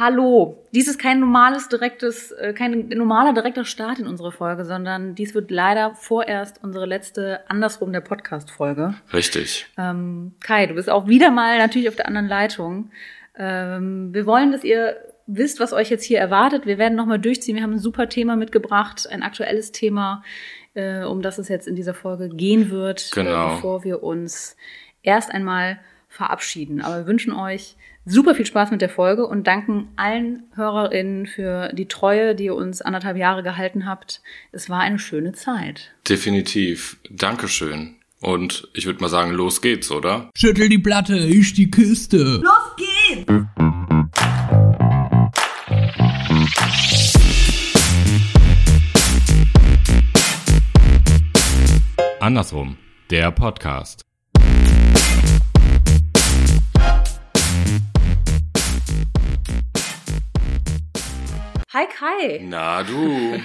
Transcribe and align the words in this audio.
Hallo. 0.00 0.64
Dies 0.72 0.88
ist 0.88 0.98
kein 0.98 1.20
normales 1.20 1.68
direktes, 1.68 2.32
äh, 2.32 2.54
kein 2.54 2.88
normaler 2.88 3.34
direkter 3.34 3.66
Start 3.66 3.98
in 3.98 4.06
unsere 4.06 4.32
Folge, 4.32 4.64
sondern 4.64 5.14
dies 5.14 5.34
wird 5.34 5.50
leider 5.50 5.94
vorerst 5.94 6.64
unsere 6.64 6.86
letzte 6.86 7.40
andersrum 7.50 7.92
der 7.92 8.00
Podcast-Folge. 8.00 8.94
Richtig. 9.12 9.66
Ähm, 9.76 10.32
Kai, 10.40 10.66
du 10.66 10.74
bist 10.74 10.88
auch 10.88 11.06
wieder 11.06 11.30
mal 11.30 11.58
natürlich 11.58 11.86
auf 11.90 11.96
der 11.96 12.08
anderen 12.08 12.28
Leitung. 12.28 12.90
Ähm, 13.36 14.14
wir 14.14 14.24
wollen, 14.24 14.52
dass 14.52 14.64
ihr 14.64 14.96
wisst, 15.26 15.60
was 15.60 15.74
euch 15.74 15.90
jetzt 15.90 16.04
hier 16.04 16.18
erwartet. 16.18 16.64
Wir 16.64 16.78
werden 16.78 16.96
nochmal 16.96 17.18
durchziehen. 17.18 17.56
Wir 17.56 17.62
haben 17.62 17.74
ein 17.74 17.78
super 17.78 18.08
Thema 18.08 18.36
mitgebracht, 18.36 19.06
ein 19.06 19.22
aktuelles 19.22 19.70
Thema, 19.70 20.24
äh, 20.72 21.02
um 21.04 21.20
das 21.20 21.36
es 21.36 21.48
jetzt 21.50 21.68
in 21.68 21.76
dieser 21.76 21.92
Folge 21.92 22.30
gehen 22.30 22.70
wird, 22.70 23.10
Genau. 23.12 23.48
äh, 23.48 23.54
bevor 23.56 23.84
wir 23.84 24.02
uns 24.02 24.56
erst 25.02 25.30
einmal 25.30 25.78
verabschieden. 26.08 26.80
Aber 26.80 27.00
wir 27.00 27.06
wünschen 27.06 27.34
euch 27.34 27.76
super 28.10 28.34
viel 28.34 28.46
Spaß 28.46 28.70
mit 28.70 28.80
der 28.80 28.88
Folge 28.88 29.26
und 29.26 29.46
danken 29.46 29.88
allen 29.96 30.42
HörerInnen 30.54 31.26
für 31.26 31.72
die 31.72 31.86
Treue, 31.86 32.34
die 32.34 32.46
ihr 32.46 32.54
uns 32.54 32.82
anderthalb 32.82 33.16
Jahre 33.16 33.42
gehalten 33.42 33.86
habt. 33.86 34.20
Es 34.52 34.68
war 34.68 34.80
eine 34.80 34.98
schöne 34.98 35.32
Zeit. 35.32 35.92
Definitiv. 36.08 36.98
Dankeschön. 37.08 37.96
Und 38.20 38.68
ich 38.74 38.84
würde 38.84 39.00
mal 39.00 39.08
sagen, 39.08 39.32
los 39.32 39.62
geht's, 39.62 39.90
oder? 39.90 40.30
Schüttel 40.36 40.68
die 40.68 40.78
Platte, 40.78 41.16
ich 41.16 41.54
die 41.54 41.70
Kiste. 41.70 42.42
Los 42.42 42.76
geht's! 42.76 43.32
Andersrum. 52.20 52.76
Der 53.10 53.30
Podcast. 53.30 54.09
Hi 61.72 61.86
Kai. 61.86 62.40
Na 62.42 62.82
du, 62.82 63.40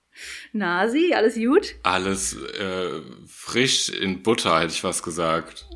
Nasi, 0.52 1.12
alles 1.14 1.34
gut? 1.34 1.74
alles 1.82 2.34
äh, 2.36 3.02
frisch 3.26 3.90
in 3.90 4.22
Butter, 4.22 4.58
hätte 4.60 4.72
ich 4.72 4.82
was 4.82 5.02
gesagt. 5.02 5.66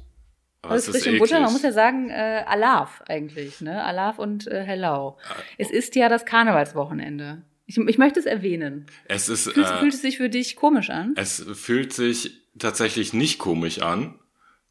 Aber 0.63 0.73
Alles 0.73 0.89
frisch 0.89 1.07
in 1.07 1.19
Butter. 1.19 1.41
Man 1.41 1.53
muss 1.53 1.63
ja 1.63 1.73
sagen, 1.73 2.09
äh, 2.11 2.45
Alaf 2.47 3.03
eigentlich, 3.09 3.61
ne? 3.61 3.83
Alaf 3.85 4.19
und 4.19 4.47
äh, 4.47 4.63
Hello. 4.65 5.19
Es 5.59 5.71
ist 5.71 5.95
ja 5.95 6.09
das 6.09 6.25
Karnevalswochenende. 6.25 7.43
Ich, 7.67 7.77
ich 7.79 7.99
möchte 7.99 8.19
es 8.19 8.27
erwähnen. 8.27 8.87
Es 9.05 9.29
ist, 9.29 9.45
Fühlt, 9.53 9.67
äh, 9.67 9.79
fühlt 9.79 9.95
es 9.95 10.03
sich 10.03 10.17
für 10.17 10.29
dich 10.29 10.57
komisch 10.57 10.91
an? 10.91 11.13
es 11.17 11.45
fühlt 11.55 11.93
sich 11.93 12.33
tatsächlich 12.59 13.13
nicht 13.13 13.39
komisch 13.39 13.81
an. 13.81 14.19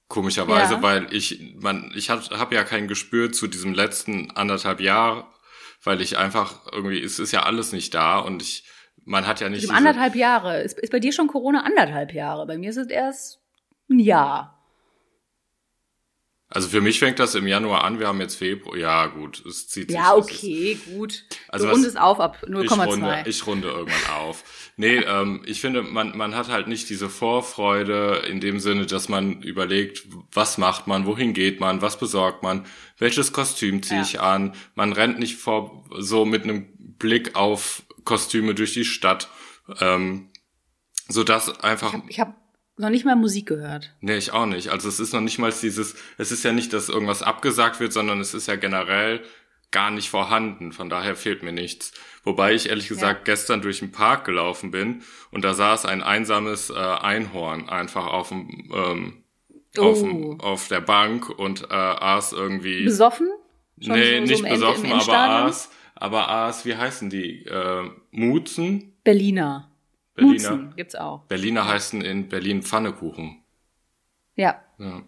Komischerweise, 0.08 0.76
Ja. 0.76 0.82
weil 0.82 1.08
ich, 1.14 1.54
man, 1.60 1.92
ich 1.96 2.10
habe 2.10 2.24
hab 2.40 2.52
ja 2.52 2.64
kein 2.64 2.88
Gespür 2.88 3.32
zu 3.32 3.46
diesem 3.48 3.74
letzten 3.76 4.32
anderthalb 4.32 4.82
Jahr, 4.82 5.32
weil 5.84 6.02
ich 6.02 6.18
einfach 6.18 6.68
irgendwie, 6.72 7.02
es 7.02 7.20
ist 7.20 7.32
ja 7.32 7.44
alles 7.44 7.72
nicht 7.72 7.94
da 7.94 8.20
und 8.20 8.42
ich, 8.42 8.68
man 9.06 9.26
hat 9.28 9.40
ja 9.40 9.50
nicht 9.50 9.64
diese- 9.64 9.74
anderthalb 9.74 10.16
Jahre. 10.16 10.62
Ist, 10.62 10.78
ist 10.80 10.92
bei 10.92 11.00
dir 11.00 11.12
schon 11.14 11.28
Corona 11.28 11.64
anderthalb 11.64 12.14
Jahre? 12.14 12.46
Bei 12.46 12.58
mir 12.58 12.70
ist 12.70 12.78
es 12.78 12.88
erst 12.88 13.40
ein 13.90 14.00
Jahr. 14.00 14.59
Also 16.52 16.68
für 16.68 16.82
mich 16.82 16.98
fängt 16.98 17.20
das 17.20 17.36
im 17.36 17.46
Januar 17.46 17.84
an, 17.84 18.00
wir 18.00 18.08
haben 18.08 18.20
jetzt 18.22 18.34
Februar, 18.36 18.76
ja 18.76 19.06
gut, 19.06 19.46
es 19.46 19.68
zieht 19.68 19.90
sich. 19.90 19.96
Ja, 20.00 20.16
ist- 20.16 20.24
okay, 20.32 20.80
gut. 20.96 21.26
Also 21.48 21.66
du 21.66 21.72
was- 21.72 21.78
rundest 21.78 22.00
auf 22.00 22.20
ab 22.20 22.38
Ich 22.42 22.48
runde, 22.50 22.60
0,2. 22.68 23.28
ich 23.28 23.46
runde 23.46 23.68
irgendwann 23.68 24.12
auf. 24.18 24.44
Nee, 24.76 24.96
ähm, 24.98 25.44
ich 25.46 25.62
finde, 25.62 25.84
man, 25.84 26.18
man 26.18 26.34
hat 26.36 26.48
halt 26.50 26.68
nicht 26.68 26.90
diese 26.90 27.08
Vorfreude 27.08 28.24
in 28.28 28.40
dem 28.40 28.60
Sinne, 28.60 28.88
dass 28.88 29.10
man 29.10 29.44
überlegt, 29.44 30.08
was 30.32 30.58
macht 30.58 30.88
man, 30.88 31.06
wohin 31.06 31.34
geht 31.36 31.60
man, 31.60 31.84
was 31.84 32.00
besorgt 32.00 32.42
man, 32.42 32.66
welches 32.98 33.32
Kostüm 33.32 33.84
ziehe 33.84 34.00
Ja. 34.00 34.06
ich 34.06 34.20
an. 34.20 34.56
Man 34.74 34.92
rennt 34.94 35.20
nicht 35.20 35.36
vor 35.36 35.86
so 36.00 36.26
mit 36.26 36.44
einem 36.46 36.68
Blick 36.98 37.36
auf 37.36 37.84
Kostüme 38.06 38.56
durch 38.56 38.74
die 38.74 38.86
Stadt, 38.86 39.30
ähm, 39.82 40.30
so 41.08 41.24
dass 41.24 41.60
einfach 41.60 41.94
Ich 42.08 42.20
habe 42.20 42.34
noch 42.80 42.90
nicht 42.90 43.06
mal 43.06 43.16
Musik 43.16 43.46
gehört. 43.48 43.94
Nee, 44.02 44.18
ich 44.18 44.32
auch 44.32 44.46
nicht. 44.46 44.70
Also 44.70 44.88
es 44.90 45.00
ist 45.00 45.14
noch 45.14 45.22
nicht 45.22 45.38
mal 45.38 45.52
dieses, 45.52 45.96
es 46.18 46.32
ist 46.32 46.44
ja 46.44 46.52
nicht, 46.52 46.74
dass 46.74 46.90
irgendwas 46.90 47.22
abgesagt 47.22 47.80
wird, 47.80 47.94
sondern 47.94 48.20
es 48.20 48.34
ist 48.34 48.48
ja 48.48 48.56
generell 48.56 49.22
gar 49.72 49.92
nicht 49.92 50.10
vorhanden. 50.10 50.72
Von 50.72 50.90
daher 50.90 51.16
fehlt 51.16 51.44
mir 51.44 51.52
nichts. 51.52 51.92
Wobei 52.24 52.54
ich 52.54 52.70
ehrlich 52.70 52.88
gesagt 52.88 53.26
gestern 53.26 53.62
durch 53.62 53.80
den 53.80 53.92
Park 53.92 54.26
gelaufen 54.26 54.72
bin 54.72 55.04
und 55.32 55.44
da 55.44 55.54
saß 55.54 55.86
ein 55.86 56.02
einsames 56.02 56.70
äh, 56.70 56.74
Einhorn 56.74 57.70
einfach 57.70 58.08
auf 58.08 58.30
dem, 58.30 58.72
ähm, 58.74 59.24
auf, 59.78 60.02
Oh. 60.02 60.06
dem, 60.06 60.40
auf 60.42 60.68
der 60.68 60.82
Bank 60.82 61.30
und 61.30 61.64
äh, 61.70 61.74
aß 61.74 62.34
irgendwie. 62.34 62.84
Besoffen? 62.84 63.30
Schon 63.80 63.94
nee, 63.94 64.18
so- 64.20 64.24
nicht 64.26 64.44
besoffen, 64.50 64.92
aber 64.92 65.14
aß, 65.46 65.70
aber 65.96 66.30
aß, 66.30 66.66
wie 66.66 66.76
heißen 66.76 67.10
die? 67.10 67.46
Äh, 67.46 67.90
Mutzen? 68.12 68.98
Berliner. 69.04 69.69
Berliner. 70.20 70.52
Mutzen 70.52 70.74
gibt's 70.76 70.96
auch. 70.96 71.24
Berliner 71.26 71.68
heißen 71.68 72.02
in 72.02 72.30
Berlin 72.30 72.62
Pfannekuchen. 72.64 73.44
Ja, 74.36 74.62
Ja. 74.78 75.02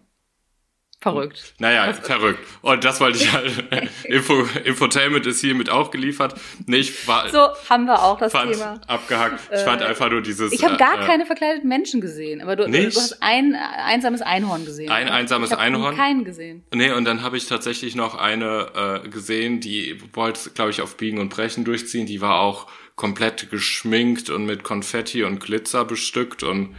verrückt. 1.00 1.54
Naja, 1.58 1.92
verrückt. 1.94 2.38
Und 2.60 2.84
das 2.84 3.00
wollte 3.00 3.18
ich 3.18 3.32
halt. 3.32 3.64
Info, 4.04 4.46
Infotainment 4.64 5.26
ist 5.26 5.40
hiermit 5.40 5.68
auch 5.68 5.90
geliefert. 5.90 6.34
Nee, 6.66 6.76
ich 6.76 7.08
war, 7.08 7.28
So 7.28 7.48
haben 7.68 7.86
wir 7.86 8.00
auch 8.04 8.18
das 8.18 8.30
fand 8.30 8.52
Thema. 8.52 8.80
abgehakt. 8.86 9.40
Ich 9.52 9.60
fand 9.62 9.82
einfach 9.82 10.10
nur 10.10 10.20
dieses. 10.22 10.52
Ich 10.52 10.62
habe 10.64 10.76
gar 10.76 11.02
äh, 11.02 11.06
keine 11.06 11.26
verkleideten 11.26 11.68
Menschen 11.68 12.00
gesehen, 12.00 12.40
aber 12.40 12.54
du, 12.54 12.68
Nicht? 12.68 12.94
du 12.94 13.00
hast 13.00 13.20
ein 13.22 13.54
äh, 13.54 13.58
einsames 13.58 14.22
Einhorn 14.22 14.64
gesehen. 14.64 14.90
Ein 14.92 15.06
oder? 15.08 15.14
einsames 15.14 15.50
ich 15.50 15.58
Einhorn? 15.58 15.96
Keinen 15.96 16.24
gesehen. 16.24 16.62
Nee, 16.72 16.92
und 16.92 17.04
dann 17.04 17.22
habe 17.22 17.36
ich 17.36 17.46
tatsächlich 17.48 17.96
noch 17.96 18.14
eine 18.14 19.02
äh, 19.04 19.08
gesehen, 19.08 19.58
die 19.60 19.98
wollte, 20.12 20.50
glaube 20.50 20.70
ich, 20.70 20.82
auf 20.82 20.96
Biegen 20.98 21.18
und 21.18 21.30
Brechen 21.30 21.64
durchziehen. 21.64 22.06
Die 22.06 22.20
war 22.20 22.38
auch 22.38 22.68
komplett 22.96 23.50
geschminkt 23.50 24.30
und 24.30 24.44
mit 24.46 24.62
Konfetti 24.64 25.24
und 25.24 25.40
Glitzer 25.40 25.84
bestückt 25.84 26.42
und 26.42 26.76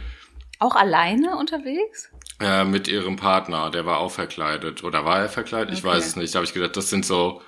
Auch 0.58 0.76
alleine 0.76 1.36
unterwegs? 1.36 2.10
äh, 2.40 2.64
mit 2.64 2.88
ihrem 2.88 3.16
Partner, 3.16 3.70
der 3.70 3.86
war 3.86 3.98
auch 3.98 4.10
verkleidet. 4.10 4.82
Oder 4.84 5.04
war 5.04 5.20
er 5.20 5.28
verkleidet? 5.28 5.72
Ich 5.74 5.84
Okay. 5.84 5.94
weiß 5.94 6.06
es 6.06 6.16
nicht. 6.16 6.34
Da 6.34 6.38
habe 6.38 6.46
ich 6.46 6.54
gedacht, 6.54 6.76
das 6.76 6.90
sind 6.90 7.04
so, 7.04 7.42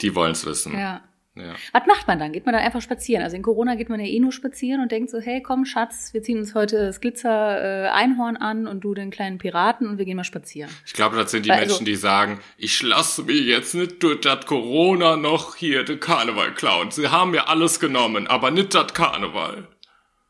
die 0.00 0.14
wollen's 0.14 0.46
wissen. 0.46 0.78
Ja. 0.78 1.02
Ja. 1.34 1.54
Was 1.72 1.86
macht 1.86 2.06
man 2.06 2.18
dann? 2.18 2.32
Geht 2.32 2.44
man 2.46 2.54
dann 2.54 2.62
einfach 2.62 2.82
spazieren? 2.82 3.22
Also 3.22 3.36
in 3.36 3.42
Corona 3.42 3.74
geht 3.74 3.88
man 3.88 4.00
ja 4.00 4.06
eh 4.06 4.20
nur 4.20 4.32
spazieren 4.32 4.80
und 4.82 4.92
denkt 4.92 5.10
so, 5.10 5.18
hey, 5.20 5.42
komm, 5.42 5.64
Schatz, 5.64 6.12
wir 6.12 6.22
ziehen 6.22 6.38
uns 6.38 6.54
heute 6.54 6.86
das 6.86 7.00
Glitzer 7.00 7.86
äh, 7.86 7.88
Einhorn 7.88 8.36
an 8.36 8.66
und 8.66 8.80
du 8.84 8.94
den 8.94 9.10
kleinen 9.10 9.38
Piraten 9.38 9.86
und 9.88 9.98
wir 9.98 10.04
gehen 10.04 10.16
mal 10.16 10.24
spazieren. 10.24 10.70
Ich 10.84 10.92
glaube, 10.92 11.16
das 11.16 11.30
sind 11.30 11.46
die 11.46 11.50
Weil, 11.50 11.60
also- 11.60 11.74
Menschen, 11.74 11.84
die 11.86 11.96
sagen, 11.96 12.40
ich 12.58 12.82
lasse 12.82 13.22
mir 13.22 13.40
jetzt 13.40 13.74
nicht 13.74 14.02
durch 14.02 14.20
das 14.20 14.44
Corona 14.46 15.16
noch 15.16 15.56
hier 15.56 15.84
den 15.84 16.00
Karneval 16.00 16.52
klauen. 16.54 16.90
Sie 16.90 17.08
haben 17.08 17.30
mir 17.30 17.48
alles 17.48 17.80
genommen, 17.80 18.26
aber 18.26 18.50
nicht 18.50 18.74
das 18.74 18.92
Karneval. 18.94 19.68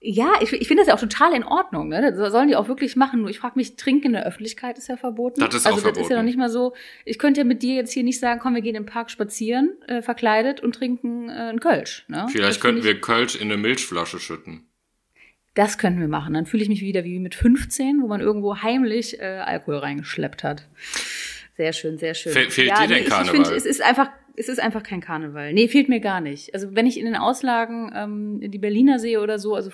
Ja, 0.05 0.33
ich, 0.41 0.53
ich 0.53 0.67
finde 0.67 0.81
das 0.83 0.89
ja 0.89 0.95
auch 0.95 1.01
total 1.01 1.33
in 1.33 1.45
Ordnung. 1.45 1.87
Ne? 1.89 2.13
Das 2.17 2.33
sollen 2.33 2.49
die 2.49 2.57
auch 2.57 2.67
wirklich 2.67 2.97
machen. 2.97 3.21
Nur 3.21 3.31
ich 3.31 3.39
frage 3.39 3.53
mich, 3.55 3.77
Trinken 3.77 4.07
in 4.09 4.13
der 4.15 4.27
Öffentlichkeit 4.27 4.77
ist 4.77 4.89
ja 4.89 4.97
verboten. 4.97 5.39
Das 5.41 5.55
ist 5.55 5.65
also 5.65 5.79
auch 5.79 5.83
das 5.83 5.85
ist 5.85 5.87
ja 5.87 5.93
verboten. 5.93 6.15
noch 6.17 6.23
nicht 6.25 6.37
mal 6.39 6.49
so. 6.49 6.75
Ich 7.05 7.21
könnte 7.21 7.41
ja 7.43 7.45
mit 7.45 7.63
dir 7.63 7.77
jetzt 7.77 7.93
hier 7.93 8.03
nicht 8.03 8.19
sagen, 8.19 8.41
komm, 8.41 8.55
wir 8.57 8.63
gehen 8.63 8.75
im 8.75 8.85
Park 8.85 9.13
spazieren, 9.13 9.71
äh, 9.87 10.03
verkleidet 10.03 10.61
und 10.61 10.75
trinken 10.75 11.29
äh, 11.29 11.33
einen 11.33 11.61
Kölsch. 11.61 12.05
Ne? 12.09 12.27
Vielleicht 12.33 12.49
Das 12.57 12.61
könnten 12.61 12.83
wir 12.83 13.01
Kölsch 13.01 13.37
in 13.37 13.43
eine 13.43 13.57
Milchflasche 13.57 14.19
schütten. 14.19 14.67
Ich, 15.15 15.23
das 15.55 15.79
könnten 15.79 16.01
wir 16.01 16.09
machen. 16.09 16.35
Dann 16.35 16.47
fühle 16.47 16.65
ich 16.65 16.69
mich 16.69 16.81
wieder 16.81 17.05
wie 17.05 17.21
mit 17.21 17.37
15, 17.37 18.03
wo 18.03 18.09
man 18.09 18.21
irgendwo 18.21 18.57
heimlich 18.61 19.21
äh, 19.21 19.25
Alkohol 19.25 19.77
reingeschleppt 19.77 20.43
hat. 20.43 20.67
Sehr 21.57 21.73
schön, 21.75 21.99
sehr 21.99 22.15
schön. 22.15 22.33
Fe- 22.33 22.51
fehlt 22.51 22.71
dir 22.71 22.89
denn 22.89 22.97
ich, 22.97 23.03
ich 23.05 23.09
Karneval? 23.09 23.35
finde, 23.45 23.55
es 23.55 23.67
ist 23.67 23.83
einfach, 23.83 24.09
es 24.37 24.49
ist 24.49 24.61
einfach 24.61 24.83
kein 24.83 25.01
Karneval. 25.01 25.53
Nee, 25.53 25.69
fehlt 25.69 25.89
mir 25.89 26.01
gar 26.01 26.21
nicht. 26.21 26.55
Also 26.55 26.75
wenn 26.75 26.87
ich 26.87 26.99
in 26.99 27.05
den 27.07 27.17
Auslagen 27.17 27.93
ähm, 27.95 28.51
die 28.51 28.59
Berliner 28.59 28.99
sehe 28.99 29.21
oder 29.21 29.39
so, 29.39 29.55
also 29.55 29.71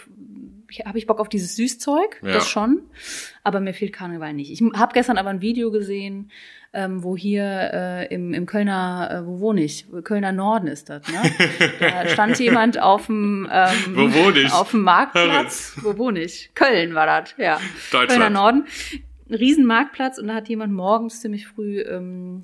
habe 0.84 0.98
ich 0.98 1.06
Bock 1.06 1.18
auf 1.20 1.28
dieses 1.30 1.56
Süßzeug, 1.56 2.20
Ja. 2.22 2.32
das 2.32 2.48
schon. 2.48 2.82
Aber 3.42 3.60
mir 3.60 3.72
fehlt 3.72 3.92
Karneval 3.92 4.34
nicht. 4.34 4.50
Ich 4.52 4.62
habe 4.74 4.92
gestern 4.92 5.16
aber 5.16 5.30
ein 5.30 5.40
Video 5.40 5.70
gesehen, 5.70 6.30
ähm, 6.74 7.02
wo 7.02 7.16
hier 7.16 7.44
äh, 7.72 8.14
im, 8.14 8.34
im 8.34 8.44
Kölner, 8.44 9.22
äh, 9.22 9.26
wo 9.26 9.40
wohne 9.40 9.64
ich? 9.64 9.86
Kölner 10.04 10.32
Norden 10.32 10.66
ist 10.66 10.90
das, 10.90 11.02
ne? 11.08 11.22
Da 11.80 12.06
stand 12.08 12.38
jemand 12.38 12.78
auf 12.78 13.06
dem 13.06 13.48
ähm, 13.50 13.96
Wo 13.96 14.12
wohne 14.12 14.40
ich? 14.40 14.52
auf 14.52 14.72
dem 14.72 14.82
Marktplatz. 14.82 15.78
Wo 15.80 15.96
wohne 15.96 16.20
ich? 16.20 16.50
Köln 16.54 16.94
war 16.94 17.06
das, 17.06 17.34
ja. 17.38 17.58
Deutschland. 17.90 18.10
Kölner 18.10 18.30
Norden. 18.30 18.64
Riesenmarktplatz 19.30 20.18
und 20.18 20.28
da 20.28 20.34
hat 20.34 20.48
jemand 20.48 20.72
morgens 20.72 21.20
ziemlich 21.20 21.46
früh 21.46 21.80
ähm, 21.80 22.40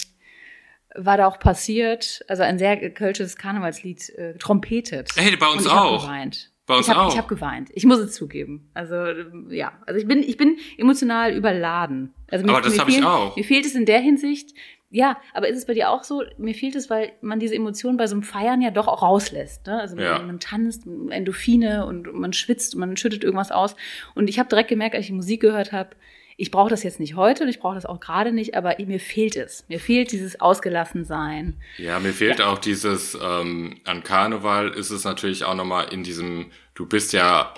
war 0.94 1.16
da 1.16 1.26
auch 1.26 1.38
passiert, 1.38 2.24
also 2.28 2.42
ein 2.42 2.58
sehr 2.58 2.90
kölsches 2.90 3.36
Karnevalslied 3.36 4.10
äh, 4.10 4.34
trompetet. 4.38 5.10
Hey, 5.16 5.36
bei 5.36 5.48
uns 5.48 5.66
und 5.66 5.72
auch. 5.72 6.02
Geweint. 6.04 6.50
Bei 6.66 6.76
uns 6.76 6.88
ich 6.88 6.94
hab, 6.94 7.02
auch. 7.02 7.12
Ich 7.12 7.18
habe 7.18 7.28
geweint. 7.28 7.68
Ich 7.74 7.84
muss 7.84 7.98
es 7.98 8.12
zugeben. 8.14 8.70
Also 8.72 8.94
ähm, 8.96 9.48
ja, 9.50 9.72
also 9.86 10.00
ich 10.00 10.06
bin 10.06 10.22
ich 10.22 10.36
bin 10.36 10.56
emotional 10.78 11.32
überladen. 11.34 12.14
Also 12.30 12.46
mir, 12.46 12.52
Aber 12.52 12.62
das 12.62 12.74
mir 12.74 12.80
hab 12.80 12.88
ich 12.88 13.04
auch. 13.04 13.36
Mir 13.36 13.44
fehlt 13.44 13.66
es 13.66 13.74
in 13.74 13.84
der 13.84 14.00
Hinsicht. 14.00 14.54
Ja, 14.90 15.18
aber 15.34 15.48
ist 15.48 15.58
es 15.58 15.66
bei 15.66 15.74
dir 15.74 15.90
auch 15.90 16.04
so? 16.04 16.22
Mir 16.38 16.54
fehlt 16.54 16.76
es, 16.76 16.88
weil 16.88 17.12
man 17.20 17.40
diese 17.40 17.56
Emotionen 17.56 17.96
bei 17.96 18.06
so 18.06 18.14
einem 18.14 18.22
Feiern 18.22 18.62
ja 18.62 18.70
doch 18.70 18.86
auch 18.86 19.02
rauslässt. 19.02 19.66
Ne? 19.66 19.80
Also 19.80 19.96
Ja. 19.96 20.18
man, 20.18 20.26
man 20.28 20.40
tanzt, 20.40 20.86
Endorphine 21.10 21.84
und 21.84 22.14
man 22.14 22.32
schwitzt, 22.32 22.76
man 22.76 22.96
schüttet 22.96 23.24
irgendwas 23.24 23.50
aus. 23.50 23.74
Und 24.14 24.30
ich 24.30 24.38
habe 24.38 24.48
direkt 24.48 24.68
gemerkt, 24.68 24.94
als 24.94 25.04
ich 25.04 25.12
Musik 25.12 25.40
gehört 25.40 25.72
habe, 25.72 25.90
ich 26.36 26.50
brauche 26.50 26.70
das 26.70 26.82
jetzt 26.82 27.00
nicht 27.00 27.16
heute 27.16 27.44
und 27.44 27.48
ich 27.48 27.60
brauche 27.60 27.74
das 27.74 27.86
auch 27.86 28.00
gerade 28.00 28.32
nicht, 28.32 28.56
aber 28.56 28.76
mir 28.84 29.00
fehlt 29.00 29.36
es. 29.36 29.64
Mir 29.68 29.78
fehlt 29.78 30.12
dieses 30.12 30.40
Ausgelassensein. 30.40 31.60
Ja, 31.78 32.00
mir 32.00 32.12
fehlt 32.12 32.40
ja. 32.40 32.46
auch 32.46 32.58
dieses, 32.58 33.16
ähm, 33.20 33.80
an 33.84 34.02
Karneval 34.02 34.70
ist 34.70 34.90
es 34.90 35.04
natürlich 35.04 35.44
auch 35.44 35.54
nochmal 35.54 35.92
in 35.92 36.02
diesem, 36.02 36.50
du 36.74 36.86
bist 36.86 37.12
ja 37.12 37.54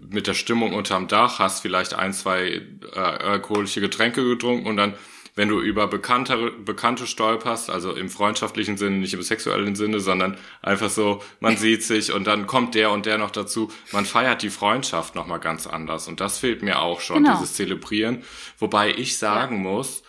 mit 0.00 0.26
der 0.26 0.34
Stimmung 0.34 0.74
unterm 0.74 1.08
Dach, 1.08 1.38
hast 1.38 1.60
vielleicht 1.60 1.94
ein, 1.94 2.12
zwei 2.12 2.62
äh, 2.94 2.98
alkoholische 2.98 3.80
Getränke 3.80 4.24
getrunken 4.24 4.66
und 4.66 4.76
dann 4.76 4.94
wenn 5.38 5.48
du 5.48 5.60
über 5.60 5.86
Bekannte, 5.86 6.50
Bekannte 6.50 7.06
stolperst, 7.06 7.70
also 7.70 7.92
im 7.92 8.10
freundschaftlichen 8.10 8.76
Sinne, 8.76 8.96
nicht 8.96 9.14
im 9.14 9.22
sexuellen 9.22 9.76
Sinne, 9.76 10.00
sondern 10.00 10.36
einfach 10.62 10.90
so, 10.90 11.22
man 11.38 11.56
sieht 11.56 11.84
sich 11.84 12.12
und 12.12 12.26
dann 12.26 12.48
kommt 12.48 12.74
der 12.74 12.90
und 12.90 13.06
der 13.06 13.18
noch 13.18 13.30
dazu. 13.30 13.70
Man 13.92 14.04
feiert 14.04 14.42
die 14.42 14.50
Freundschaft 14.50 15.14
nochmal 15.14 15.38
ganz 15.38 15.68
anders. 15.68 16.08
Und 16.08 16.20
das 16.20 16.38
fehlt 16.38 16.64
mir 16.64 16.80
auch 16.80 17.00
schon, 17.00 17.22
genau. 17.22 17.36
dieses 17.36 17.54
Zelebrieren. 17.54 18.24
Wobei 18.58 18.90
ich 18.90 19.16
sagen 19.16 19.62
ja. 19.62 19.70
muss. 19.70 20.02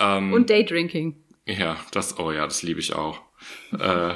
Ähm, 0.00 0.32
und 0.32 0.50
Daydrinking. 0.50 1.14
Ja, 1.46 1.76
das, 1.92 2.18
oh 2.18 2.32
ja, 2.32 2.44
das 2.44 2.64
liebe 2.64 2.80
ich 2.80 2.92
auch. 2.92 3.20
äh, 3.78 4.14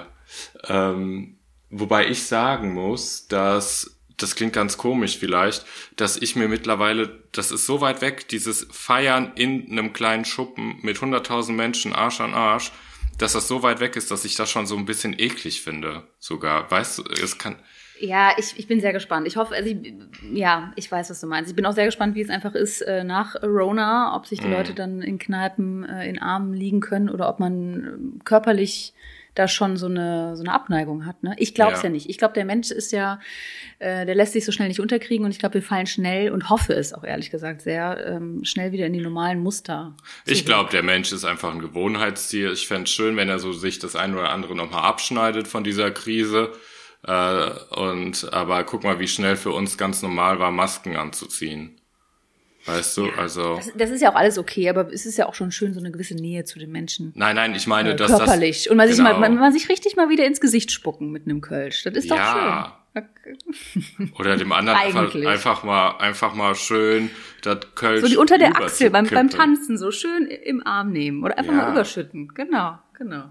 ähm, 0.65 1.39
wobei 1.71 2.09
ich 2.09 2.25
sagen 2.25 2.75
muss, 2.75 3.29
dass 3.29 3.96
das 4.17 4.35
klingt 4.35 4.53
ganz 4.53 4.79
komisch 4.79 5.19
vielleicht, 5.19 5.65
dass 5.97 6.17
ich 6.17 6.37
mir 6.37 6.49
mittlerweile, 6.49 7.23
das 7.33 7.51
ist 7.51 7.67
so 7.67 7.81
weit 7.81 8.01
weg, 8.01 8.29
dieses 8.29 8.67
Feiern 8.71 9.33
in 9.35 9.71
einem 9.71 9.93
kleinen 9.93 10.25
Schuppen 10.25 10.79
mit 10.83 10.99
100.000 10.99 11.53
Menschen 11.53 11.93
Arsch 11.93 12.21
an 12.21 12.35
Arsch, 12.35 12.73
dass 13.19 13.33
das 13.33 13.49
so 13.49 13.63
weit 13.63 13.81
weg 13.81 13.97
ist, 13.97 14.11
dass 14.11 14.25
ich 14.25 14.35
das 14.35 14.51
schon 14.51 14.67
so 14.67 14.77
ein 14.77 14.85
bisschen 14.85 15.19
eklig 15.19 15.63
finde, 15.63 16.05
sogar. 16.19 16.71
Weißt 16.71 16.99
du, 16.99 17.05
es 17.23 17.39
kann. 17.39 17.57
Ja, 17.99 18.33
ich, 18.37 18.59
ich 18.59 18.67
bin 18.67 18.81
sehr 18.81 18.93
gespannt. 18.93 19.27
Ich 19.27 19.37
hoffe, 19.37 19.55
also 19.55 19.71
ich, 19.71 19.95
ja, 20.33 20.73
ich 20.77 20.91
weiß, 20.91 21.09
was 21.09 21.21
du 21.21 21.27
meinst. 21.27 21.51
Ich 21.51 21.57
bin 21.57 21.65
auch 21.65 21.73
sehr 21.73 21.87
gespannt, 21.87 22.15
wie 22.15 22.21
es 22.21 22.29
einfach 22.29 22.55
ist 22.55 22.83
äh, 22.83 23.05
nach 23.05 23.43
Rona, 23.43 24.15
ob 24.15 24.27
sich 24.27 24.41
die 24.41 24.49
mm. 24.49 24.53
Leute 24.53 24.75
dann 24.75 25.01
in 25.01 25.19
Kneipen 25.19 25.85
äh, 25.85 26.07
in 26.07 26.19
Armen 26.19 26.53
liegen 26.53 26.81
können 26.81 27.09
oder 27.09 27.29
ob 27.31 27.41
man 27.41 28.19
äh, 28.21 28.25
körperlich 28.25 28.93
da 29.39 29.49
schon 29.49 29.77
so 29.77 29.87
eine, 29.87 30.37
so 30.37 30.43
eine 30.43 30.53
Abneigung 30.53 31.07
hat. 31.07 31.23
Ne? 31.23 31.35
Ich 31.39 31.55
glaube 31.55 31.73
es 31.73 31.79
ja. 31.79 31.85
ja. 31.85 31.91
nicht. 31.91 32.09
Ich 32.09 32.19
glaube, 32.19 32.35
der 32.35 32.45
Mensch 32.45 32.71
ist 32.71 32.91
ja, 32.93 33.21
äh, 33.79 34.07
der 34.07 34.15
lässt 34.15 34.33
sich 34.33 34.45
so 34.45 34.53
schnell 34.53 34.69
nicht 34.69 34.81
unterkriegen 34.81 35.25
und 35.25 35.31
ich 35.31 35.39
glaube, 35.39 35.55
wir 35.55 35.63
fallen 35.63 35.87
schnell 35.87 36.31
und 36.31 36.49
hoffe 36.51 36.73
es 36.73 36.93
auch 36.93 37.05
ehrlich 37.05 37.31
gesagt 37.31 37.63
sehr 37.63 38.05
ähm, 38.07 38.45
schnell 38.45 38.73
wieder 38.73 38.87
in 38.87 38.93
die 38.93 39.01
normalen 39.01 39.41
Muster. 39.41 39.97
Ich 40.25 40.45
glaube, 40.45 40.71
der 40.71 40.83
Mensch 40.83 41.13
ist 41.13 41.25
einfach 41.25 41.53
ein 41.53 41.61
Gewohnheitstier. 41.61 42.51
Ich 42.53 42.67
fände 42.67 42.85
es 42.85 42.91
schön, 42.91 43.17
wenn 43.17 43.29
er 43.29 43.39
so 43.39 43.53
sich 43.53 43.79
das 43.79 43.95
ein 43.95 44.15
oder 44.15 44.31
andere 44.31 44.57
nochmal 44.57 44.85
abschneidet 44.85 45.47
von 45.47 45.65
dieser 45.65 45.91
Krise. 45.91 46.53
Äh, 47.07 47.51
und 47.71 48.33
aber 48.33 48.65
guck 48.65 48.85
mal, 48.85 48.99
wie 48.99 49.09
schnell 49.09 49.37
für 49.37 49.53
uns 49.53 49.77
ganz 49.79 50.03
normal 50.03 50.39
war, 50.39 50.51
Masken 50.51 50.97
anzuziehen. 50.97 51.81
Weißt 52.67 52.97
du, 52.97 53.11
also. 53.11 53.57
Das, 53.57 53.73
das, 53.77 53.91
ist 53.91 54.01
ja 54.03 54.11
auch 54.11 54.17
alles 54.17 54.39
okay, 54.39 54.69
aber 54.69 54.93
es 54.93 55.07
ist 55.07 55.17
ja 55.19 55.27
auch 55.27 55.35
schon 55.35 55.53
schön, 55.53 55.73
so 55.73 55.81
eine 55.81 55.93
gewisse 55.93 56.15
Nähe 56.15 56.45
zu 56.45 56.59
den 56.59 56.73
Menschen. 56.73 57.13
Nein, 57.15 57.37
nein, 57.37 57.55
ich 57.55 57.67
meine, 57.69 57.91
äh, 57.91 57.97
dass 57.97 58.11
körperlich. 58.11 58.65
das. 58.65 58.67
Und 58.71 58.77
man, 58.77 58.87
genau. 58.89 58.97
sich 58.97 59.05
mal, 59.05 59.19
man, 59.19 59.37
man 59.37 59.53
sich 59.53 59.69
richtig 59.69 59.95
mal 59.95 60.09
wieder 60.09 60.27
ins 60.27 60.41
Gesicht 60.41 60.73
spucken 60.73 61.13
mit 61.13 61.27
einem 61.27 61.41
Kölsch. 61.41 61.85
Das 61.85 61.95
ist 61.95 62.11
doch 62.11 62.17
ja. 62.17 62.33
schön. 62.33 62.73
Oder 64.19 64.37
dem 64.37 64.53
anderen 64.53 64.79
einfach, 64.79 65.15
einfach 65.15 65.63
mal, 65.63 65.97
einfach 65.99 66.35
mal 66.35 66.55
schön 66.55 67.11
das 67.43 67.59
Kölsch. 67.75 68.01
So 68.01 68.09
die 68.09 68.17
unter 68.17 68.39
der 68.39 68.57
Achsel 68.57 68.91
beim, 68.91 69.07
beim 69.07 69.29
Tanzen 69.29 69.77
so 69.77 69.91
schön 69.91 70.27
im 70.27 70.67
Arm 70.67 70.93
nehmen 70.93 71.23
oder 71.23 71.37
einfach 71.37 71.53
ja. 71.53 71.63
mal 71.63 71.73
überschütten. 71.73 72.33
Genau, 72.35 72.79
genau. 72.95 73.25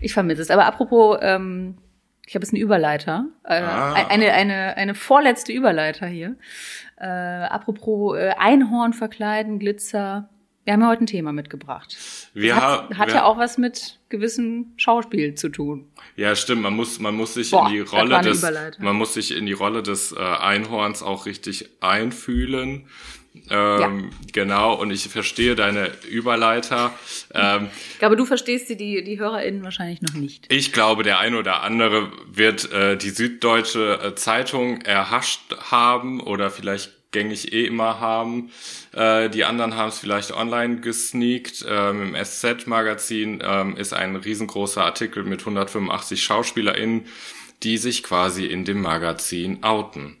Ich 0.00 0.12
vermisse 0.12 0.42
es. 0.42 0.50
Aber 0.50 0.66
apropos, 0.66 1.18
ähm, 1.22 1.78
ich 2.26 2.34
habe 2.34 2.44
jetzt 2.44 2.52
einen 2.52 2.62
Überleiter, 2.62 3.26
äh, 3.44 3.54
ah. 3.54 3.92
eine, 3.92 4.32
eine, 4.32 4.76
eine 4.76 4.94
vorletzte 4.94 5.52
Überleiter 5.52 6.08
hier. 6.08 6.34
Äh, 6.98 7.06
apropos 7.06 8.18
äh, 8.18 8.34
Einhorn 8.36 8.92
verkleiden, 8.92 9.60
Glitzer. 9.60 10.28
Wir 10.64 10.72
haben 10.72 10.80
ja 10.80 10.88
heute 10.88 11.04
ein 11.04 11.06
Thema 11.06 11.32
mitgebracht. 11.32 11.96
Wir 12.34 12.56
hat, 12.56 12.98
hat 12.98 13.12
ja 13.12 13.24
auch 13.24 13.38
was 13.38 13.56
mit 13.56 14.00
gewissem 14.08 14.72
Schauspiel 14.76 15.34
zu 15.36 15.48
tun. 15.48 15.86
Ja, 16.16 16.34
stimmt. 16.34 16.62
Man 16.62 16.74
muss, 16.74 16.98
man 16.98 17.14
muss 17.14 17.34
sich 17.34 17.52
Boah, 17.52 17.68
in 17.68 17.74
die 17.74 17.80
Rolle 17.80 18.20
des, 18.20 18.44
man 18.80 18.96
muss 18.96 19.14
sich 19.14 19.36
in 19.36 19.46
die 19.46 19.52
Rolle 19.52 19.84
des 19.84 20.10
äh, 20.10 20.18
Einhorns 20.18 21.04
auch 21.04 21.26
richtig 21.26 21.68
einfühlen. 21.80 22.88
Ähm, 23.50 23.80
ja. 23.80 23.90
Genau, 24.32 24.74
und 24.74 24.90
ich 24.90 25.08
verstehe 25.08 25.54
deine 25.54 25.90
Überleiter. 26.08 26.92
Ähm, 27.34 27.68
ich 27.92 27.98
glaube, 27.98 28.16
du 28.16 28.24
verstehst 28.24 28.68
sie, 28.68 28.76
die, 28.76 29.02
die 29.04 29.18
HörerInnen 29.18 29.62
wahrscheinlich 29.62 30.02
noch 30.02 30.14
nicht. 30.14 30.52
Ich 30.52 30.72
glaube, 30.72 31.02
der 31.02 31.18
ein 31.18 31.34
oder 31.34 31.62
andere 31.62 32.10
wird 32.26 32.70
äh, 32.72 32.96
die 32.96 33.10
Süddeutsche 33.10 34.00
äh, 34.02 34.14
Zeitung 34.14 34.80
erhascht 34.82 35.54
haben 35.70 36.20
oder 36.20 36.50
vielleicht 36.50 36.92
gängig 37.12 37.52
eh 37.52 37.64
immer 37.64 38.00
haben. 38.00 38.50
Äh, 38.92 39.30
die 39.30 39.44
anderen 39.44 39.74
haben 39.74 39.88
es 39.88 39.98
vielleicht 39.98 40.32
online 40.32 40.80
gesneakt. 40.80 41.64
Ähm, 41.68 42.14
Im 42.14 42.24
SZ-Magazin 42.24 43.42
ähm, 43.42 43.76
ist 43.76 43.94
ein 43.94 44.16
riesengroßer 44.16 44.84
Artikel 44.84 45.24
mit 45.24 45.40
185 45.40 46.22
SchauspielerInnen, 46.22 47.06
die 47.62 47.78
sich 47.78 48.02
quasi 48.02 48.44
in 48.44 48.64
dem 48.64 48.82
Magazin 48.82 49.62
outen. 49.64 50.18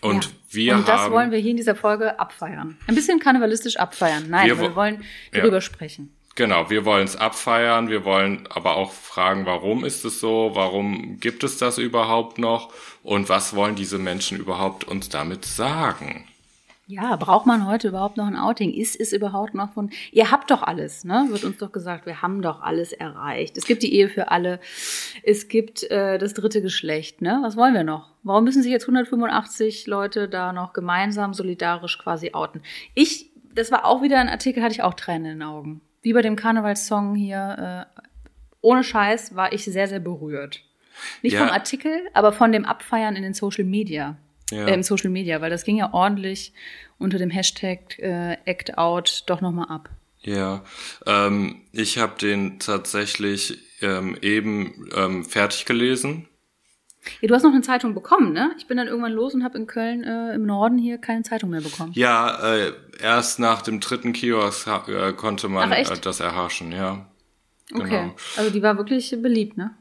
Und 0.00 0.26
ja. 0.26 0.30
Wir 0.50 0.74
Und 0.74 0.88
das 0.88 1.00
haben, 1.00 1.12
wollen 1.12 1.30
wir 1.30 1.38
hier 1.38 1.50
in 1.50 1.56
dieser 1.56 1.74
Folge 1.74 2.18
abfeiern. 2.18 2.76
Ein 2.86 2.94
bisschen 2.94 3.18
karnevalistisch 3.18 3.76
abfeiern. 3.76 4.28
Nein, 4.28 4.46
wir, 4.46 4.60
wir 4.60 4.76
wollen 4.76 5.04
darüber 5.32 5.56
ja. 5.56 5.60
sprechen. 5.60 6.12
Genau, 6.38 6.70
wir 6.70 6.84
wollen 6.84 7.04
es 7.04 7.16
abfeiern, 7.16 7.88
wir 7.88 8.04
wollen 8.04 8.46
aber 8.48 8.76
auch 8.76 8.92
fragen, 8.92 9.44
warum 9.44 9.84
ist 9.84 10.04
es 10.04 10.20
so, 10.20 10.52
warum 10.54 11.18
gibt 11.18 11.42
es 11.42 11.58
das 11.58 11.78
überhaupt 11.78 12.38
noch 12.38 12.72
und 13.02 13.28
was 13.28 13.56
wollen 13.56 13.74
diese 13.74 13.98
Menschen 13.98 14.38
überhaupt 14.38 14.84
uns 14.84 15.08
damit 15.08 15.44
sagen? 15.44 16.27
Ja, 16.90 17.16
braucht 17.16 17.44
man 17.44 17.66
heute 17.66 17.88
überhaupt 17.88 18.16
noch 18.16 18.26
ein 18.26 18.36
Outing? 18.36 18.72
Ist 18.72 18.98
es 18.98 19.12
überhaupt 19.12 19.52
noch 19.52 19.74
von, 19.74 19.90
ihr 20.10 20.30
habt 20.30 20.50
doch 20.50 20.62
alles, 20.62 21.04
ne? 21.04 21.26
Wird 21.28 21.44
uns 21.44 21.58
doch 21.58 21.70
gesagt, 21.70 22.06
wir 22.06 22.22
haben 22.22 22.40
doch 22.40 22.62
alles 22.62 22.94
erreicht. 22.94 23.58
Es 23.58 23.66
gibt 23.66 23.82
die 23.82 23.94
Ehe 23.94 24.08
für 24.08 24.30
alle. 24.30 24.58
Es 25.22 25.48
gibt 25.48 25.82
äh, 25.90 26.16
das 26.16 26.32
dritte 26.32 26.62
Geschlecht, 26.62 27.20
ne? 27.20 27.40
Was 27.42 27.58
wollen 27.58 27.74
wir 27.74 27.84
noch? 27.84 28.14
Warum 28.22 28.44
müssen 28.44 28.62
sich 28.62 28.72
jetzt 28.72 28.84
185 28.84 29.86
Leute 29.86 30.30
da 30.30 30.54
noch 30.54 30.72
gemeinsam 30.72 31.34
solidarisch 31.34 31.98
quasi 31.98 32.30
outen? 32.32 32.62
Ich, 32.94 33.32
das 33.54 33.70
war 33.70 33.84
auch 33.84 34.00
wieder 34.00 34.18
ein 34.18 34.30
Artikel, 34.30 34.62
hatte 34.62 34.72
ich 34.72 34.82
auch 34.82 34.94
Tränen 34.94 35.32
in 35.32 35.38
den 35.40 35.42
Augen. 35.46 35.82
Wie 36.00 36.14
bei 36.14 36.22
dem 36.22 36.36
Karnevalssong 36.36 37.14
hier, 37.14 37.86
äh, 38.00 38.02
ohne 38.62 38.82
Scheiß 38.82 39.36
war 39.36 39.52
ich 39.52 39.66
sehr, 39.66 39.88
sehr 39.88 40.00
berührt. 40.00 40.64
Nicht 41.20 41.34
ja. 41.34 41.40
vom 41.40 41.50
Artikel, 41.50 41.92
aber 42.14 42.32
von 42.32 42.50
dem 42.50 42.64
Abfeiern 42.64 43.14
in 43.14 43.24
den 43.24 43.34
Social 43.34 43.64
Media 43.64 44.16
ja. 44.50 44.66
äh, 44.66 44.74
im 44.74 44.82
Social 44.82 45.10
Media, 45.10 45.40
weil 45.40 45.50
das 45.50 45.64
ging 45.64 45.76
ja 45.76 45.92
ordentlich 45.92 46.52
unter 46.98 47.18
dem 47.18 47.30
Hashtag 47.30 47.98
äh, 47.98 48.36
Act 48.44 48.76
Out 48.78 49.24
doch 49.26 49.40
nochmal 49.40 49.68
ab. 49.68 49.90
Ja, 50.20 50.64
ähm, 51.06 51.62
ich 51.72 51.98
habe 51.98 52.18
den 52.20 52.58
tatsächlich 52.58 53.58
ähm, 53.80 54.16
eben 54.20 54.90
ähm, 54.94 55.24
fertig 55.24 55.64
gelesen. 55.64 56.26
Ja, 57.20 57.28
du 57.28 57.34
hast 57.34 57.44
noch 57.44 57.52
eine 57.52 57.62
Zeitung 57.62 57.94
bekommen, 57.94 58.32
ne? 58.32 58.50
Ich 58.58 58.66
bin 58.66 58.76
dann 58.76 58.88
irgendwann 58.88 59.12
los 59.12 59.32
und 59.34 59.44
habe 59.44 59.56
in 59.56 59.66
Köln 59.66 60.02
äh, 60.02 60.34
im 60.34 60.44
Norden 60.44 60.78
hier 60.78 60.98
keine 60.98 61.22
Zeitung 61.22 61.50
mehr 61.50 61.60
bekommen. 61.60 61.92
Ja, 61.94 62.56
äh, 62.56 62.72
erst 63.00 63.38
nach 63.38 63.62
dem 63.62 63.80
dritten 63.80 64.12
Kiosk 64.12 64.66
äh, 64.88 65.12
konnte 65.12 65.48
man 65.48 65.70
äh, 65.72 65.84
das 66.00 66.20
erhaschen, 66.20 66.72
ja. 66.72 67.06
Genau. 67.70 67.84
Okay, 67.84 68.10
also 68.36 68.50
die 68.50 68.62
war 68.62 68.76
wirklich 68.76 69.10
beliebt, 69.22 69.56
ne? 69.56 69.74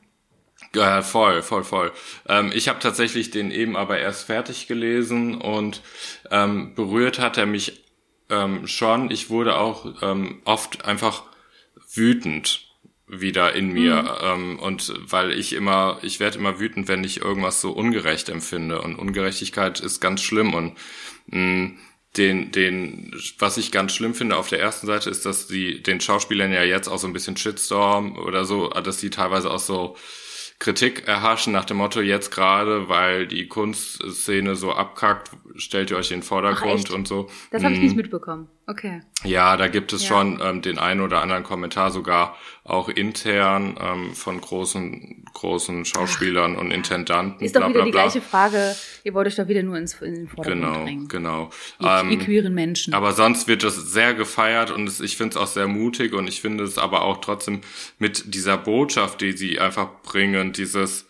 Ja, 0.76 1.02
voll, 1.02 1.42
voll, 1.42 1.64
voll. 1.64 1.92
Ähm, 2.28 2.52
ich 2.54 2.68
habe 2.68 2.80
tatsächlich 2.80 3.32
den 3.32 3.52
eben 3.52 3.76
aber 3.76 4.00
erst 4.00 4.26
fertig 4.26 4.68
gelesen 4.68 5.36
und 5.36 5.82
ähm, 6.30 6.76
berührt 6.76 7.20
hat 7.20 7.38
er 7.38 7.46
mich 7.46 7.84
ähm, 8.30 8.68
schon. 8.68 9.10
Ich 9.12 9.30
wurde 9.30 9.58
auch 9.58 10.02
ähm, 10.02 10.42
oft 10.46 10.86
einfach 10.86 11.24
wütend 11.94 12.68
wieder 13.08 13.54
in 13.54 13.72
mir 13.72 14.04
mhm. 14.04 14.10
ähm, 14.22 14.60
und 14.60 14.94
weil 15.00 15.32
ich 15.32 15.54
immer, 15.54 15.98
ich 16.02 16.20
werde 16.20 16.38
immer 16.38 16.60
wütend, 16.60 16.90
wenn 16.90 17.06
ich 17.06 17.22
irgendwas 17.22 17.62
so 17.62 17.72
ungerecht 17.72 18.28
empfinde 18.28 18.82
und 18.82 18.96
Ungerechtigkeit 18.96 19.80
ist 19.80 20.02
ganz 20.02 20.22
schlimm 20.22 20.54
und 20.54 20.78
mh, 21.28 21.40
mm, 21.40 21.80
den, 22.18 22.52
den, 22.52 23.16
was 23.38 23.58
ich 23.58 23.72
ganz 23.72 23.94
schlimm 23.94 24.16
finde 24.16 24.38
auf 24.38 24.50
der 24.50 24.60
ersten 24.60 24.88
Seite 24.88 25.10
ist, 25.10 25.26
dass 25.26 25.48
die 25.48 25.84
den 25.84 26.02
Schauspielern 26.02 26.52
ja 26.52 26.64
jetzt 26.64 26.88
auch 26.88 26.98
so 26.98 27.08
ein 27.08 27.14
bisschen 27.14 27.38
Shitstorm 27.38 28.18
oder 28.18 28.44
so, 28.44 28.70
dass 28.70 28.98
die 28.98 29.10
teilweise 29.10 29.52
auch 29.52 29.60
so 29.60 29.96
Kritik 30.60 31.08
erhaschen 31.08 31.54
nach 31.54 31.66
dem 31.66 31.78
Motto, 31.78 32.02
jetzt 32.02 32.32
gerade, 32.32 32.90
weil 32.90 33.28
die 33.28 33.48
Kunstszene 33.48 34.56
so 34.56 34.74
abkackt, 34.74 35.32
stellt 35.56 35.92
ihr 35.92 35.98
euch 35.98 36.12
in 36.12 36.20
den 36.20 36.24
Vordergrund 36.24 36.88
Ach, 36.90 36.96
und 36.96 37.08
so. 37.08 37.30
Das 37.52 37.64
habe 37.64 37.76
ich 37.76 37.80
nicht 37.80 37.92
mhm. 37.92 37.98
mitbekommen. 37.98 38.50
Okay. 38.70 39.02
Ja, 39.24 39.56
da 39.56 39.70
gibt 39.70 39.94
es 39.94 40.02
ja. 40.02 40.10
schon 40.10 40.42
ähm, 40.44 40.62
den 40.62 40.78
einen 40.78 41.00
oder 41.00 41.22
anderen 41.22 41.44
Kommentar, 41.44 41.90
sogar 41.90 42.36
auch 42.66 42.90
intern 42.90 43.78
ähm, 43.82 44.14
von 44.14 44.42
großen, 44.42 45.24
großen 45.34 45.86
Schauspielern 45.86 46.56
Ach, 46.58 46.62
und 46.62 46.72
Intendanten. 46.72 47.46
Ist 47.46 47.56
doch 47.56 47.70
wieder 47.70 47.86
die 47.86 47.92
gleiche 47.92 48.20
Frage. 48.20 48.76
Ihr 49.06 49.14
wollt 49.14 49.26
euch 49.28 49.36
doch 49.36 49.48
wieder 49.48 49.64
nur 49.64 49.78
ins, 49.78 49.94
in 50.02 50.16
den 50.16 50.28
Vordergrund 50.28 50.66
genau, 50.66 50.84
bringen. 50.84 51.08
Genau, 51.08 51.50
genau. 51.80 52.04
Die, 52.04 52.10
die 52.10 52.18
queeren 52.18 52.54
Menschen. 52.54 52.94
Aber 52.94 53.14
sonst 53.14 53.48
wird 53.48 53.64
das 53.64 53.76
sehr 53.76 54.14
gefeiert 54.14 54.70
und 54.70 54.86
es, 54.86 55.00
ich 55.00 55.16
finde 55.16 55.38
es 55.38 55.38
auch 55.38 55.48
sehr 55.48 55.68
mutig 55.68 56.14
und 56.14 56.28
ich 56.28 56.42
finde 56.42 56.66
es 56.66 56.78
aber 56.78 57.04
auch 57.04 57.22
trotzdem 57.22 57.62
mit 58.00 58.36
dieser 58.36 58.58
Botschaft, 58.58 59.22
die 59.22 59.32
sie 59.32 59.62
einfach 59.62 59.88
bringen, 60.04 60.52
dieses 60.52 61.07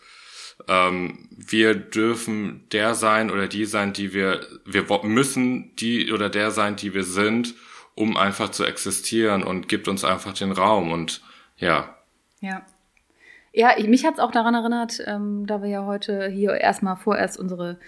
ähm, 0.66 1.28
wir 1.30 1.74
dürfen 1.74 2.66
der 2.72 2.94
sein 2.94 3.30
oder 3.30 3.46
die 3.46 3.64
sein, 3.64 3.92
die 3.92 4.12
wir, 4.12 4.40
wir 4.64 4.84
müssen 5.04 5.74
die 5.76 6.12
oder 6.12 6.28
der 6.28 6.50
sein, 6.50 6.76
die 6.76 6.94
wir 6.94 7.04
sind, 7.04 7.54
um 7.94 8.16
einfach 8.16 8.50
zu 8.50 8.64
existieren 8.64 9.42
und 9.42 9.68
gibt 9.68 9.88
uns 9.88 10.04
einfach 10.04 10.32
den 10.32 10.52
Raum 10.52 10.92
und 10.92 11.22
ja. 11.56 11.94
Ja. 12.40 12.62
Ja, 13.52 13.72
ich, 13.76 13.88
mich 13.88 14.04
hat's 14.04 14.20
auch 14.20 14.30
daran 14.30 14.54
erinnert, 14.54 15.02
ähm, 15.06 15.46
da 15.46 15.62
wir 15.62 15.68
ja 15.68 15.86
heute 15.86 16.28
hier 16.28 16.52
erstmal 16.52 16.96
vorerst 16.96 17.38
unsere 17.38 17.78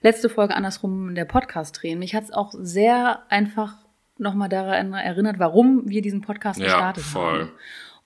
letzte 0.00 0.28
Folge 0.28 0.54
andersrum 0.54 1.14
der 1.14 1.24
Podcast 1.24 1.82
drehen. 1.82 1.98
Mich 1.98 2.14
hat's 2.14 2.30
auch 2.30 2.52
sehr 2.56 3.22
einfach 3.28 3.74
nochmal 4.16 4.48
daran 4.48 4.92
erinnert, 4.92 5.38
warum 5.38 5.88
wir 5.88 6.02
diesen 6.02 6.20
Podcast 6.20 6.60
gestartet 6.60 7.04
ja, 7.04 7.10
voll. 7.10 7.40
haben. 7.40 7.50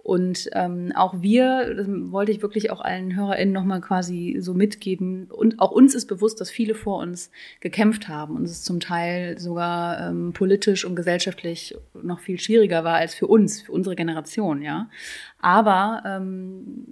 Und 0.03 0.51
ähm, 0.53 0.93
auch 0.97 1.15
wir, 1.21 1.75
das 1.77 1.87
wollte 1.89 2.33
ich 2.33 2.43
wirklich 2.43 2.73
auch 2.73 2.81
allen 2.81 3.15
HörerInnen 3.15 3.55
nochmal 3.55 3.81
quasi 3.81 4.37
so 4.41 4.53
mitgeben. 4.53 5.27
Und 5.31 5.61
auch 5.61 5.71
uns 5.71 5.95
ist 5.95 6.07
bewusst, 6.07 6.41
dass 6.41 6.51
viele 6.51 6.75
vor 6.75 6.99
uns 6.99 7.31
gekämpft 7.61 8.09
haben 8.09 8.35
und 8.35 8.45
es 8.45 8.65
zum 8.65 8.81
Teil 8.81 9.39
sogar 9.39 10.09
ähm, 10.09 10.33
politisch 10.33 10.85
und 10.85 10.97
gesellschaftlich 10.97 11.77
noch 12.03 12.19
viel 12.19 12.41
schwieriger 12.41 12.83
war 12.83 12.95
als 12.95 13.15
für 13.15 13.29
uns, 13.29 13.63
für 13.63 13.73
unsere 13.73 13.95
Generation, 13.95 14.61
ja. 14.63 14.91
Aber 15.39 16.03
ähm, 16.05 16.87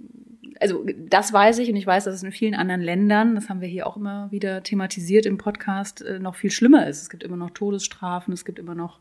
also 0.61 0.85
das 0.95 1.33
weiß 1.33 1.57
ich 1.59 1.69
und 1.69 1.75
ich 1.75 1.87
weiß, 1.87 2.03
dass 2.03 2.15
es 2.15 2.23
in 2.23 2.31
vielen 2.31 2.53
anderen 2.53 2.81
Ländern, 2.81 3.35
das 3.35 3.49
haben 3.49 3.61
wir 3.61 3.67
hier 3.67 3.87
auch 3.87 3.97
immer 3.97 4.31
wieder 4.31 4.61
thematisiert 4.61 5.25
im 5.25 5.37
Podcast, 5.37 6.01
äh, 6.01 6.19
noch 6.19 6.35
viel 6.35 6.51
schlimmer 6.51 6.87
ist. 6.87 7.01
Es 7.01 7.09
gibt 7.09 7.23
immer 7.23 7.35
noch 7.35 7.49
Todesstrafen, 7.49 8.33
es 8.33 8.45
gibt 8.45 8.59
immer 8.59 8.75
noch 8.75 8.99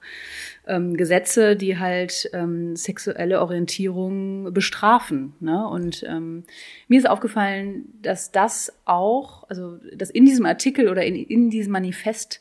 ähm, 0.67 0.97
Gesetze, 0.97 1.57
die 1.57 1.79
halt 1.79 2.31
ähm, 2.33 2.77
sexuelle 2.77 3.41
Orientierung 3.41 4.53
bestrafen. 4.55 5.35
Ne? 5.41 5.69
Und 5.69 6.03
ähm, 6.09 6.45
mir 6.89 6.99
ist 6.99 7.09
aufgefallen, 7.09 7.85
dass 8.01 8.33
das 8.33 8.73
auch, 8.87 9.49
also 9.51 9.77
dass 9.95 10.11
in 10.11 10.25
diesem 10.25 10.47
Artikel 10.47 10.89
oder 10.89 11.05
in, 11.05 11.15
in 11.15 11.51
diesem 11.51 11.73
Manifest 11.73 12.41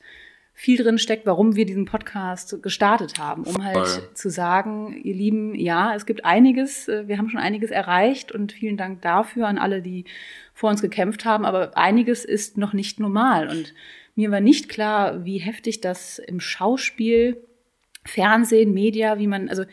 viel 0.60 0.76
drin 0.76 0.98
steckt, 0.98 1.26
warum 1.26 1.56
wir 1.56 1.66
diesen 1.66 1.86
Podcast 1.86 2.62
gestartet 2.62 3.18
haben, 3.18 3.46
um 3.46 3.64
halt 3.64 3.78
Voll. 3.78 4.10
zu 4.14 4.30
sagen, 4.30 5.00
ihr 5.04 5.16
Lieben, 5.16 5.56
ja, 5.56 5.96
es 5.96 6.06
gibt 6.06 6.26
einiges, 6.26 6.90
äh, 6.90 7.08
wir 7.08 7.18
haben 7.18 7.30
schon 7.30 7.40
einiges 7.40 7.72
erreicht 7.72 8.34
und 8.34 8.52
vielen 8.52 8.76
Dank 8.76 9.02
dafür 9.02 9.48
an 9.48 9.58
alle, 9.58 9.82
die 9.82 10.04
vor 10.54 10.70
uns 10.70 10.82
gekämpft 10.82 11.24
haben, 11.24 11.46
aber 11.46 11.78
einiges 11.78 12.26
ist 12.26 12.58
noch 12.58 12.74
nicht 12.74 13.00
normal 13.00 13.48
und 13.48 13.74
mir 14.16 14.32
war 14.32 14.42
nicht 14.42 14.68
klar, 14.68 15.24
wie 15.24 15.38
heftig 15.38 15.80
das 15.80 16.20
im 16.20 16.42
Schauspiel, 16.42 17.42
Fernsehen, 18.04 18.74
Media, 18.74 19.18
wie 19.18 19.28
man, 19.28 19.48
also 19.48 19.64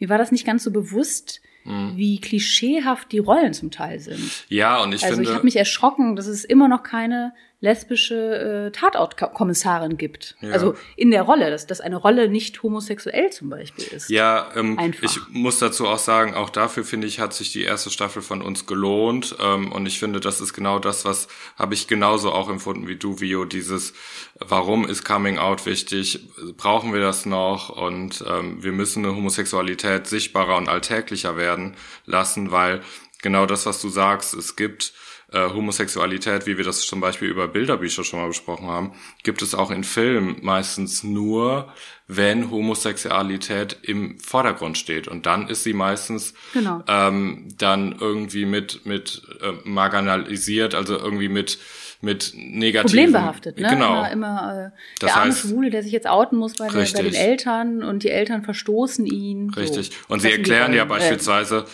mir 0.00 0.08
war 0.08 0.18
das 0.18 0.32
nicht 0.32 0.44
ganz 0.44 0.64
so 0.64 0.72
bewusst, 0.72 1.40
mhm. 1.62 1.92
wie 1.94 2.20
klischeehaft 2.20 3.12
die 3.12 3.20
Rollen 3.20 3.52
zum 3.52 3.70
Teil 3.70 4.00
sind. 4.00 4.44
Ja, 4.48 4.82
und 4.82 4.92
ich 4.92 5.04
also 5.04 5.14
finde. 5.14 5.20
Also 5.20 5.30
ich 5.30 5.36
habe 5.36 5.44
mich 5.44 5.54
erschrocken, 5.54 6.16
dass 6.16 6.26
es 6.26 6.44
immer 6.44 6.66
noch 6.66 6.82
keine 6.82 7.32
lesbische 7.62 8.66
äh, 8.66 8.70
Tatortkommissarin 8.72 9.96
gibt. 9.96 10.36
Ja. 10.40 10.50
Also 10.50 10.74
in 10.96 11.12
der 11.12 11.22
Rolle, 11.22 11.48
dass, 11.48 11.66
dass 11.68 11.80
eine 11.80 11.96
Rolle 11.96 12.28
nicht 12.28 12.60
homosexuell 12.64 13.30
zum 13.30 13.50
Beispiel 13.50 13.84
ist. 13.84 14.10
Ja, 14.10 14.50
ähm, 14.56 14.76
ich 15.00 15.20
muss 15.30 15.60
dazu 15.60 15.86
auch 15.86 16.00
sagen, 16.00 16.34
auch 16.34 16.50
dafür 16.50 16.84
finde 16.84 17.06
ich, 17.06 17.20
hat 17.20 17.32
sich 17.32 17.52
die 17.52 17.62
erste 17.62 17.90
Staffel 17.90 18.20
von 18.20 18.42
uns 18.42 18.66
gelohnt. 18.66 19.36
Ähm, 19.40 19.70
und 19.70 19.86
ich 19.86 20.00
finde, 20.00 20.18
das 20.18 20.40
ist 20.40 20.54
genau 20.54 20.80
das, 20.80 21.04
was 21.04 21.28
habe 21.56 21.74
ich 21.74 21.86
genauso 21.86 22.32
auch 22.32 22.50
empfunden 22.50 22.88
wie 22.88 22.96
du, 22.96 23.20
Vio, 23.20 23.44
dieses, 23.44 23.94
warum 24.40 24.84
ist 24.84 25.04
Coming 25.04 25.38
Out 25.38 25.64
wichtig? 25.64 26.28
Brauchen 26.56 26.92
wir 26.92 27.00
das 27.00 27.26
noch? 27.26 27.68
Und 27.68 28.24
ähm, 28.28 28.60
wir 28.60 28.72
müssen 28.72 29.04
eine 29.04 29.14
Homosexualität 29.14 30.08
sichtbarer 30.08 30.56
und 30.56 30.68
alltäglicher 30.68 31.36
werden 31.36 31.76
lassen, 32.06 32.50
weil 32.50 32.80
genau 33.22 33.46
das, 33.46 33.66
was 33.66 33.80
du 33.80 33.88
sagst, 33.88 34.34
es 34.34 34.56
gibt 34.56 34.92
äh, 35.32 35.48
Homosexualität, 35.50 36.46
wie 36.46 36.56
wir 36.56 36.64
das 36.64 36.80
zum 36.82 37.00
Beispiel 37.00 37.28
über 37.28 37.48
Bilderbücher 37.48 38.04
schon 38.04 38.20
mal 38.20 38.28
besprochen 38.28 38.66
haben, 38.68 38.92
gibt 39.22 39.42
es 39.42 39.54
auch 39.54 39.70
in 39.70 39.84
Filmen 39.84 40.36
meistens 40.42 41.02
nur, 41.02 41.72
wenn 42.06 42.50
Homosexualität 42.50 43.78
im 43.82 44.18
Vordergrund 44.18 44.76
steht. 44.76 45.08
Und 45.08 45.26
dann 45.26 45.48
ist 45.48 45.64
sie 45.64 45.72
meistens 45.72 46.34
genau. 46.52 46.82
ähm, 46.86 47.48
dann 47.56 47.96
irgendwie 47.98 48.44
mit, 48.44 48.84
mit 48.84 49.22
äh, 49.40 49.52
marginalisiert, 49.64 50.74
also 50.74 50.98
irgendwie 50.98 51.28
mit 51.28 51.58
mit 52.04 52.32
negativen 52.34 53.04
Problembehaftet, 53.04 53.60
ne? 53.60 53.68
Genau. 53.68 54.00
Immer, 54.00 54.10
immer 54.10 54.72
äh, 54.74 54.78
das 54.98 55.12
der 55.12 55.22
arme 55.22 55.32
Schwule, 55.32 55.70
der 55.70 55.84
sich 55.84 55.92
jetzt 55.92 56.08
outen 56.08 56.36
muss 56.36 56.54
bei, 56.54 56.66
der, 56.66 56.80
bei 56.80 57.02
den 57.02 57.14
Eltern 57.14 57.84
und 57.84 58.02
die 58.02 58.10
Eltern 58.10 58.42
verstoßen 58.42 59.06
ihn. 59.06 59.50
Richtig. 59.50 59.92
So. 59.92 60.12
Und 60.12 60.20
sie 60.20 60.32
erklären 60.32 60.74
ja 60.74 60.84
beispielsweise, 60.84 61.64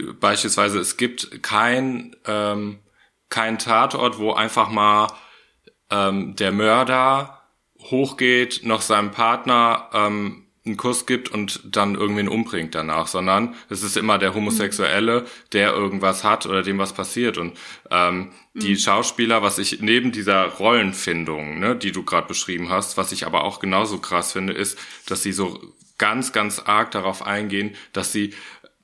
äh, 0.00 0.04
beispielsweise, 0.18 0.78
es 0.78 0.96
gibt 0.96 1.42
kein 1.42 2.16
ähm, 2.26 2.78
kein 3.28 3.58
Tatort, 3.58 4.18
wo 4.18 4.32
einfach 4.32 4.68
mal 4.70 5.08
ähm, 5.90 6.36
der 6.36 6.52
Mörder 6.52 7.42
hochgeht, 7.78 8.60
noch 8.64 8.80
seinem 8.80 9.10
Partner 9.10 9.90
ähm, 9.92 10.44
einen 10.66 10.76
Kuss 10.78 11.04
gibt 11.04 11.28
und 11.28 11.60
dann 11.64 11.94
irgendwen 11.94 12.28
umbringt 12.28 12.74
danach, 12.74 13.06
sondern 13.06 13.54
es 13.68 13.82
ist 13.82 13.98
immer 13.98 14.16
der 14.16 14.34
Homosexuelle, 14.34 15.26
der 15.52 15.72
irgendwas 15.74 16.24
hat 16.24 16.46
oder 16.46 16.62
dem 16.62 16.78
was 16.78 16.94
passiert. 16.94 17.36
Und 17.36 17.58
ähm, 17.90 18.30
mhm. 18.54 18.60
die 18.60 18.76
Schauspieler, 18.76 19.42
was 19.42 19.58
ich 19.58 19.80
neben 19.82 20.10
dieser 20.10 20.46
Rollenfindung, 20.46 21.58
ne, 21.58 21.76
die 21.76 21.92
du 21.92 22.02
gerade 22.02 22.26
beschrieben 22.26 22.70
hast, 22.70 22.96
was 22.96 23.12
ich 23.12 23.26
aber 23.26 23.44
auch 23.44 23.60
genauso 23.60 23.98
krass 23.98 24.32
finde, 24.32 24.54
ist, 24.54 24.78
dass 25.06 25.22
sie 25.22 25.32
so 25.32 25.60
ganz, 25.98 26.32
ganz 26.32 26.60
arg 26.60 26.90
darauf 26.92 27.26
eingehen, 27.26 27.74
dass 27.92 28.12
sie 28.12 28.32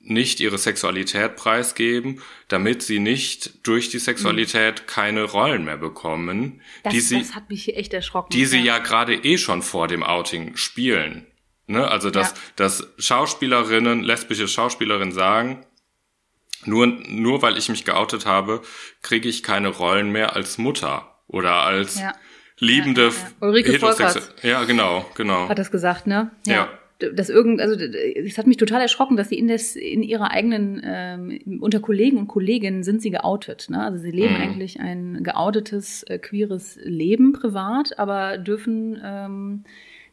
nicht 0.03 0.39
ihre 0.39 0.57
Sexualität 0.57 1.35
preisgeben, 1.35 2.21
damit 2.47 2.81
sie 2.81 2.99
nicht 2.99 3.65
durch 3.67 3.89
die 3.89 3.99
Sexualität 3.99 4.87
keine 4.87 5.23
Rollen 5.23 5.63
mehr 5.65 5.77
bekommen, 5.77 6.61
das, 6.83 6.93
die 6.93 6.99
sie, 6.99 7.19
das 7.19 7.35
hat 7.35 7.49
mich 7.49 7.75
echt 7.75 7.93
erschrocken. 7.93 8.31
Die 8.31 8.41
ja. 8.41 8.47
sie 8.47 8.59
ja 8.59 8.79
gerade 8.79 9.13
eh 9.13 9.37
schon 9.37 9.61
vor 9.61 9.87
dem 9.87 10.03
Outing 10.03 10.57
spielen. 10.57 11.27
Ne? 11.67 11.87
Also 11.87 12.09
dass, 12.09 12.31
ja. 12.31 12.37
dass 12.55 12.87
Schauspielerinnen, 12.97 14.03
lesbische 14.03 14.47
Schauspielerinnen 14.47 15.13
sagen, 15.13 15.65
nur, 16.65 16.87
nur 16.87 17.41
weil 17.41 17.57
ich 17.57 17.69
mich 17.69 17.85
geoutet 17.85 18.25
habe, 18.25 18.61
kriege 19.01 19.29
ich 19.29 19.43
keine 19.43 19.69
Rollen 19.69 20.11
mehr 20.11 20.35
als 20.35 20.57
Mutter 20.57 21.21
oder 21.27 21.53
als 21.53 21.99
ja. 21.99 22.13
liebende 22.57 23.07
ja, 23.07 23.09
ja. 23.09 23.47
Ulrike 23.47 23.71
Heterosexuelle. 23.73 24.27
Ja, 24.43 24.63
genau, 24.63 25.09
genau. 25.15 25.47
Hat 25.47 25.59
das 25.59 25.71
gesagt, 25.71 26.07
ne? 26.07 26.31
ja 26.45 26.69
dass 27.13 27.29
irgend, 27.29 27.61
also 27.61 27.75
es 27.75 28.37
hat 28.37 28.47
mich 28.47 28.57
total 28.57 28.81
erschrocken, 28.81 29.17
dass 29.17 29.29
sie 29.29 29.37
in 29.37 29.47
das 29.47 29.75
in 29.75 30.03
ihrer 30.03 30.31
eigenen 30.31 30.81
ähm, 30.83 31.59
unter 31.61 31.79
Kollegen 31.79 32.17
und 32.17 32.27
Kolleginnen 32.27 32.83
sind 32.83 33.01
sie 33.01 33.11
geoutet. 33.11 33.69
Ne? 33.69 33.83
Also 33.83 33.97
sie 33.97 34.11
leben 34.11 34.35
mhm. 34.35 34.41
eigentlich 34.41 34.79
ein 34.79 35.23
geoutetes 35.23 36.03
äh, 36.03 36.19
queeres 36.19 36.79
Leben 36.83 37.33
privat, 37.33 37.97
aber 37.99 38.37
dürfen 38.37 38.99
ähm, 39.03 39.63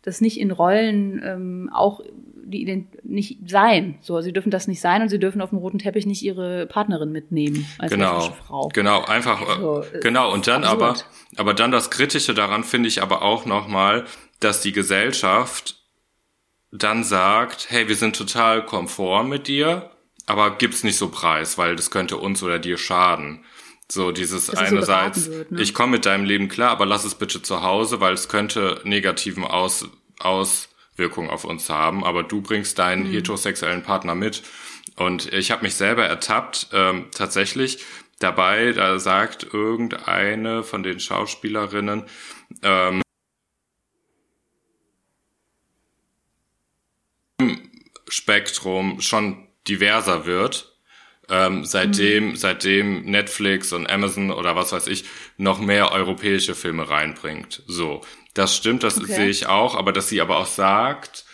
das 0.03 0.21
nicht 0.21 0.41
in 0.41 0.51
Rollen 0.51 1.21
ähm, 1.25 1.71
auch 1.73 2.01
die 2.49 2.87
nicht 3.05 3.39
sein. 3.47 3.99
So, 4.01 4.21
sie 4.23 4.33
dürfen 4.33 4.51
das 4.51 4.69
nicht 4.69 4.81
sein 4.81 5.03
und 5.03 5.09
sie 5.11 5.19
dürfen 5.19 5.43
auf 5.43 5.51
dem 5.51 5.59
roten 5.59 5.79
Teppich 5.79 6.07
nicht 6.07 6.23
ihre 6.23 6.67
Partnerin 6.67 7.13
mitnehmen 7.13 7.67
als 7.79 7.93
genau, 7.93 8.21
Frau. 8.21 8.69
Genau, 8.73 9.05
einfach 9.05 9.47
also, 9.47 9.85
genau 10.01 10.33
und 10.33 10.47
dann 10.47 10.65
absurd. 10.65 10.81
aber 10.81 11.41
aber 11.41 11.55
dann 11.55 11.71
das 11.71 11.91
kritische 11.91 12.33
daran 12.33 12.65
finde 12.65 12.89
ich 12.89 13.03
aber 13.03 13.23
auch 13.23 13.45
noch 13.45 13.69
mal, 13.69 14.07
dass 14.41 14.63
die 14.63 14.73
Gesellschaft 14.73 15.78
dann 16.71 17.05
sagt, 17.05 17.67
hey, 17.71 17.89
wir 17.89 17.97
sind 17.97 18.17
total 18.17 18.65
konform 18.65 19.29
mit 19.29 19.49
dir, 19.49 19.91
aber 20.27 20.57
gib's 20.59 20.85
nicht 20.85 20.97
so 20.97 21.09
preis, 21.09 21.57
weil 21.59 21.77
das 21.77 21.91
könnte 21.91 22.17
uns 22.19 22.43
oder 22.43 22.59
dir 22.59 22.77
schaden. 22.77 23.45
So 23.91 24.13
dieses 24.13 24.51
einerseits, 24.51 25.25
so 25.25 25.33
wird, 25.33 25.51
ne? 25.53 25.63
ich 25.63 25.73
komme 25.73 25.93
mit 25.93 26.05
deinem 26.05 26.27
Leben 26.27 26.49
klar, 26.49 26.71
aber 26.71 26.85
lass 26.85 27.05
es 27.05 27.15
bitte 27.15 27.41
zu 27.41 27.63
Hause, 27.63 28.01
weil 28.01 28.13
es 28.13 28.29
könnte 28.29 28.83
negativen 28.85 29.45
Aus, 29.45 29.89
Auswirkungen 30.19 31.31
auf 31.31 31.45
uns 31.45 31.71
haben, 31.71 32.05
aber 32.05 32.23
du 32.23 32.43
bringst 32.43 32.79
deinen 32.79 33.05
mhm. 33.09 33.13
heterosexuellen 33.13 33.83
Partner 33.83 34.15
mit. 34.15 34.43
Und 34.97 35.33
ich 35.33 35.51
habe 35.51 35.63
mich 35.63 35.75
selber 35.75 36.05
ertappt, 36.05 36.69
ähm, 36.73 37.07
tatsächlich 37.13 37.79
dabei, 38.19 38.73
da 38.73 38.99
sagt 38.99 39.47
irgendeine 39.55 40.63
von 40.65 40.83
den 40.83 41.01
Schauspielerinnen, 41.01 42.05
ähm, 42.63 43.01
Spektrum 48.09 49.01
schon 49.01 49.47
diverser 49.67 50.27
wird. 50.27 50.75
Ähm, 51.31 51.65
seitdem, 51.67 52.31
mhm. 52.31 52.37
seitdem 52.37 53.05
Netflix 53.05 53.73
und 53.75 53.89
Amazon 53.89 54.31
oder 54.31 54.57
was 54.57 54.73
weiß 54.73 54.87
ich 54.87 55.05
noch 55.37 55.61
mehr 55.61 55.93
europäische 55.93 56.55
Filme 56.55 56.89
reinbringt. 56.89 57.63
So, 57.67 58.01
das 58.33 58.57
stimmt, 58.57 58.83
das 58.83 58.97
okay. 58.97 59.13
sehe 59.13 59.29
ich 59.29 59.47
auch, 59.47 59.75
aber 59.75 59.93
dass 59.93 60.09
sie 60.09 60.23
aber 60.23 60.39
auch 60.39 60.47
sagt, 60.47 61.27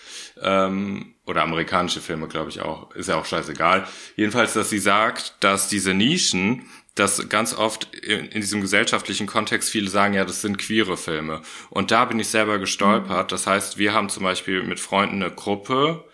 ähm, 0.42 1.14
oder 1.26 1.42
amerikanische 1.42 2.00
Filme, 2.00 2.26
glaube 2.26 2.50
ich 2.50 2.61
auch, 2.61 2.90
ist 2.96 3.08
ja 3.08 3.16
auch 3.16 3.25
scheißegal. 3.25 3.87
Jedenfalls, 4.16 4.52
dass 4.54 4.68
sie 4.68 4.80
sagt, 4.80 5.37
dass 5.40 5.68
diese 5.68 5.94
Nischen, 5.94 6.66
dass 6.94 7.28
ganz 7.28 7.54
oft 7.54 7.94
in, 7.94 8.26
in, 8.26 8.40
diesem 8.40 8.60
gesellschaftlichen 8.60 9.26
Kontext 9.26 9.70
viele 9.70 9.90
sagen, 9.90 10.14
ja, 10.14 10.24
das 10.24 10.42
sind 10.42 10.58
queere 10.58 10.96
Filme. 10.96 11.42
Und 11.70 11.90
da 11.90 12.04
bin 12.04 12.20
ich 12.20 12.28
selber 12.28 12.58
gestolpert. 12.58 13.26
Mhm. 13.26 13.30
Das 13.30 13.46
heißt, 13.46 13.78
wir 13.78 13.92
haben 13.92 14.08
zum 14.08 14.22
Beispiel 14.22 14.62
mit 14.62 14.80
Freunden 14.80 15.22
eine 15.22 15.34
Gruppe, 15.34 16.04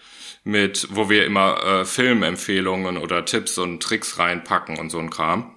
mit, 0.43 0.89
wo 0.91 1.11
wir 1.11 1.27
immer 1.27 1.63
äh, 1.63 1.85
Filmempfehlungen 1.85 2.97
oder 2.97 3.25
Tipps 3.25 3.59
und 3.59 3.83
Tricks 3.83 4.19
reinpacken 4.19 4.79
und 4.79 4.91
so 4.91 4.99
ein 4.99 5.11
Kram. 5.11 5.57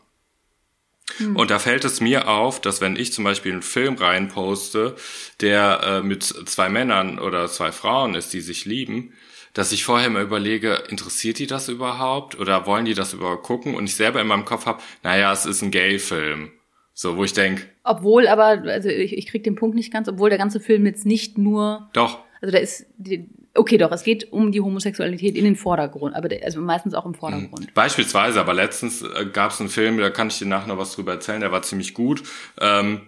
Hm. 1.17 1.35
Und 1.35 1.51
da 1.51 1.59
fällt 1.59 1.85
es 1.85 2.01
mir 2.01 2.27
auf, 2.27 2.59
dass 2.61 2.81
wenn 2.81 2.95
ich 2.95 3.13
zum 3.13 3.23
Beispiel 3.23 3.51
einen 3.51 3.61
Film 3.61 3.95
reinposte, 3.95 4.95
der 5.41 5.81
äh, 5.83 6.01
mit 6.01 6.23
zwei 6.23 6.69
Männern 6.69 7.19
oder 7.19 7.47
zwei 7.47 7.71
Frauen 7.71 8.15
ist, 8.15 8.33
die 8.33 8.41
sich 8.41 8.65
lieben, 8.65 9.13
dass 9.53 9.71
ich 9.71 9.83
vorher 9.83 10.09
mal 10.09 10.23
überlege, 10.23 10.83
interessiert 10.89 11.39
die 11.39 11.47
das 11.47 11.69
überhaupt 11.69 12.37
oder 12.39 12.65
wollen 12.65 12.85
die 12.85 12.95
das 12.95 13.13
überhaupt 13.13 13.43
gucken? 13.43 13.75
Und 13.75 13.85
ich 13.85 13.95
selber 13.95 14.19
in 14.19 14.27
meinem 14.27 14.45
Kopf 14.45 14.65
habe, 14.65 14.81
naja, 15.03 15.31
es 15.31 15.45
ist 15.45 15.61
ein 15.61 15.71
Gay-Film. 15.71 16.51
So, 16.95 17.17
wo 17.17 17.23
ich 17.23 17.33
denk. 17.33 17.67
Obwohl, 17.83 18.27
aber, 18.27 18.63
also 18.69 18.89
ich, 18.89 19.17
ich 19.17 19.25
krieg 19.25 19.43
den 19.43 19.55
Punkt 19.55 19.75
nicht 19.75 19.91
ganz, 19.91 20.07
obwohl 20.07 20.29
der 20.29 20.37
ganze 20.37 20.59
Film 20.59 20.85
jetzt 20.85 21.05
nicht 21.05 21.37
nur. 21.37 21.89
Doch. 21.93 22.19
Also 22.39 22.51
da 22.51 22.59
ist, 22.59 22.85
die, 22.97 23.27
okay, 23.55 23.77
doch, 23.77 23.91
es 23.91 24.03
geht 24.03 24.31
um 24.31 24.51
die 24.51 24.61
Homosexualität 24.61 25.35
in 25.35 25.43
den 25.43 25.55
Vordergrund, 25.55 26.15
aber 26.15 26.29
also 26.43 26.59
meistens 26.61 26.93
auch 26.93 27.05
im 27.05 27.13
Vordergrund. 27.13 27.67
Mhm. 27.67 27.73
Beispielsweise, 27.73 28.39
aber 28.39 28.53
letztens 28.53 29.01
äh, 29.01 29.25
gab 29.31 29.51
es 29.51 29.59
einen 29.59 29.69
Film, 29.69 29.97
da 29.97 30.09
kann 30.09 30.27
ich 30.27 30.37
dir 30.37 30.45
nachher 30.45 30.67
noch 30.67 30.77
was 30.77 30.93
drüber 30.93 31.13
erzählen, 31.13 31.41
der 31.41 31.51
war 31.51 31.61
ziemlich 31.63 31.93
gut. 31.93 32.23
Ähm, 32.59 33.01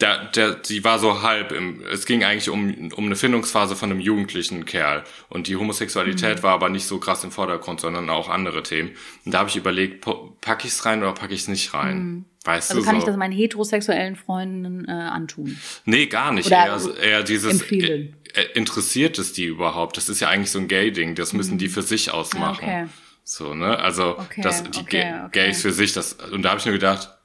der, 0.00 0.26
der, 0.26 0.54
die 0.54 0.84
war 0.84 0.98
so 1.00 1.22
halb 1.22 1.50
im, 1.50 1.82
es 1.90 2.06
ging 2.06 2.22
eigentlich 2.22 2.50
um, 2.50 2.92
um 2.92 3.06
eine 3.06 3.16
Findungsphase 3.16 3.74
von 3.74 3.90
einem 3.90 4.00
jugendlichen 4.00 4.64
Kerl. 4.64 5.02
Und 5.28 5.48
die 5.48 5.56
Homosexualität 5.56 6.38
mhm. 6.38 6.42
war 6.44 6.52
aber 6.52 6.68
nicht 6.68 6.86
so 6.86 6.98
krass 6.98 7.24
im 7.24 7.32
Vordergrund, 7.32 7.80
sondern 7.80 8.08
auch 8.08 8.28
andere 8.28 8.62
Themen. 8.62 8.90
Und 9.24 9.34
da 9.34 9.40
habe 9.40 9.48
ich 9.48 9.56
überlegt, 9.56 10.06
packe 10.40 10.66
ich 10.68 10.72
es 10.72 10.84
rein 10.84 11.00
oder 11.00 11.12
packe 11.14 11.34
ich 11.34 11.40
es 11.40 11.48
nicht 11.48 11.74
rein? 11.74 11.98
Mhm. 11.98 12.24
Weißt 12.44 12.70
also 12.70 12.80
du, 12.80 12.86
kann 12.86 12.94
so. 12.94 13.00
ich 13.00 13.04
das 13.06 13.16
meinen 13.16 13.32
heterosexuellen 13.32 14.14
Freunden 14.14 14.84
äh, 14.86 14.92
antun? 14.92 15.58
Nee, 15.84 16.06
gar 16.06 16.32
nicht. 16.32 16.46
Oder 16.46 16.56
eher, 16.56 16.96
eher 17.02 17.22
dieses 17.24 17.60
äh, 17.70 18.10
äh, 18.34 18.44
interessiert 18.54 19.18
es 19.18 19.32
die 19.32 19.46
überhaupt? 19.46 19.96
Das 19.96 20.08
ist 20.08 20.20
ja 20.20 20.28
eigentlich 20.28 20.52
so 20.52 20.60
ein 20.60 20.68
Gay-Ding, 20.68 21.16
das 21.16 21.32
müssen 21.32 21.54
mhm. 21.54 21.58
die 21.58 21.68
für 21.68 21.82
sich 21.82 22.12
ausmachen. 22.12 22.64
Ah, 22.64 22.82
okay. 22.82 22.86
So, 23.24 23.52
ne? 23.52 23.78
Also 23.78 24.16
okay, 24.16 24.40
das, 24.42 24.62
die 24.62 24.78
okay, 24.78 25.14
okay. 25.26 25.28
Gays 25.32 25.60
für 25.60 25.72
sich, 25.72 25.92
das, 25.92 26.14
und 26.14 26.42
da 26.42 26.50
habe 26.50 26.60
ich 26.60 26.64
nur 26.64 26.72
gedacht, 26.72 27.17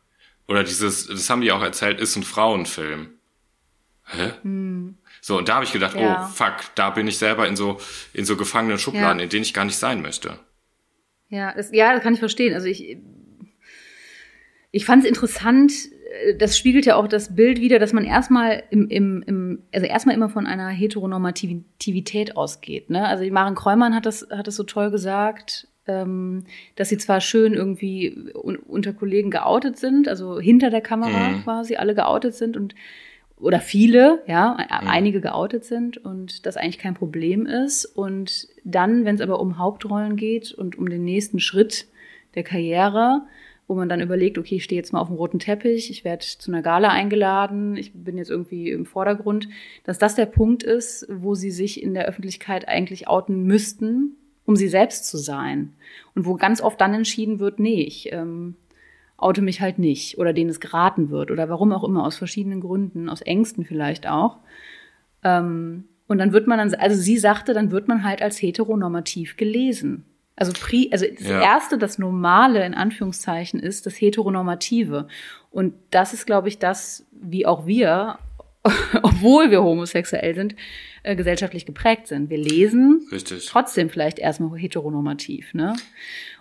oder 0.47 0.63
dieses, 0.63 1.07
das 1.07 1.29
haben 1.29 1.41
die 1.41 1.51
auch 1.51 1.61
erzählt, 1.61 1.99
ist 1.99 2.15
ein 2.15 2.23
Frauenfilm. 2.23 3.09
Hä? 4.05 4.31
Hm. 4.41 4.97
So, 5.21 5.37
und 5.37 5.47
da 5.47 5.55
habe 5.55 5.65
ich 5.65 5.71
gedacht, 5.71 5.95
ja. 5.95 6.25
oh 6.25 6.33
fuck, 6.33 6.75
da 6.75 6.89
bin 6.89 7.07
ich 7.07 7.17
selber 7.17 7.47
in 7.47 7.55
so, 7.55 7.79
in 8.13 8.25
so 8.25 8.35
gefangenen 8.35 8.77
Schubladen, 8.77 9.19
ja. 9.19 9.23
in 9.23 9.29
denen 9.29 9.43
ich 9.43 9.53
gar 9.53 9.65
nicht 9.65 9.77
sein 9.77 10.01
möchte. 10.01 10.37
Ja, 11.29 11.53
das, 11.53 11.71
ja, 11.71 11.93
das 11.93 12.03
kann 12.03 12.13
ich 12.13 12.19
verstehen. 12.19 12.53
Also 12.53 12.67
ich, 12.67 12.97
ich 14.71 14.85
fand 14.85 15.03
es 15.03 15.09
interessant, 15.09 15.71
das 16.37 16.57
spiegelt 16.57 16.85
ja 16.85 16.95
auch 16.95 17.07
das 17.07 17.35
Bild 17.35 17.59
wieder, 17.59 17.79
dass 17.79 17.93
man 17.93 18.05
erstmal 18.05 18.63
im, 18.69 18.87
im, 18.89 19.23
im 19.25 19.63
also 19.73 19.87
erstmal 19.87 20.15
immer 20.15 20.29
von 20.29 20.45
einer 20.45 20.69
Heteronormativität 20.69 22.37
ausgeht. 22.37 22.89
Ne? 22.89 23.07
Also 23.07 23.25
Maren 23.31 23.55
Kräumann 23.55 23.95
hat 23.95 24.05
das, 24.05 24.27
hat 24.29 24.47
das 24.47 24.55
so 24.55 24.63
toll 24.63 24.91
gesagt, 24.91 25.67
ähm, 25.87 26.43
dass 26.75 26.89
sie 26.89 26.97
zwar 26.97 27.21
schön 27.21 27.53
irgendwie 27.53 28.31
un 28.33 28.57
unter 28.57 28.93
Kollegen 28.93 29.31
geoutet 29.31 29.77
sind, 29.77 30.07
also 30.07 30.39
hinter 30.39 30.69
der 30.69 30.81
Kamera 30.81 31.29
mhm. 31.29 31.43
quasi 31.43 31.75
alle 31.75 31.95
geoutet 31.95 32.35
sind 32.35 32.57
und 32.57 32.75
oder 33.39 33.59
viele, 33.59 34.23
ja, 34.25 34.53
mhm. 34.53 34.87
einige 34.87 35.19
geoutet 35.19 35.65
sind 35.65 35.97
und 35.97 36.45
das 36.45 36.55
eigentlich 36.55 36.77
kein 36.77 36.93
Problem 36.93 37.45
ist. 37.45 37.85
Und 37.85 38.47
dann, 38.63 39.03
wenn 39.03 39.15
es 39.15 39.21
aber 39.21 39.41
um 39.41 39.57
Hauptrollen 39.57 40.15
geht 40.15 40.53
und 40.53 40.77
um 40.77 40.89
den 40.89 41.03
nächsten 41.03 41.39
Schritt 41.39 41.87
der 42.35 42.43
Karriere, 42.43 43.23
wo 43.67 43.75
man 43.75 43.89
dann 43.89 44.01
überlegt, 44.01 44.37
okay, 44.37 44.55
ich 44.55 44.63
stehe 44.63 44.79
jetzt 44.79 44.93
mal 44.93 45.01
auf 45.01 45.07
dem 45.07 45.17
roten 45.17 45.39
Teppich, 45.39 45.89
ich 45.89 46.05
werde 46.05 46.25
zu 46.25 46.51
einer 46.51 46.61
Gala 46.61 46.89
eingeladen, 46.89 47.75
ich 47.75 47.91
bin 47.93 48.17
jetzt 48.17 48.29
irgendwie 48.29 48.71
im 48.71 48.85
Vordergrund, 48.85 49.49
dass 49.83 49.99
das 49.99 50.15
der 50.15 50.25
Punkt 50.25 50.63
ist, 50.63 51.05
wo 51.09 51.35
sie 51.35 51.51
sich 51.51 51.81
in 51.81 51.93
der 51.93 52.05
Öffentlichkeit 52.05 52.67
eigentlich 52.67 53.07
outen 53.07 53.43
müssten, 53.43 54.15
um 54.45 54.55
sie 54.55 54.67
selbst 54.67 55.07
zu 55.07 55.17
sein. 55.17 55.73
Und 56.15 56.25
wo 56.25 56.35
ganz 56.35 56.61
oft 56.61 56.79
dann 56.79 56.93
entschieden 56.93 57.39
wird, 57.39 57.59
nee, 57.59 57.81
ich 57.81 58.11
ähm, 58.11 58.55
oute 59.17 59.41
mich 59.41 59.61
halt 59.61 59.79
nicht 59.79 60.17
oder 60.17 60.33
denen 60.33 60.49
es 60.49 60.59
geraten 60.59 61.09
wird 61.09 61.31
oder 61.31 61.49
warum 61.49 61.71
auch 61.71 61.83
immer, 61.83 62.05
aus 62.05 62.17
verschiedenen 62.17 62.61
Gründen, 62.61 63.09
aus 63.09 63.21
Ängsten 63.21 63.65
vielleicht 63.65 64.07
auch. 64.07 64.37
Ähm, 65.23 65.85
und 66.07 66.17
dann 66.17 66.33
wird 66.33 66.47
man 66.47 66.57
dann, 66.57 66.73
also 66.75 66.99
sie 66.99 67.17
sagte, 67.17 67.53
dann 67.53 67.71
wird 67.71 67.87
man 67.87 68.03
halt 68.03 68.21
als 68.21 68.41
heteronormativ 68.41 69.37
gelesen. 69.37 70.05
Also, 70.35 70.51
pri, 70.53 70.89
also 70.91 71.05
das 71.05 71.27
ja. 71.27 71.41
erste, 71.41 71.77
das 71.77 71.99
Normale 71.99 72.65
in 72.65 72.73
Anführungszeichen 72.73 73.59
ist 73.59 73.85
das 73.85 73.95
Heteronormative. 73.95 75.07
Und 75.51 75.75
das 75.91 76.13
ist, 76.13 76.25
glaube 76.25 76.47
ich, 76.47 76.57
das, 76.57 77.05
wie 77.11 77.45
auch 77.45 77.67
wir, 77.67 78.17
obwohl 79.01 79.51
wir 79.51 79.63
homosexuell 79.63 80.35
sind, 80.35 80.55
äh, 81.03 81.15
gesellschaftlich 81.15 81.65
geprägt 81.65 82.07
sind. 82.07 82.29
Wir 82.29 82.37
lesen 82.37 83.05
Richtig. 83.11 83.45
trotzdem 83.47 83.89
vielleicht 83.89 84.19
erstmal 84.19 84.57
heteronormativ, 84.57 85.53
ne? 85.53 85.75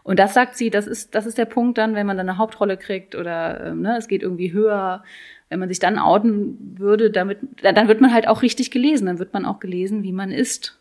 Und 0.05 0.19
das 0.19 0.35
sagt 0.35 0.57
sie, 0.57 0.71
das 0.71 0.87
ist, 0.87 1.15
das 1.15 1.27
ist 1.27 1.39
der 1.39 1.45
Punkt 1.45 1.79
dann, 1.79 1.95
wenn 1.95 2.07
man 2.07 2.17
dann 2.17 2.29
eine 2.29 2.39
Hauptrolle 2.39 2.77
kriegt 2.77 3.15
oder 3.15 3.67
ähm, 3.67 3.83
ne, 3.83 3.97
es 3.99 4.09
geht 4.09 4.23
irgendwie 4.23 4.53
höher, 4.53 5.05
wenn 5.49 5.61
man 5.61 5.69
sich 5.69 5.79
dann 5.79 5.99
outen 5.99 6.77
würde, 6.79 7.11
damit, 7.11 7.39
dann 7.63 7.89
wird 7.89 8.01
man 8.01 8.13
halt 8.13 8.27
auch 8.27 8.43
richtig 8.43 8.71
gelesen, 8.71 9.07
dann 9.07 9.19
wird 9.19 9.33
man 9.33 9.45
auch 9.45 9.61
gelesen, 9.61 10.03
wie 10.03 10.13
man 10.13 10.31
ist. 10.31 10.81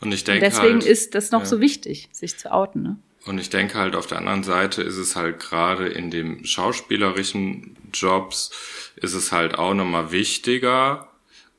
Und 0.00 0.12
ich 0.12 0.24
denke 0.24 0.44
Und 0.44 0.52
deswegen 0.52 0.80
halt, 0.80 0.86
ist 0.86 1.14
das 1.14 1.30
noch 1.30 1.40
ja. 1.40 1.46
so 1.46 1.60
wichtig, 1.60 2.08
sich 2.12 2.36
zu 2.36 2.52
outen, 2.52 2.82
ne? 2.82 2.96
Und 3.26 3.38
ich 3.38 3.50
denke 3.50 3.78
halt, 3.78 3.94
auf 3.94 4.06
der 4.06 4.18
anderen 4.18 4.42
Seite 4.42 4.82
ist 4.82 4.96
es 4.96 5.14
halt 5.14 5.40
gerade 5.40 5.88
in 5.88 6.10
dem 6.10 6.44
schauspielerischen 6.44 7.76
Jobs, 7.92 8.50
ist 8.96 9.14
es 9.14 9.30
halt 9.30 9.58
auch 9.58 9.74
nochmal 9.74 10.10
wichtiger, 10.10 11.08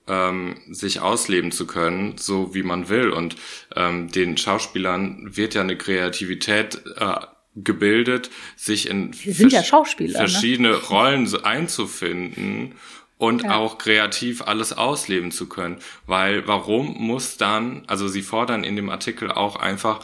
ähm, 0.07 0.57
sich 0.69 1.01
ausleben 1.01 1.51
zu 1.51 1.67
können, 1.67 2.17
so 2.17 2.55
wie 2.55 2.63
man 2.63 2.89
will. 2.89 3.11
Und 3.11 3.35
ähm, 3.75 4.11
den 4.11 4.37
Schauspielern 4.37 5.35
wird 5.37 5.53
ja 5.53 5.61
eine 5.61 5.77
Kreativität 5.77 6.81
äh, 6.97 7.15
gebildet, 7.55 8.31
sich 8.55 8.89
in 8.89 9.11
ja 9.23 9.63
Schauspieler, 9.63 10.21
ne? 10.21 10.29
verschiedene 10.29 10.69
ne? 10.69 10.75
Rollen 10.75 11.43
einzufinden 11.43 12.75
und 13.17 13.43
ja. 13.43 13.55
auch 13.55 13.77
kreativ 13.77 14.41
alles 14.41 14.73
ausleben 14.73 15.31
zu 15.31 15.47
können. 15.47 15.77
Weil 16.07 16.47
warum 16.47 16.95
muss 16.97 17.37
dann, 17.37 17.83
also 17.87 18.07
sie 18.07 18.23
fordern 18.23 18.63
in 18.63 18.75
dem 18.75 18.89
Artikel 18.89 19.31
auch 19.31 19.57
einfach 19.57 19.99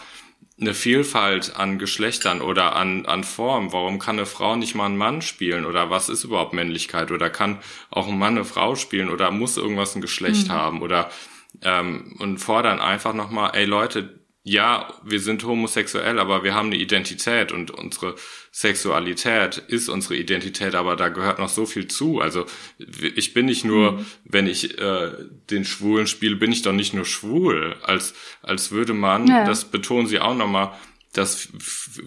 eine 0.60 0.74
Vielfalt 0.74 1.56
an 1.56 1.78
Geschlechtern 1.78 2.42
oder 2.42 2.76
an, 2.76 3.06
an 3.06 3.24
Formen. 3.24 3.74
Warum 3.74 4.00
kann 4.00 4.18
eine 4.18 4.26
Frau 4.26 4.56
nicht 4.56 4.74
mal 4.74 4.86
einen 4.86 4.98
Mann 4.98 5.22
spielen? 5.22 5.66
Oder 5.66 5.90
was 5.90 6.10
ist 6.10 6.24
überhaupt 6.24 6.54
Männlichkeit? 6.54 7.12
Oder 7.12 7.30
kann 7.30 7.60
auch 7.92 8.08
ein 8.08 8.18
Mann 8.18 8.36
eine 8.36 8.46
Frau 8.46 8.76
spielen? 8.76 9.10
Oder 9.10 9.30
muss 9.30 9.58
irgendwas 9.58 9.96
ein 9.96 10.02
Geschlecht 10.02 10.48
mhm. 10.48 10.52
haben? 10.54 10.82
Oder 10.82 11.12
ähm, 11.62 12.16
und 12.20 12.40
fordern 12.40 12.80
einfach 12.80 13.14
nochmal, 13.14 13.52
ey 13.54 13.66
Leute, 13.66 14.20
ja, 14.48 14.94
wir 15.04 15.20
sind 15.20 15.44
homosexuell, 15.44 16.20
aber 16.20 16.42
wir 16.42 16.56
haben 16.56 16.68
eine 16.68 16.78
Identität 16.78 17.52
und 17.52 17.70
unsere 17.70 18.16
Sexualität 18.50 19.58
ist 19.58 19.90
unsere 19.90 20.16
Identität, 20.16 20.74
aber 20.74 20.96
da 20.96 21.10
gehört 21.10 21.38
noch 21.38 21.50
so 21.50 21.66
viel 21.66 21.90
zu. 21.90 22.22
Also 22.22 22.46
ich 22.78 23.34
bin 23.34 23.48
nicht 23.48 23.66
nur, 23.66 23.92
mhm. 23.92 24.06
wenn 24.24 24.48
ich 24.48 24.80
äh, 24.80 25.12
den 25.50 25.66
Schwulen 25.66 26.08
spiele, 26.08 26.38
bin 26.38 26.54
ich 26.54 26.62
doch 26.62 26.72
nicht 26.72 26.94
nur 26.94 27.04
schwul, 27.04 27.76
als 27.84 28.14
als 28.42 28.72
würde 28.72 28.94
man, 28.94 29.28
ja. 29.28 29.44
das 29.44 29.66
betonen 29.66 30.08
sie 30.08 30.20
auch 30.20 30.36
nochmal, 30.36 30.72
dass 31.12 31.50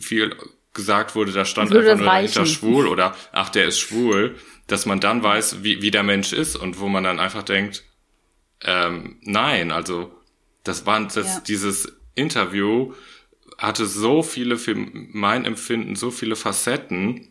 viel 0.01 0.35
gesagt 0.73 1.15
wurde, 1.15 1.33
da 1.33 1.45
stand 1.45 1.77
einfach 1.77 1.97
nur 1.97 2.07
dahinter 2.07 2.47
schwul 2.47 2.87
oder 2.87 3.15
ach, 3.33 3.51
der 3.51 3.67
ist 3.67 3.81
schwul, 3.81 4.37
dass 4.67 4.87
man 4.87 4.99
dann 4.99 5.23
weiß, 5.23 5.63
wie, 5.63 5.83
wie 5.83 5.91
der 5.91 6.05
Mensch 6.05 6.33
ist 6.33 6.57
und 6.57 6.81
wo 6.81 6.89
man 6.89 7.05
dann 7.05 7.21
einfach 7.21 7.43
denkt, 7.43 7.85
ähm, 8.63 9.19
nein, 9.21 9.73
also 9.73 10.11
das 10.65 10.87
war 10.87 11.01
das, 11.01 11.15
ja. 11.17 11.41
dieses 11.47 12.00
Interview 12.15 12.93
hatte 13.59 13.87
so 13.87 14.23
viele, 14.23 14.57
für 14.57 14.75
mein 14.75 15.45
Empfinden, 15.45 15.97
so 15.97 16.11
viele 16.11 16.37
Facetten. 16.37 17.29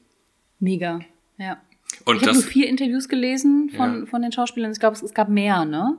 Mega, 0.60 1.00
ja. 1.38 1.62
Und 2.06 2.18
ich 2.18 2.28
habe 2.28 2.34
nur 2.34 2.44
vier 2.44 2.68
Interviews 2.68 3.10
gelesen 3.10 3.72
von, 3.76 4.02
ja. 4.02 4.06
von 4.06 4.22
den 4.22 4.32
Schauspielern. 4.32 4.72
Ich 4.72 4.80
glaube, 4.80 4.96
es, 4.96 5.02
es, 5.02 5.14
gab 5.14 5.30
mehr, 5.30 5.66
ne? 5.66 5.98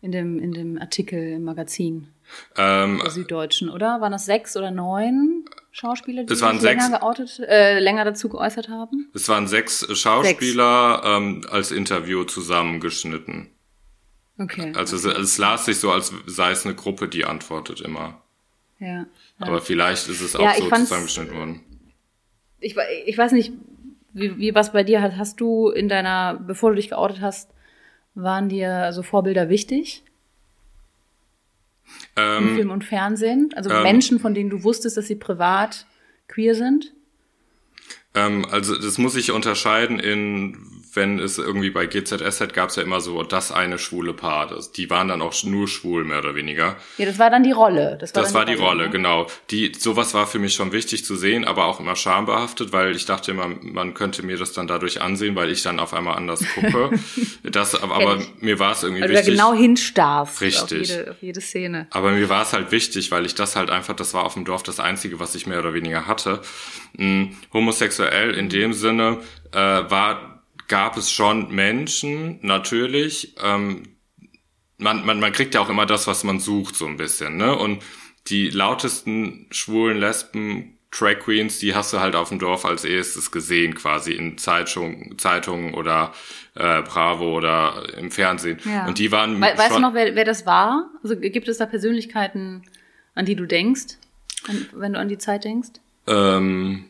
In 0.00 0.12
dem, 0.12 0.38
in 0.38 0.52
dem 0.52 0.78
Artikel 0.78 1.32
im 1.32 1.44
Magazin 1.44 2.08
ähm, 2.56 3.00
der 3.02 3.10
Süddeutschen, 3.10 3.70
oder? 3.70 4.00
Waren 4.00 4.12
das 4.12 4.26
sechs 4.26 4.56
oder 4.56 4.70
neun 4.70 5.44
Schauspieler, 5.72 6.24
die 6.24 6.34
sich 6.34 6.62
länger 6.62 6.90
geoutet, 6.90 7.40
äh, 7.40 7.80
länger 7.80 8.04
dazu 8.04 8.28
geäußert 8.28 8.68
haben? 8.68 9.10
Es 9.14 9.28
waren 9.28 9.48
sechs 9.48 9.86
Schauspieler 9.98 11.00
sechs. 11.02 11.16
Ähm, 11.16 11.42
als 11.50 11.72
Interview 11.72 12.24
zusammengeschnitten. 12.24 13.50
Okay. 14.38 14.72
Also 14.74 14.96
okay. 14.96 15.20
Es, 15.20 15.32
es 15.32 15.38
las 15.38 15.64
sich 15.64 15.78
so, 15.78 15.92
als 15.92 16.12
sei 16.26 16.50
es 16.50 16.64
eine 16.64 16.74
Gruppe, 16.74 17.08
die 17.08 17.24
antwortet 17.24 17.80
immer. 17.80 18.20
Ja. 18.80 18.88
ja. 18.88 19.06
Aber 19.38 19.60
vielleicht 19.60 20.08
ist 20.08 20.20
es 20.20 20.34
auch 20.34 20.42
ja, 20.42 20.54
so 20.54 20.68
zusammengeschnitten 20.68 21.36
worden. 21.36 21.60
Ich, 22.60 22.76
ich 23.06 23.16
weiß 23.16 23.32
nicht, 23.32 23.52
wie, 24.12 24.38
wie 24.38 24.54
was 24.54 24.72
bei 24.72 24.82
dir 24.82 25.02
hat. 25.02 25.16
Hast 25.16 25.40
du 25.40 25.68
in 25.70 25.88
deiner, 25.88 26.34
bevor 26.34 26.70
du 26.70 26.76
dich 26.76 26.88
geoutet 26.88 27.20
hast, 27.20 27.50
waren 28.14 28.48
dir 28.48 28.92
so 28.92 29.02
Vorbilder 29.02 29.48
wichtig? 29.48 30.02
Ähm, 32.16 32.48
Im 32.48 32.54
Film 32.54 32.70
und 32.70 32.84
Fernsehen? 32.84 33.50
Also 33.54 33.70
ähm, 33.70 33.82
Menschen, 33.82 34.18
von 34.18 34.34
denen 34.34 34.50
du 34.50 34.62
wusstest, 34.62 34.96
dass 34.96 35.06
sie 35.06 35.16
privat 35.16 35.86
queer 36.28 36.54
sind? 36.54 36.92
Ähm, 38.14 38.46
also 38.50 38.76
das 38.76 38.98
muss 38.98 39.16
ich 39.16 39.32
unterscheiden 39.32 39.98
in 39.98 40.56
wenn 40.94 41.18
es 41.18 41.38
irgendwie 41.38 41.70
bei 41.70 41.86
GZSZ 41.86 42.52
gab 42.52 42.70
es 42.70 42.76
ja 42.76 42.82
immer 42.82 43.00
so 43.00 43.22
das 43.22 43.52
eine 43.52 43.78
schwule 43.78 44.12
Paar. 44.12 44.48
Das, 44.48 44.72
die 44.72 44.90
waren 44.90 45.08
dann 45.08 45.22
auch 45.22 45.34
nur 45.44 45.68
schwul, 45.68 46.04
mehr 46.04 46.18
oder 46.18 46.34
weniger. 46.34 46.76
Ja, 46.98 47.06
das 47.06 47.18
war 47.18 47.30
dann 47.30 47.42
die 47.42 47.52
Rolle. 47.52 47.96
Das 48.00 48.14
war, 48.14 48.22
das 48.22 48.34
war 48.34 48.44
die, 48.44 48.54
Rolle, 48.54 48.64
Rolle 48.64 48.84
ne? 48.84 48.90
genau. 48.90 49.26
Die, 49.50 49.72
sowas 49.76 50.14
war 50.14 50.26
für 50.26 50.38
mich 50.38 50.54
schon 50.54 50.72
wichtig 50.72 51.04
zu 51.04 51.16
sehen, 51.16 51.44
aber 51.44 51.66
auch 51.66 51.80
immer 51.80 51.96
schambehaftet, 51.96 52.72
weil 52.72 52.94
ich 52.94 53.06
dachte 53.06 53.32
immer, 53.32 53.48
man 53.48 53.94
könnte 53.94 54.24
mir 54.24 54.36
das 54.36 54.52
dann 54.52 54.66
dadurch 54.66 55.00
ansehen, 55.00 55.34
weil 55.36 55.50
ich 55.50 55.62
dann 55.62 55.80
auf 55.80 55.94
einmal 55.94 56.16
anders 56.16 56.44
gucke. 56.54 56.90
das, 57.42 57.74
aber, 57.80 57.94
aber 57.94 58.22
mir 58.40 58.58
war 58.58 58.72
es 58.72 58.82
irgendwie 58.82 59.02
weil 59.02 59.10
wichtig. 59.10 59.26
Du 59.26 59.36
da 59.36 59.44
genau 59.48 59.54
hinstarrst 59.54 60.40
Richtig. 60.40 60.82
Auf 60.82 60.88
jede, 60.88 61.10
auf 61.10 61.22
jede 61.22 61.40
Szene. 61.40 61.86
Aber 61.90 62.12
mir 62.12 62.28
war 62.28 62.42
es 62.42 62.52
halt 62.52 62.70
wichtig, 62.70 63.10
weil 63.10 63.26
ich 63.26 63.34
das 63.34 63.56
halt 63.56 63.70
einfach, 63.70 63.94
das 63.94 64.14
war 64.14 64.24
auf 64.24 64.34
dem 64.34 64.44
Dorf 64.44 64.62
das 64.62 64.80
Einzige, 64.80 65.20
was 65.20 65.34
ich 65.34 65.46
mehr 65.46 65.58
oder 65.58 65.74
weniger 65.74 66.06
hatte. 66.06 66.40
Hm, 66.96 67.36
homosexuell 67.52 68.34
in 68.34 68.48
dem 68.48 68.72
Sinne 68.72 69.18
äh, 69.52 69.58
war 69.58 70.33
gab 70.68 70.96
es 70.96 71.10
schon 71.10 71.54
Menschen, 71.54 72.38
natürlich. 72.42 73.34
Ähm, 73.42 73.96
man, 74.78 75.04
man, 75.04 75.20
man 75.20 75.32
kriegt 75.32 75.54
ja 75.54 75.60
auch 75.60 75.68
immer 75.68 75.86
das, 75.86 76.06
was 76.06 76.24
man 76.24 76.40
sucht, 76.40 76.76
so 76.76 76.86
ein 76.86 76.96
bisschen, 76.96 77.36
ne? 77.36 77.56
Und 77.56 77.82
die 78.28 78.50
lautesten 78.50 79.46
schwulen 79.50 79.98
Lesben, 79.98 80.78
Drag 80.90 81.18
Queens, 81.18 81.58
die 81.58 81.74
hast 81.74 81.92
du 81.92 81.98
halt 81.98 82.14
auf 82.14 82.28
dem 82.28 82.38
Dorf 82.38 82.64
als 82.64 82.84
erstes 82.84 83.32
gesehen, 83.32 83.74
quasi 83.74 84.12
in 84.12 84.38
Zeitung, 84.38 85.18
Zeitungen 85.18 85.74
oder 85.74 86.12
äh, 86.54 86.82
Bravo 86.82 87.36
oder 87.36 87.82
im 87.98 88.12
Fernsehen. 88.12 88.58
Ja. 88.64 88.86
Und 88.86 88.98
die 88.98 89.10
waren. 89.10 89.40
We 89.40 89.58
weißt 89.58 89.74
du 89.74 89.80
noch, 89.80 89.94
wer, 89.94 90.14
wer 90.14 90.24
das 90.24 90.46
war? 90.46 90.90
Also 91.02 91.16
gibt 91.16 91.48
es 91.48 91.58
da 91.58 91.66
Persönlichkeiten, 91.66 92.62
an 93.14 93.24
die 93.24 93.34
du 93.34 93.44
denkst, 93.44 93.98
wenn 94.72 94.92
du 94.92 95.00
an 95.00 95.08
die 95.08 95.18
Zeit 95.18 95.44
denkst? 95.44 95.80
Ähm, 96.06 96.84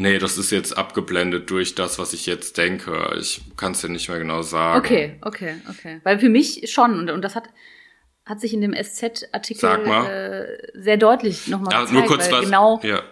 Nee, 0.00 0.18
das 0.18 0.36
ist 0.36 0.50
jetzt 0.50 0.76
abgeblendet 0.76 1.48
durch 1.50 1.74
das, 1.74 1.98
was 1.98 2.12
ich 2.12 2.26
jetzt 2.26 2.58
denke. 2.58 3.16
Ich 3.18 3.40
kann 3.56 3.72
es 3.72 3.80
dir 3.80 3.88
nicht 3.88 4.08
mehr 4.08 4.18
genau 4.18 4.42
sagen. 4.42 4.78
Okay, 4.78 5.16
okay, 5.22 5.54
okay. 5.70 6.00
Weil 6.04 6.18
für 6.18 6.28
mich 6.28 6.70
schon, 6.70 6.98
und, 6.98 7.10
und 7.10 7.22
das 7.22 7.34
hat, 7.34 7.48
hat 8.24 8.40
sich 8.40 8.52
in 8.52 8.60
dem 8.60 8.74
SZ-Artikel 8.74 9.68
äh, 9.86 10.78
sehr 10.78 10.98
deutlich 10.98 11.48
nochmal 11.48 11.72
ja, 11.72 11.80
gezeigt. 11.80 11.98
Nur 11.98 12.06
kurz 12.06 12.30
was, 12.30 12.44
genau, 12.44 12.80
ja. 12.82 13.02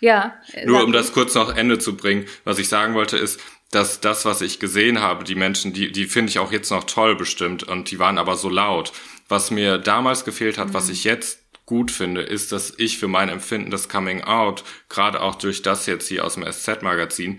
Ja. 0.00 0.34
Nur 0.64 0.82
um 0.82 0.92
das 0.92 1.12
kurz 1.12 1.34
noch 1.34 1.54
Ende 1.54 1.78
zu 1.78 1.94
bringen, 1.94 2.24
was 2.44 2.58
ich 2.58 2.68
sagen 2.68 2.94
wollte 2.94 3.18
ist, 3.18 3.38
dass 3.70 4.00
das, 4.00 4.24
was 4.24 4.40
ich 4.40 4.58
gesehen 4.58 5.00
habe, 5.00 5.24
die 5.24 5.34
Menschen, 5.34 5.74
die, 5.74 5.92
die 5.92 6.06
finde 6.06 6.30
ich 6.30 6.38
auch 6.38 6.52
jetzt 6.52 6.70
noch 6.70 6.84
toll 6.84 7.16
bestimmt 7.16 7.62
und 7.64 7.90
die 7.90 7.98
waren 7.98 8.16
aber 8.16 8.36
so 8.36 8.48
laut. 8.48 8.92
Was 9.28 9.50
mir 9.50 9.76
damals 9.76 10.24
gefehlt 10.24 10.56
hat, 10.56 10.68
mhm. 10.68 10.74
was 10.74 10.88
ich 10.88 11.04
jetzt 11.04 11.38
gut 11.70 11.92
finde, 11.92 12.22
ist, 12.22 12.50
dass 12.50 12.74
ich 12.78 12.98
für 12.98 13.06
mein 13.06 13.28
Empfinden 13.28 13.70
das 13.70 13.88
Coming 13.88 14.24
Out, 14.24 14.64
gerade 14.88 15.20
auch 15.20 15.36
durch 15.36 15.62
das 15.62 15.86
jetzt 15.86 16.08
hier 16.08 16.24
aus 16.24 16.34
dem 16.34 16.44
SZ-Magazin, 16.44 17.38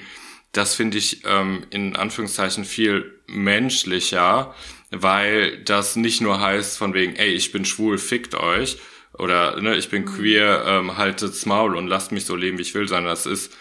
das 0.54 0.74
finde 0.74 0.98
ich 1.00 1.24
ähm, 1.26 1.66
in 1.70 1.98
Anführungszeichen 1.98 2.64
viel 2.64 3.20
menschlicher, 3.28 4.56
weil 4.90 5.58
das 5.66 5.98
nicht 5.98 6.22
nur 6.22 6.40
heißt 6.40 6.78
von 6.78 6.94
wegen, 6.94 7.18
ey, 7.18 7.34
ich 7.34 7.52
bin 7.52 7.66
schwul, 7.66 7.98
fickt 7.98 8.34
euch, 8.34 8.78
oder 9.18 9.60
ne, 9.60 9.76
ich 9.76 9.90
bin 9.90 10.04
mhm. 10.04 10.16
queer, 10.16 10.64
ähm, 10.66 10.98
haltet's 10.98 11.46
Maul 11.46 11.76
und 11.76 11.88
lasst 11.88 12.14
mich 12.14 12.24
so 12.24 12.38
leben, 12.38 12.58
wie 12.58 12.62
ich 12.62 12.74
will, 12.74 12.88
sondern 12.88 13.12
das 13.12 13.26
ist, 13.26 13.52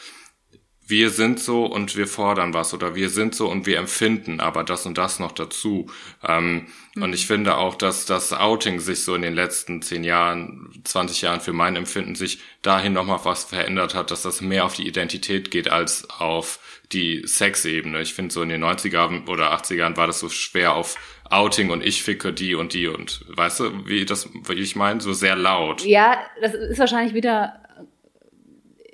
wir 0.90 1.10
sind 1.10 1.40
so 1.40 1.64
und 1.64 1.96
wir 1.96 2.06
fordern 2.06 2.52
was 2.52 2.74
oder 2.74 2.94
wir 2.94 3.08
sind 3.08 3.34
so 3.34 3.48
und 3.48 3.66
wir 3.66 3.78
empfinden 3.78 4.40
aber 4.40 4.64
das 4.64 4.84
und 4.86 4.98
das 4.98 5.18
noch 5.18 5.32
dazu. 5.32 5.90
Ähm, 6.26 6.66
mhm. 6.94 7.02
Und 7.02 7.14
ich 7.14 7.26
finde 7.26 7.56
auch, 7.56 7.74
dass 7.74 8.06
das 8.06 8.32
Outing 8.32 8.80
sich 8.80 9.04
so 9.04 9.14
in 9.14 9.22
den 9.22 9.34
letzten 9.34 9.80
zehn 9.82 10.04
Jahren, 10.04 10.70
20 10.84 11.22
Jahren 11.22 11.40
für 11.40 11.52
mein 11.52 11.76
Empfinden 11.76 12.14
sich 12.14 12.40
dahin 12.62 12.92
nochmal 12.92 13.20
was 13.22 13.44
verändert 13.44 13.94
hat, 13.94 14.10
dass 14.10 14.22
das 14.22 14.40
mehr 14.40 14.64
auf 14.64 14.74
die 14.74 14.86
Identität 14.86 15.50
geht 15.50 15.70
als 15.70 16.08
auf 16.10 16.58
die 16.92 17.22
Sexebene. 17.24 18.00
Ich 18.00 18.14
finde 18.14 18.34
so 18.34 18.42
in 18.42 18.48
den 18.48 18.64
90er 18.64 19.28
oder 19.28 19.52
80ern 19.54 19.96
war 19.96 20.06
das 20.06 20.18
so 20.18 20.28
schwer 20.28 20.74
auf 20.74 20.96
Outing 21.30 21.70
und 21.70 21.84
ich 21.84 22.02
ficke 22.02 22.32
die 22.32 22.56
und 22.56 22.74
die 22.74 22.88
und 22.88 23.24
weißt 23.28 23.60
du, 23.60 23.86
wie 23.86 24.04
das, 24.04 24.28
wie 24.48 24.54
ich 24.54 24.74
meine, 24.74 25.00
so 25.00 25.12
sehr 25.12 25.36
laut. 25.36 25.84
Ja, 25.84 26.18
das 26.40 26.54
ist 26.54 26.78
wahrscheinlich 26.80 27.14
wieder 27.14 27.60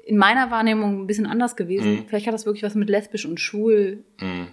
in 0.07 0.17
meiner 0.19 0.53
Wahrnehmung 0.53 1.03
ein 1.03 1.07
bisschen 1.09 1.27
anders 1.27 1.57
gewesen. 1.57 1.91
Mhm. 1.91 2.05
Vielleicht 2.07 2.29
hat 2.29 2.35
das 2.35 2.47
wirklich 2.47 2.63
was 2.63 2.77
mit 2.77 2.89
lesbisch 2.89 3.27
und 3.27 3.41
schwul 3.41 4.05
mhm. 4.21 4.49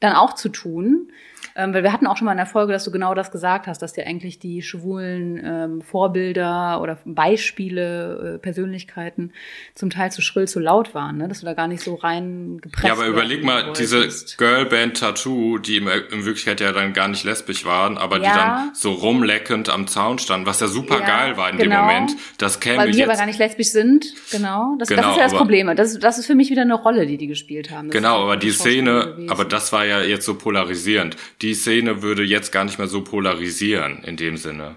dann 0.00 0.14
auch 0.14 0.32
zu 0.32 0.48
tun. 0.48 1.12
Ähm, 1.56 1.72
weil 1.72 1.82
wir 1.82 1.92
hatten 1.92 2.06
auch 2.06 2.16
schon 2.16 2.26
mal 2.26 2.32
in 2.32 2.38
der 2.38 2.46
Folge, 2.46 2.72
dass 2.72 2.84
du 2.84 2.90
genau 2.90 3.14
das 3.14 3.30
gesagt 3.30 3.66
hast, 3.66 3.80
dass 3.80 3.92
dir 3.92 4.06
eigentlich 4.06 4.38
die 4.38 4.62
schwulen 4.62 5.40
ähm, 5.44 5.82
Vorbilder 5.82 6.80
oder 6.82 6.98
Beispiele, 7.04 8.34
äh, 8.34 8.38
Persönlichkeiten 8.38 9.32
zum 9.74 9.90
Teil 9.90 10.10
zu 10.10 10.20
schrill, 10.20 10.48
zu 10.48 10.58
laut 10.58 10.94
waren, 10.94 11.18
ne? 11.18 11.28
dass 11.28 11.40
du 11.40 11.46
da 11.46 11.54
gar 11.54 11.68
nicht 11.68 11.82
so 11.82 11.94
rein 11.94 12.58
gepresst 12.60 12.86
Ja, 12.86 12.92
aber 12.92 13.06
überleg 13.06 13.44
mal, 13.44 13.72
diese 13.78 14.08
Girlband 14.36 14.98
Tattoo, 14.98 15.58
die 15.58 15.76
in, 15.76 15.86
in, 15.86 16.24
Wirklichkeit 16.24 16.60
ja 16.60 16.72
dann 16.72 16.92
gar 16.92 17.08
nicht 17.08 17.22
lesbisch 17.24 17.64
waren, 17.64 17.98
aber 17.98 18.20
ja. 18.20 18.22
die 18.22 18.38
dann 18.38 18.74
so 18.74 18.92
rumleckend 18.92 19.68
am 19.68 19.86
Zaun 19.86 20.18
standen, 20.18 20.46
was 20.46 20.58
ja 20.60 20.66
super 20.66 21.00
ja, 21.00 21.06
geil 21.06 21.36
war 21.36 21.50
in 21.50 21.58
genau. 21.58 21.76
dem 21.76 21.80
Moment. 21.82 22.16
Das 22.38 22.58
käme 22.58 22.78
Weil 22.78 22.90
die 22.90 22.98
jetzt, 22.98 23.08
aber 23.08 23.16
gar 23.16 23.26
nicht 23.26 23.38
lesbisch 23.38 23.68
sind, 23.68 24.06
genau. 24.32 24.74
Das, 24.78 24.88
genau, 24.88 25.02
das 25.02 25.10
ist 25.12 25.16
ja 25.18 25.24
das 25.24 25.34
Problem. 25.34 25.74
Das, 25.76 25.98
das 25.98 26.18
ist 26.18 26.26
für 26.26 26.34
mich 26.34 26.50
wieder 26.50 26.62
eine 26.62 26.74
Rolle, 26.74 27.06
die 27.06 27.16
die 27.16 27.28
gespielt 27.28 27.70
haben. 27.70 27.88
Das 27.88 27.96
genau, 27.96 28.22
aber 28.22 28.36
die 28.36 28.50
Szene, 28.50 29.28
aber 29.28 29.44
das 29.44 29.72
war 29.72 29.84
ja 29.84 30.02
jetzt 30.02 30.26
so 30.26 30.34
polarisierend 30.34 31.16
die 31.43 31.43
Szene 31.52 32.00
würde 32.00 32.22
jetzt 32.22 32.52
gar 32.52 32.64
nicht 32.64 32.78
mehr 32.78 32.88
so 32.88 33.04
polarisieren 33.04 34.02
in 34.04 34.16
dem 34.16 34.38
Sinne. 34.38 34.76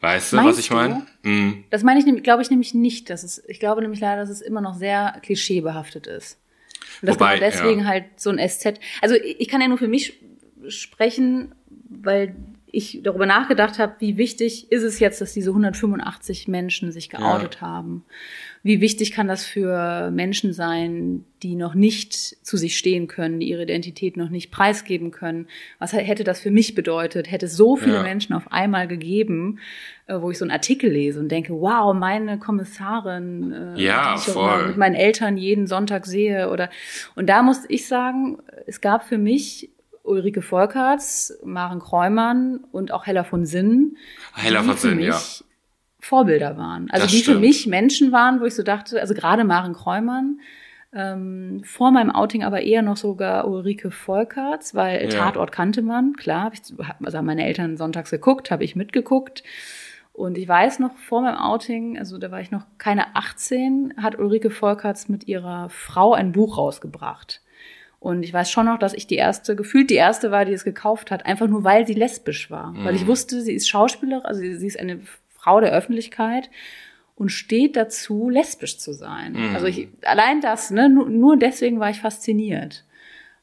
Weißt 0.00 0.32
du, 0.32 0.36
Meinst 0.36 0.52
was 0.52 0.58
ich 0.60 0.70
meine? 0.70 1.06
Mm. 1.22 1.64
Das 1.70 1.82
meine 1.82 2.00
ich, 2.00 2.22
glaube 2.22 2.42
ich 2.42 2.50
nämlich 2.50 2.72
nicht. 2.72 3.10
Dass 3.10 3.24
es, 3.24 3.42
ich 3.48 3.58
glaube 3.58 3.82
nämlich 3.82 4.00
leider, 4.00 4.22
dass 4.22 4.30
es 4.30 4.40
immer 4.40 4.60
noch 4.60 4.74
sehr 4.74 5.18
klischeebehaftet 5.22 6.06
ist. 6.06 6.38
Und 7.02 7.08
dass 7.08 7.16
Wobei, 7.16 7.38
genau 7.38 7.50
deswegen 7.50 7.80
ja. 7.80 7.86
halt 7.86 8.04
so 8.16 8.30
ein 8.30 8.38
SZ. 8.38 8.78
Also 9.02 9.16
ich 9.16 9.48
kann 9.48 9.60
ja 9.60 9.68
nur 9.68 9.78
für 9.78 9.88
mich 9.88 10.20
sprechen, 10.68 11.54
weil 11.88 12.34
ich 12.72 13.00
darüber 13.02 13.26
nachgedacht 13.26 13.78
habe, 13.78 13.94
wie 13.98 14.16
wichtig 14.16 14.70
ist 14.70 14.82
es 14.82 14.98
jetzt, 14.98 15.20
dass 15.20 15.32
diese 15.32 15.50
185 15.50 16.48
Menschen 16.48 16.92
sich 16.92 17.08
geoutet 17.08 17.56
ja. 17.56 17.60
haben 17.62 18.04
wie 18.62 18.80
wichtig 18.80 19.12
kann 19.12 19.28
das 19.28 19.44
für 19.44 20.10
Menschen 20.10 20.52
sein, 20.52 21.24
die 21.42 21.54
noch 21.54 21.74
nicht 21.74 22.14
zu 22.14 22.56
sich 22.56 22.76
stehen 22.76 23.06
können, 23.06 23.38
die 23.38 23.48
ihre 23.48 23.62
Identität 23.62 24.16
noch 24.16 24.30
nicht 24.30 24.50
preisgeben 24.50 25.10
können? 25.12 25.46
Was 25.78 25.92
hätte 25.92 26.24
das 26.24 26.40
für 26.40 26.50
mich 26.50 26.74
bedeutet? 26.74 27.30
Hätte 27.30 27.46
es 27.46 27.56
so 27.56 27.76
viele 27.76 27.94
ja. 27.94 28.02
Menschen 28.02 28.34
auf 28.34 28.50
einmal 28.50 28.88
gegeben, 28.88 29.60
äh, 30.06 30.20
wo 30.20 30.30
ich 30.30 30.38
so 30.38 30.44
einen 30.44 30.50
Artikel 30.50 30.90
lese 30.90 31.20
und 31.20 31.30
denke, 31.30 31.52
wow, 31.52 31.94
meine 31.94 32.38
Kommissarin, 32.38 33.52
äh, 33.52 33.80
ja, 33.80 34.14
die 34.14 34.20
ich 34.20 34.34
voll. 34.34 34.68
mit 34.68 34.76
meinen 34.76 34.96
Eltern 34.96 35.36
jeden 35.36 35.66
Sonntag 35.66 36.06
sehe 36.06 36.50
oder 36.50 36.68
und 37.14 37.28
da 37.28 37.42
muss 37.42 37.64
ich 37.68 37.86
sagen, 37.86 38.38
es 38.66 38.80
gab 38.80 39.06
für 39.06 39.18
mich 39.18 39.70
Ulrike 40.08 40.42
Volkerts, 40.42 41.38
Maren 41.44 41.80
Kräumann 41.80 42.64
und 42.72 42.92
auch 42.92 43.06
Hella 43.06 43.24
von 43.24 43.46
Sinn. 43.46 43.96
Hella 44.34 44.62
von 44.62 44.76
Sinn, 44.76 45.00
ja 45.00 45.18
Vorbilder 46.00 46.56
waren. 46.56 46.90
Also 46.90 47.04
das 47.04 47.12
die 47.12 47.18
stimmt. 47.18 47.36
für 47.36 47.40
mich 47.40 47.66
Menschen 47.66 48.12
waren, 48.12 48.40
wo 48.40 48.44
ich 48.44 48.54
so 48.54 48.62
dachte, 48.62 49.00
also 49.00 49.14
gerade 49.14 49.44
Maren 49.44 49.74
Kräumann, 49.74 50.40
ähm, 50.92 51.60
vor 51.64 51.90
meinem 51.90 52.10
Outing 52.10 52.44
aber 52.44 52.62
eher 52.62 52.82
noch 52.82 52.96
sogar 52.96 53.46
Ulrike 53.46 53.90
Volkerts, 53.90 54.74
weil 54.74 55.02
ja. 55.02 55.08
Tatort 55.08 55.52
kannte 55.52 55.82
man, 55.82 56.14
klar, 56.14 56.44
hab 56.44 56.54
ich, 56.54 56.60
also 57.04 57.18
haben 57.18 57.26
meine 57.26 57.44
Eltern 57.46 57.76
sonntags 57.76 58.10
geguckt, 58.10 58.50
habe 58.50 58.64
ich 58.64 58.76
mitgeguckt. 58.76 59.42
Und 60.12 60.38
ich 60.38 60.48
weiß 60.48 60.78
noch, 60.78 60.96
vor 60.96 61.22
meinem 61.22 61.36
Outing, 61.36 61.98
also 61.98 62.18
da 62.18 62.30
war 62.30 62.40
ich 62.40 62.50
noch 62.50 62.64
keine 62.78 63.14
18, 63.14 63.94
hat 63.98 64.18
Ulrike 64.18 64.50
Volkerts 64.50 65.08
mit 65.08 65.28
ihrer 65.28 65.68
Frau 65.68 66.14
ein 66.14 66.32
Buch 66.32 66.56
rausgebracht. 66.56 67.42
Und 68.00 68.22
ich 68.22 68.32
weiß 68.32 68.50
schon 68.50 68.66
noch, 68.66 68.78
dass 68.78 68.94
ich 68.94 69.06
die 69.06 69.16
erste, 69.16 69.56
gefühlt 69.56 69.90
die 69.90 69.96
erste 69.96 70.30
war, 70.30 70.44
die 70.44 70.52
es 70.52 70.64
gekauft 70.64 71.10
hat, 71.10 71.26
einfach 71.26 71.48
nur 71.48 71.64
weil 71.64 71.86
sie 71.86 71.94
lesbisch 71.94 72.50
war. 72.50 72.72
Mhm. 72.72 72.84
Weil 72.84 72.94
ich 72.94 73.04
mhm. 73.04 73.08
wusste, 73.08 73.40
sie 73.42 73.54
ist 73.54 73.68
Schauspielerin, 73.68 74.24
also 74.24 74.40
sie 74.40 74.66
ist 74.66 74.78
eine 74.78 75.00
Frau 75.28 75.60
der 75.60 75.72
Öffentlichkeit 75.72 76.48
und 77.16 77.30
steht 77.30 77.74
dazu, 77.76 78.28
lesbisch 78.28 78.78
zu 78.78 78.92
sein. 78.92 79.32
Mhm. 79.32 79.54
Also 79.54 79.66
ich, 79.66 79.88
allein 80.02 80.40
das, 80.40 80.70
ne, 80.70 80.88
nur, 80.88 81.08
nur 81.08 81.36
deswegen 81.36 81.80
war 81.80 81.90
ich 81.90 82.00
fasziniert. 82.00 82.84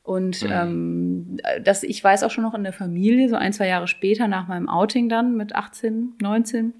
Und 0.03 0.43
mhm. 0.43 0.51
ähm, 0.51 1.37
das, 1.63 1.83
ich 1.83 2.01
weiß 2.01 2.23
auch 2.23 2.31
schon 2.31 2.43
noch 2.43 2.53
in 2.53 2.63
der 2.63 2.73
Familie, 2.73 3.27
so 3.27 3.35
ein, 3.35 3.51
zwei 3.51 3.67
Jahre 3.67 3.87
später 3.87 4.27
nach 4.27 4.47
meinem 4.47 4.69
Outing 4.69 5.09
dann 5.09 5.35
mit 5.35 5.55
18, 5.55 6.13
19, 6.21 6.73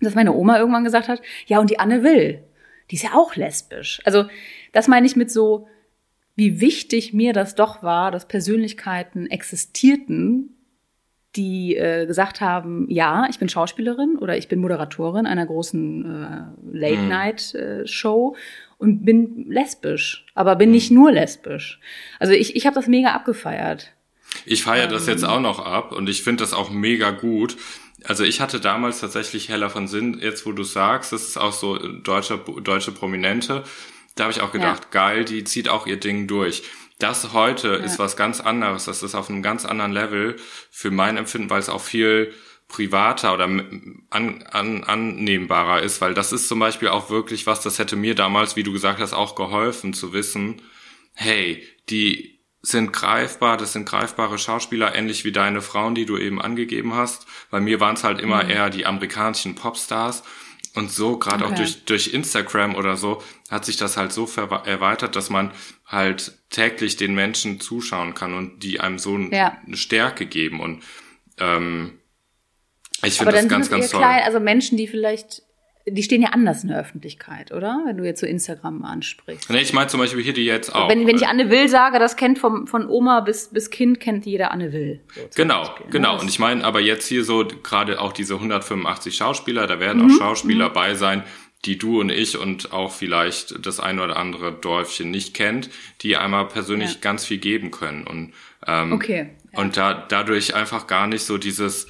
dass 0.00 0.14
meine 0.14 0.32
Oma 0.32 0.58
irgendwann 0.58 0.84
gesagt 0.84 1.08
hat, 1.08 1.20
ja, 1.46 1.58
und 1.58 1.68
die 1.68 1.78
Anne 1.78 2.02
Will, 2.02 2.44
die 2.90 2.96
ist 2.96 3.02
ja 3.02 3.14
auch 3.14 3.36
lesbisch. 3.36 4.00
Also 4.04 4.24
das 4.72 4.88
meine 4.88 5.06
ich 5.06 5.16
mit 5.16 5.30
so, 5.30 5.66
wie 6.36 6.60
wichtig 6.60 7.12
mir 7.12 7.32
das 7.32 7.54
doch 7.54 7.82
war, 7.82 8.10
dass 8.10 8.26
Persönlichkeiten 8.26 9.26
existierten, 9.26 10.50
die 11.36 11.76
äh, 11.76 12.06
gesagt 12.06 12.40
haben, 12.40 12.86
ja, 12.88 13.26
ich 13.28 13.38
bin 13.38 13.48
Schauspielerin 13.48 14.18
oder 14.18 14.36
ich 14.36 14.48
bin 14.48 14.60
Moderatorin 14.60 15.26
einer 15.26 15.46
großen 15.46 16.04
äh, 16.04 16.76
Late-Night-Show 16.76 18.34
äh, 18.36 18.38
und 18.78 19.04
bin 19.04 19.46
lesbisch, 19.48 20.26
aber 20.34 20.56
bin 20.56 20.68
mhm. 20.68 20.74
nicht 20.74 20.90
nur 20.90 21.12
lesbisch. 21.12 21.80
Also 22.18 22.32
ich, 22.32 22.56
ich 22.56 22.66
habe 22.66 22.74
das 22.74 22.86
mega 22.86 23.12
abgefeiert. 23.12 23.92
Ich 24.46 24.62
feiere 24.62 24.84
ähm, 24.84 24.90
das 24.90 25.06
jetzt 25.06 25.24
auch 25.24 25.40
noch 25.40 25.64
ab 25.64 25.92
und 25.92 26.08
ich 26.08 26.22
finde 26.22 26.42
das 26.42 26.52
auch 26.52 26.70
mega 26.70 27.10
gut. 27.10 27.56
Also 28.04 28.24
ich 28.24 28.40
hatte 28.40 28.60
damals 28.60 29.00
tatsächlich 29.00 29.48
Hella 29.48 29.68
von 29.68 29.88
Sinn, 29.88 30.18
jetzt 30.20 30.44
wo 30.46 30.52
du 30.52 30.62
sagst, 30.62 31.12
das 31.12 31.22
ist 31.22 31.36
auch 31.36 31.52
so 31.52 31.78
deutsche, 31.78 32.38
deutsche 32.62 32.92
Prominente, 32.92 33.64
Da 34.14 34.24
habe 34.24 34.32
ich 34.32 34.40
auch 34.40 34.52
gedacht, 34.52 34.84
ja. 34.84 34.88
geil, 34.90 35.24
die 35.24 35.44
zieht 35.44 35.68
auch 35.68 35.86
ihr 35.86 35.98
Ding 35.98 36.26
durch. 36.26 36.62
Das 36.98 37.32
heute 37.32 37.68
ja. 37.68 37.74
ist 37.76 37.98
was 37.98 38.16
ganz 38.16 38.40
anderes. 38.40 38.84
Das 38.84 39.02
ist 39.02 39.14
auf 39.14 39.28
einem 39.28 39.42
ganz 39.42 39.64
anderen 39.64 39.92
Level 39.92 40.36
für 40.70 40.90
mein 40.90 41.16
Empfinden, 41.16 41.50
weil 41.50 41.60
es 41.60 41.68
auch 41.68 41.82
viel 41.82 42.32
privater 42.68 43.34
oder 43.34 43.44
an, 43.44 44.04
an, 44.10 44.84
annehmbarer 44.84 45.82
ist, 45.82 46.00
weil 46.00 46.14
das 46.14 46.32
ist 46.32 46.48
zum 46.48 46.58
Beispiel 46.58 46.88
auch 46.88 47.10
wirklich 47.10 47.46
was, 47.46 47.60
das 47.60 47.78
hätte 47.78 47.94
mir 47.94 48.14
damals, 48.14 48.56
wie 48.56 48.62
du 48.62 48.72
gesagt 48.72 49.00
hast, 49.00 49.12
auch 49.12 49.36
geholfen 49.36 49.92
zu 49.92 50.12
wissen, 50.12 50.62
hey, 51.12 51.62
die 51.90 52.40
sind 52.62 52.92
greifbar, 52.92 53.58
das 53.58 53.74
sind 53.74 53.86
greifbare 53.86 54.38
Schauspieler, 54.38 54.94
ähnlich 54.94 55.24
wie 55.24 55.32
deine 55.32 55.60
Frauen, 55.60 55.94
die 55.94 56.06
du 56.06 56.16
eben 56.16 56.40
angegeben 56.40 56.94
hast. 56.94 57.26
Bei 57.50 57.60
mir 57.60 57.78
waren 57.78 57.94
es 57.94 58.04
halt 58.04 58.20
immer 58.20 58.42
mhm. 58.44 58.50
eher 58.50 58.70
die 58.70 58.86
amerikanischen 58.86 59.54
Popstars. 59.54 60.22
Und 60.74 60.90
so, 60.90 61.18
gerade 61.18 61.44
okay. 61.44 61.52
auch 61.52 61.56
durch, 61.56 61.84
durch 61.84 62.12
Instagram 62.12 62.74
oder 62.74 62.96
so, 62.96 63.22
hat 63.48 63.64
sich 63.64 63.76
das 63.76 63.96
halt 63.96 64.12
so 64.12 64.28
erweitert, 64.36 65.14
dass 65.14 65.30
man 65.30 65.52
halt 65.86 66.32
täglich 66.50 66.96
den 66.96 67.14
Menschen 67.14 67.60
zuschauen 67.60 68.14
kann 68.14 68.34
und 68.34 68.64
die 68.64 68.80
einem 68.80 68.98
so 68.98 69.16
ja. 69.16 69.56
eine 69.64 69.76
Stärke 69.76 70.26
geben. 70.26 70.58
Und 70.58 70.82
ähm, 71.38 72.00
ich 73.04 73.18
finde 73.18 73.32
das 73.34 73.46
ganz, 73.46 73.70
ganz 73.70 73.90
toll. 73.90 74.00
Klein, 74.00 74.22
also 74.24 74.40
Menschen, 74.40 74.76
die 74.76 74.88
vielleicht 74.88 75.43
die 75.86 76.02
stehen 76.02 76.22
ja 76.22 76.30
anders 76.30 76.62
in 76.62 76.70
der 76.70 76.80
Öffentlichkeit, 76.80 77.52
oder? 77.52 77.82
Wenn 77.84 77.98
du 77.98 78.04
jetzt 78.04 78.20
so 78.20 78.26
Instagram 78.26 78.84
ansprichst. 78.84 79.50
Nee, 79.50 79.60
ich 79.60 79.74
meine 79.74 79.88
zum 79.88 80.00
Beispiel 80.00 80.22
hier 80.22 80.32
die 80.32 80.46
jetzt 80.46 80.74
auch. 80.74 80.88
Wenn, 80.88 81.06
wenn 81.06 81.16
ich 81.16 81.26
Anne 81.26 81.50
Will 81.50 81.68
sage, 81.68 81.98
das 81.98 82.16
kennt 82.16 82.38
vom, 82.38 82.66
von 82.66 82.88
Oma 82.88 83.20
bis, 83.20 83.48
bis 83.48 83.68
Kind 83.68 84.00
kennt 84.00 84.24
jeder 84.24 84.50
Anne 84.50 84.72
Will. 84.72 85.00
So 85.14 85.22
genau, 85.34 85.60
Beispiel, 85.60 85.86
ne? 85.86 85.92
genau. 85.92 86.20
Und 86.20 86.30
ich 86.30 86.38
meine 86.38 86.64
aber 86.64 86.80
jetzt 86.80 87.06
hier 87.06 87.22
so 87.22 87.46
gerade 87.62 88.00
auch 88.00 88.12
diese 88.12 88.34
185 88.34 89.14
Schauspieler, 89.14 89.66
da 89.66 89.78
werden 89.78 90.02
mhm. 90.02 90.10
auch 90.10 90.18
Schauspieler 90.18 90.70
mhm. 90.70 90.72
bei 90.72 90.94
sein, 90.94 91.22
die 91.66 91.76
du 91.76 92.00
und 92.00 92.10
ich 92.10 92.38
und 92.38 92.72
auch 92.72 92.92
vielleicht 92.92 93.66
das 93.66 93.78
ein 93.78 94.00
oder 94.00 94.16
andere 94.16 94.52
Dorfchen 94.52 95.10
nicht 95.10 95.34
kennt, 95.34 95.68
die 96.00 96.16
einmal 96.16 96.48
persönlich 96.48 96.94
ja. 96.94 96.98
ganz 97.00 97.26
viel 97.26 97.38
geben 97.38 97.70
können. 97.70 98.06
Und, 98.06 98.32
ähm, 98.66 98.92
okay. 98.92 99.30
Ja. 99.52 99.58
und 99.60 99.76
da, 99.76 99.92
dadurch 100.08 100.54
einfach 100.54 100.86
gar 100.86 101.06
nicht 101.06 101.24
so 101.24 101.36
dieses, 101.36 101.88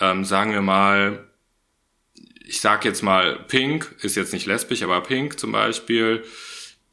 ähm, 0.00 0.24
sagen 0.24 0.52
wir 0.52 0.62
mal, 0.62 1.24
ich 2.46 2.60
sag 2.60 2.84
jetzt 2.84 3.02
mal, 3.02 3.40
Pink 3.48 3.94
ist 4.02 4.16
jetzt 4.16 4.32
nicht 4.32 4.46
lesbisch, 4.46 4.82
aber 4.82 5.00
Pink 5.00 5.38
zum 5.38 5.52
Beispiel, 5.52 6.24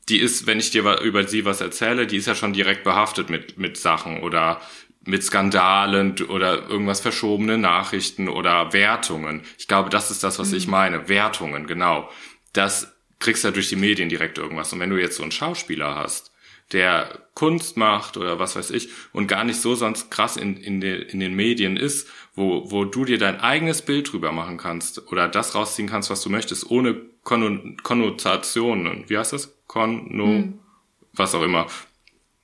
die 0.10 0.20
ist, 0.20 0.48
wenn 0.48 0.60
ich 0.60 0.72
dir 0.72 1.00
über 1.02 1.28
sie 1.28 1.46
was 1.46 1.62
erzähle, 1.62 2.08
die 2.08 2.18
ist 2.18 2.28
ja 2.28 2.36
schon 2.36 2.54
direkt 2.54 2.84
behaftet 2.84 3.30
mit, 3.30 3.58
mit 3.58 3.78
Sachen 3.78 4.24
oder 4.24 4.62
mit 5.04 5.24
Skandalen 5.24 6.20
oder 6.24 6.70
irgendwas 6.70 7.02
verschobene 7.02 7.58
Nachrichten 7.58 8.30
oder 8.30 8.72
Wertungen. 8.74 9.42
Ich 9.58 9.68
glaube, 9.68 9.90
das 9.90 10.12
ist 10.12 10.24
das, 10.24 10.40
was 10.40 10.52
mhm. 10.52 10.58
ich 10.58 10.68
meine. 10.68 11.10
Wertungen, 11.10 11.68
genau. 11.68 12.10
Das 12.54 12.96
kriegst 13.20 13.44
du 13.44 13.50
ja 13.50 13.54
durch 13.54 13.70
die 13.70 13.76
Medien 13.76 14.10
direkt 14.10 14.38
irgendwas. 14.38 14.72
Und 14.74 14.80
wenn 14.80 14.90
du 14.90 14.98
jetzt 14.98 15.18
so 15.18 15.24
einen 15.24 15.32
Schauspieler 15.32 15.96
hast, 15.96 16.32
der 16.72 17.28
Kunst 17.34 17.78
macht 17.78 18.18
oder 18.18 18.40
was 18.40 18.56
weiß 18.56 18.72
ich 18.72 18.90
und 19.12 19.28
gar 19.28 19.44
nicht 19.44 19.60
so 19.60 19.76
sonst 19.76 20.10
krass 20.10 20.38
in, 20.38 20.58
in, 20.58 20.82
den, 20.82 21.02
in 21.02 21.20
den 21.20 21.34
Medien 21.34 21.78
ist, 21.78 22.08
wo, 22.34 22.72
wo 22.72 22.86
du 22.86 23.06
dir 23.06 23.18
dein 23.18 23.40
eigenes 23.40 23.82
Bild 23.82 24.12
drüber 24.12 24.32
machen 24.32 24.58
kannst 24.58 25.12
oder 25.12 25.28
das 25.28 25.56
rausziehen 25.56 25.90
kannst, 25.90 26.10
was 26.10 26.22
du 26.22 26.30
möchtest, 26.30 26.70
ohne 26.70 26.96
Konnotationen. 27.24 29.06
Wie 29.08 29.18
heißt 29.18 29.34
das? 29.34 29.58
Konno, 29.68 30.26
hm. 30.26 30.60
was 31.14 31.36
auch 31.36 31.44
immer. 31.44 31.68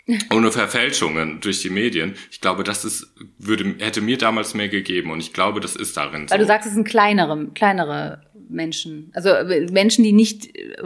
Ohne 0.31 0.53
Verfälschungen 0.53 1.41
durch 1.41 1.61
die 1.61 1.69
Medien. 1.69 2.15
Ich 2.31 2.39
glaube, 2.39 2.63
das 2.63 2.85
ist, 2.85 3.13
würde, 3.37 3.75
hätte 3.79 3.99
mir 3.99 4.17
damals 4.17 4.53
mehr 4.53 4.69
gegeben 4.69 5.11
und 5.11 5.19
ich 5.19 5.33
glaube, 5.33 5.59
das 5.59 5.75
ist 5.75 5.97
darin. 5.97 6.29
Weil 6.29 6.37
so. 6.39 6.43
du 6.43 6.45
sagst, 6.45 6.65
es 6.65 6.75
sind 6.75 6.87
kleinere, 6.87 7.47
kleinere 7.53 8.21
Menschen. 8.47 9.11
Also 9.13 9.31
äh, 9.31 9.69
Menschen, 9.69 10.05
die 10.05 10.13
nicht 10.13 10.55
äh, 10.55 10.77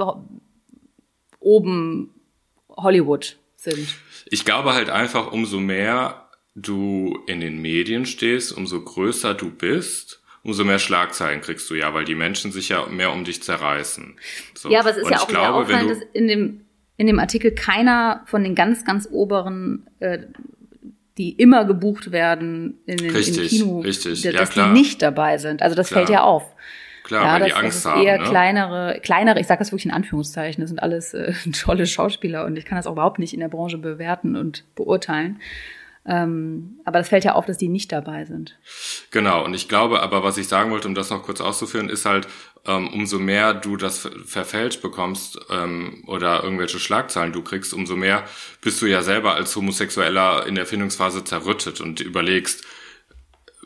oben 1.40 2.10
Hollywood 2.70 3.38
sind. 3.58 3.88
Ich 4.26 4.44
glaube 4.44 4.74
halt 4.74 4.90
einfach, 4.90 5.32
umso 5.32 5.60
mehr 5.60 6.21
du 6.56 7.20
in 7.28 7.40
den 7.40 7.62
Medien 7.62 8.06
stehst, 8.06 8.52
umso 8.56 8.82
größer 8.82 9.34
du 9.34 9.50
bist, 9.50 10.22
umso 10.44 10.64
mehr 10.64 10.80
Schlagzeilen 10.80 11.42
kriegst 11.42 11.70
du 11.70 11.76
ja, 11.76 11.94
weil 11.94 12.06
die 12.06 12.16
Menschen 12.16 12.52
sich 12.52 12.70
ja 12.70 12.86
mehr 12.88 13.12
um 13.12 13.24
dich 13.24 13.44
zerreißen. 13.44 14.16
So. 14.56 14.70
Ja, 14.70 14.82
aber 14.82 14.92
es 14.92 14.98
ist 14.98 15.06
Und 15.06 15.12
ja 15.12 15.20
auch 15.20 15.28
glaube, 15.28 15.66
auffallend, 15.66 15.92
dass 15.92 16.00
in 16.14 16.28
dem, 16.28 16.62
in 16.98 17.08
dem 17.08 17.20
Artikel 17.20 17.52
keiner 17.52 18.24
von 18.26 18.44
den 18.44 18.56
ganz, 18.56 18.84
ganz 18.84 19.08
oberen, 19.12 19.88
äh, 20.00 20.20
die 21.18 21.32
immer 21.32 21.66
gebucht 21.66 22.12
werden 22.12 22.80
in 22.86 22.98
den, 22.98 23.12
richtig, 23.12 23.50
Kino, 23.50 23.80
richtig. 23.80 24.22
dass 24.22 24.56
ja, 24.56 24.68
die 24.68 24.74
nicht 24.74 25.02
dabei 25.02 25.38
sind. 25.38 25.62
Also 25.62 25.76
das 25.76 25.90
klar. 25.90 26.00
fällt 26.00 26.10
ja 26.10 26.24
auf. 26.24 26.44
Klar, 27.04 27.26
ja, 27.26 27.34
weil 27.34 27.40
das, 27.42 27.48
die 27.50 27.54
Angst 27.56 27.86
das 27.86 27.96
ist 27.96 28.04
eher 28.04 28.18
ne? 28.20 28.24
kleinere, 28.24 29.00
kleinere, 29.02 29.40
ich 29.40 29.48
sage 29.48 29.60
das 29.60 29.72
wirklich 29.72 29.86
in 29.86 29.92
Anführungszeichen, 29.92 30.62
das 30.62 30.70
sind 30.70 30.82
alles 30.82 31.14
äh, 31.14 31.34
tolle 31.54 31.86
Schauspieler 31.86 32.46
und 32.46 32.58
ich 32.58 32.66
kann 32.66 32.78
das 32.78 32.88
auch 32.88 32.94
überhaupt 32.94 33.20
nicht 33.20 33.34
in 33.34 33.40
der 33.40 33.50
Branche 33.50 33.78
bewerten 33.78 34.36
und 34.36 34.64
beurteilen. 34.76 35.40
Ähm, 36.06 36.80
aber 36.84 36.98
das 36.98 37.10
fällt 37.10 37.26
ja 37.26 37.34
auf, 37.34 37.46
dass 37.46 37.60
die 37.60 37.68
nicht 37.68 37.92
dabei 37.92 38.26
sind. 38.26 38.58
Genau, 39.12 39.46
und 39.46 39.54
ich 39.54 39.68
glaube 39.68 40.02
aber, 40.02 40.24
was 40.24 40.38
ich 40.38 40.48
sagen 40.48 40.72
wollte, 40.72 40.88
um 40.88 40.96
das 40.96 41.12
noch 41.12 41.24
kurz 41.24 41.42
auszuführen, 41.42 41.90
ist 41.90 42.06
halt, 42.06 42.28
ähm, 42.66 42.88
umso 42.90 43.20
mehr 43.20 43.54
du 43.54 43.78
das 43.78 44.10
verfälscht 44.26 44.82
bekommst 44.82 45.40
ähm, 45.50 46.04
oder 46.08 46.44
irgendwelche 46.44 46.80
Schlagzeilen 46.80 47.34
du 47.34 47.44
kriegst, 47.44 47.74
umso 47.74 47.96
mehr 47.96 48.24
bist 48.62 48.82
du 48.82 48.88
ja 48.88 49.04
selber 49.04 49.36
als 49.36 49.56
Homosexueller 49.56 50.46
in 50.48 50.56
der 50.56 50.66
Findungsphase 50.66 51.24
zerrüttet 51.24 51.82
und 51.82 52.00
überlegst, 52.00 52.64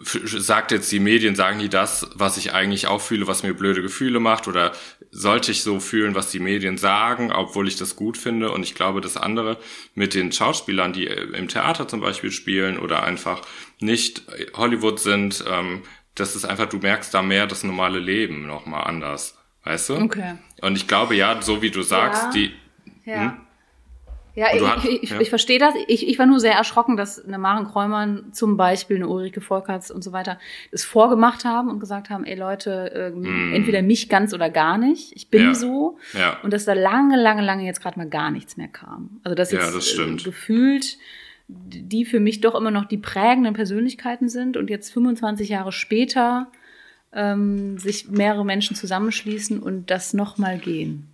sagt 0.04 0.72
jetzt 0.72 0.92
die 0.92 1.00
Medien, 1.00 1.36
sagen 1.36 1.60
die 1.60 1.70
das, 1.70 2.08
was 2.16 2.38
ich 2.38 2.54
eigentlich 2.54 2.88
auch 2.88 3.00
fühle, 3.00 3.28
was 3.28 3.44
mir 3.44 3.54
blöde 3.54 3.82
Gefühle 3.82 4.20
macht 4.20 4.48
oder 4.48 4.74
sollte 5.18 5.52
ich 5.54 5.64
so 5.64 5.80
fühlen, 5.80 6.14
was 6.14 6.30
die 6.30 6.42
Medien 6.42 6.78
sagen, 6.78 7.32
obwohl 7.32 7.70
ich 7.70 7.78
das 7.78 7.96
gut 7.96 8.18
finde 8.18 8.52
und 8.52 8.64
ich 8.64 8.76
glaube, 8.76 9.00
das 9.00 9.16
andere 9.16 9.58
mit 9.94 10.14
den 10.14 10.34
Schauspielern, 10.34 10.92
die 10.92 11.06
im 11.06 11.48
Theater 11.48 11.88
zum 11.88 12.02
Beispiel 12.02 12.32
spielen 12.32 12.78
oder 12.78 13.04
einfach 13.04 13.42
nicht 13.80 14.24
Hollywood 14.54 15.00
sind, 15.00 15.46
ähm, 15.50 15.84
das 16.16 16.36
ist 16.36 16.44
einfach, 16.44 16.68
du 16.68 16.80
merkst 16.80 17.14
da 17.14 17.22
mehr 17.22 17.48
das 17.48 17.64
normale 17.64 18.00
Leben 18.00 18.46
nochmal 18.46 18.84
anders, 18.84 19.38
weißt 19.64 19.90
du? 19.90 19.96
Okay. 19.96 20.36
Und 20.60 20.76
ich 20.76 20.86
glaube, 20.86 21.16
ja, 21.16 21.42
so 21.42 21.62
wie 21.62 21.72
du 21.72 21.82
sagst, 21.82 22.24
ja. 22.24 22.32
die, 22.32 22.52
ja. 23.06 23.22
Hm? 23.22 23.45
Ja, 24.36 24.48
ich, 24.54 24.62
hast, 24.62 24.86
ich, 24.86 25.10
ja. 25.10 25.22
ich 25.22 25.30
verstehe 25.30 25.60
das. 25.60 25.74
Ich, 25.88 26.08
ich 26.08 26.20
war 26.20 26.26
nur 26.26 26.40
sehr 26.40 26.54
erschrocken, 26.54 26.98
dass 26.98 27.24
eine 27.24 27.38
Maren 27.38 27.66
Kräumann 27.66 28.34
zum 28.34 28.58
Beispiel, 28.58 28.98
eine 28.98 29.08
Ulrike 29.08 29.40
Volkerts 29.40 29.92
und 29.92 30.04
so 30.04 30.12
weiter, 30.12 30.38
es 30.72 30.84
vorgemacht 30.84 31.46
haben 31.46 31.70
und 31.70 31.80
gesagt 31.80 32.10
haben, 32.10 32.26
ey 32.26 32.36
Leute, 32.36 32.92
äh, 32.94 33.10
mm. 33.12 33.54
entweder 33.54 33.82
mich 33.82 34.10
ganz 34.10 34.34
oder 34.34 34.50
gar 34.50 34.78
nicht. 34.78 35.14
Ich 35.16 35.30
bin 35.30 35.44
ja. 35.44 35.54
so. 35.54 35.98
Ja. 36.14 36.40
Und 36.44 36.52
dass 36.52 36.66
da 36.66 36.74
lange, 36.74 37.16
lange, 37.16 37.42
lange 37.42 37.66
jetzt 37.66 37.82
gerade 37.82 37.98
mal 37.98 38.10
gar 38.10 38.30
nichts 38.30 38.58
mehr 38.58 38.68
kam. 38.68 39.22
Also 39.24 39.36
dass 39.36 39.52
jetzt 39.52 39.68
ja, 39.68 39.72
das 39.72 39.98
äh, 39.98 40.24
gefühlt 40.24 40.98
die 41.48 42.06
für 42.06 42.20
mich 42.20 42.42
doch 42.42 42.56
immer 42.56 42.72
noch 42.72 42.86
die 42.86 42.98
prägenden 42.98 43.54
Persönlichkeiten 43.54 44.30
sind 44.30 44.58
und 44.58 44.70
jetzt 44.70 44.92
25 44.92 45.50
Jahre 45.50 45.72
später 45.72 46.52
ähm, 47.14 47.78
sich 47.78 48.10
mehrere 48.10 48.46
Menschen 48.46 48.76
zusammenschließen 48.76 49.60
und 49.60 49.92
das 49.92 50.14
nochmal 50.14 50.58
gehen. 50.58 51.08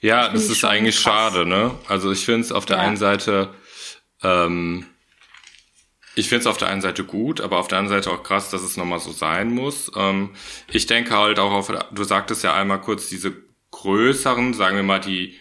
Ja, 0.00 0.28
das, 0.28 0.48
das 0.48 0.56
ist 0.56 0.64
eigentlich 0.64 0.96
krass. 0.96 1.32
schade, 1.32 1.46
ne? 1.46 1.74
Also 1.88 2.12
ich 2.12 2.24
finde 2.24 2.42
es 2.42 2.52
auf 2.52 2.66
der 2.66 2.78
ja. 2.78 2.82
einen 2.82 2.96
Seite, 2.96 3.54
ähm, 4.22 4.86
ich 6.14 6.28
finde 6.28 6.40
es 6.40 6.46
auf 6.46 6.56
der 6.56 6.68
einen 6.68 6.80
Seite 6.80 7.04
gut, 7.04 7.40
aber 7.40 7.58
auf 7.58 7.68
der 7.68 7.78
anderen 7.78 8.02
Seite 8.02 8.14
auch 8.14 8.22
krass, 8.22 8.50
dass 8.50 8.62
es 8.62 8.76
nochmal 8.76 9.00
so 9.00 9.12
sein 9.12 9.50
muss. 9.50 9.90
Ähm, 9.96 10.30
ich 10.68 10.86
denke 10.86 11.16
halt 11.16 11.38
auch 11.38 11.52
auf, 11.52 11.70
du 11.92 12.04
sagtest 12.04 12.42
ja 12.42 12.54
einmal 12.54 12.80
kurz 12.80 13.08
diese 13.08 13.34
größeren, 13.70 14.54
sagen 14.54 14.76
wir 14.76 14.82
mal 14.82 15.00
die, 15.00 15.36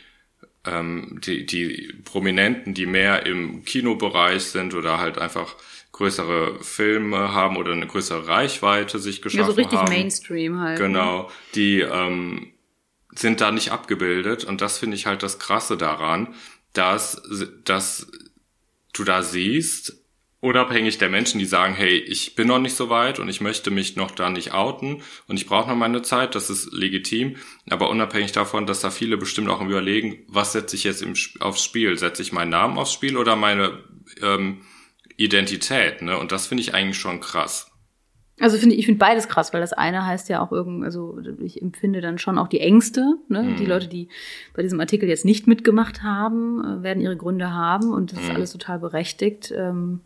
ähm, 0.65 1.19
die, 1.23 1.45
die 1.45 1.93
Prominenten, 2.03 2.73
die 2.73 2.85
mehr 2.85 3.25
im 3.25 3.63
Kinobereich 3.63 4.43
sind 4.43 4.73
oder 4.73 4.99
halt 4.99 5.17
einfach 5.17 5.55
größere 5.93 6.61
Filme 6.61 7.33
haben 7.33 7.55
oder 7.55 7.71
eine 7.71 7.87
größere 7.87 8.27
Reichweite 8.27 8.99
sich 8.99 9.21
geschaffen 9.21 9.43
haben. 9.45 9.49
Ja, 9.49 9.55
so 9.55 9.61
richtig 9.61 9.79
haben. 9.79 9.93
Mainstream 9.93 10.59
halt. 10.59 10.79
Ne? 10.79 10.87
Genau, 10.87 11.31
die 11.55 11.79
ähm, 11.79 12.51
sind 13.17 13.41
da 13.41 13.51
nicht 13.51 13.71
abgebildet. 13.71 14.43
Und 14.43 14.61
das 14.61 14.77
finde 14.77 14.95
ich 14.95 15.05
halt 15.05 15.23
das 15.23 15.39
Krasse 15.39 15.77
daran, 15.77 16.33
dass, 16.73 17.21
dass 17.63 18.07
du 18.93 19.03
da 19.03 19.23
siehst, 19.23 20.05
unabhängig 20.45 20.99
der 20.99 21.09
Menschen, 21.09 21.39
die 21.39 21.45
sagen, 21.45 21.73
hey, 21.73 21.97
ich 21.97 22.35
bin 22.35 22.47
noch 22.47 22.59
nicht 22.59 22.75
so 22.75 22.89
weit 22.89 23.17
und 23.17 23.29
ich 23.29 23.41
möchte 23.41 23.71
mich 23.71 23.95
noch 23.95 24.11
da 24.11 24.29
nicht 24.29 24.53
outen 24.53 25.01
und 25.27 25.37
ich 25.37 25.47
brauche 25.47 25.67
noch 25.67 25.75
meine 25.75 26.03
Zeit, 26.03 26.35
das 26.35 26.51
ist 26.51 26.71
legitim, 26.71 27.37
aber 27.69 27.89
unabhängig 27.89 28.31
davon, 28.31 28.67
dass 28.67 28.81
da 28.81 28.91
viele 28.91 29.17
bestimmt 29.17 29.49
auch 29.49 29.61
überlegen, 29.61 30.23
was 30.27 30.51
setze 30.51 30.75
ich 30.75 30.83
jetzt 30.83 31.01
im, 31.01 31.15
aufs 31.39 31.63
Spiel? 31.63 31.97
Setze 31.97 32.21
ich 32.21 32.31
meinen 32.31 32.51
Namen 32.51 32.77
aufs 32.77 32.93
Spiel 32.93 33.17
oder 33.17 33.35
meine 33.35 33.83
ähm, 34.21 34.61
Identität? 35.17 36.03
Ne? 36.03 36.17
Und 36.17 36.31
das 36.31 36.45
finde 36.45 36.61
ich 36.61 36.75
eigentlich 36.75 36.99
schon 36.99 37.21
krass. 37.21 37.71
Also 38.39 38.57
finde 38.57 38.75
ich, 38.75 38.85
finde 38.85 38.99
beides 38.99 39.29
krass, 39.29 39.53
weil 39.53 39.61
das 39.61 39.71
eine 39.71 40.05
heißt 40.05 40.27
ja 40.27 40.41
auch 40.41 40.51
irgend, 40.51 40.83
also 40.83 41.17
ich 41.41 41.61
empfinde 41.61 42.01
dann 42.01 42.17
schon 42.17 42.37
auch 42.37 42.49
die 42.49 42.59
Ängste, 42.59 43.15
ne? 43.29 43.43
Mhm. 43.43 43.55
Die 43.55 43.65
Leute, 43.65 43.87
die 43.87 44.09
bei 44.53 44.61
diesem 44.61 44.79
Artikel 44.81 45.07
jetzt 45.07 45.23
nicht 45.23 45.47
mitgemacht 45.47 46.03
haben, 46.03 46.63
äh, 46.63 46.83
werden 46.83 47.01
ihre 47.01 47.15
Gründe 47.15 47.53
haben 47.53 47.93
und 47.93 48.11
das 48.11 48.19
mhm. 48.19 48.25
ist 48.25 48.35
alles 48.35 48.51
total 48.51 48.79
berechtigt. 48.79 49.53
Ähm, 49.55 50.01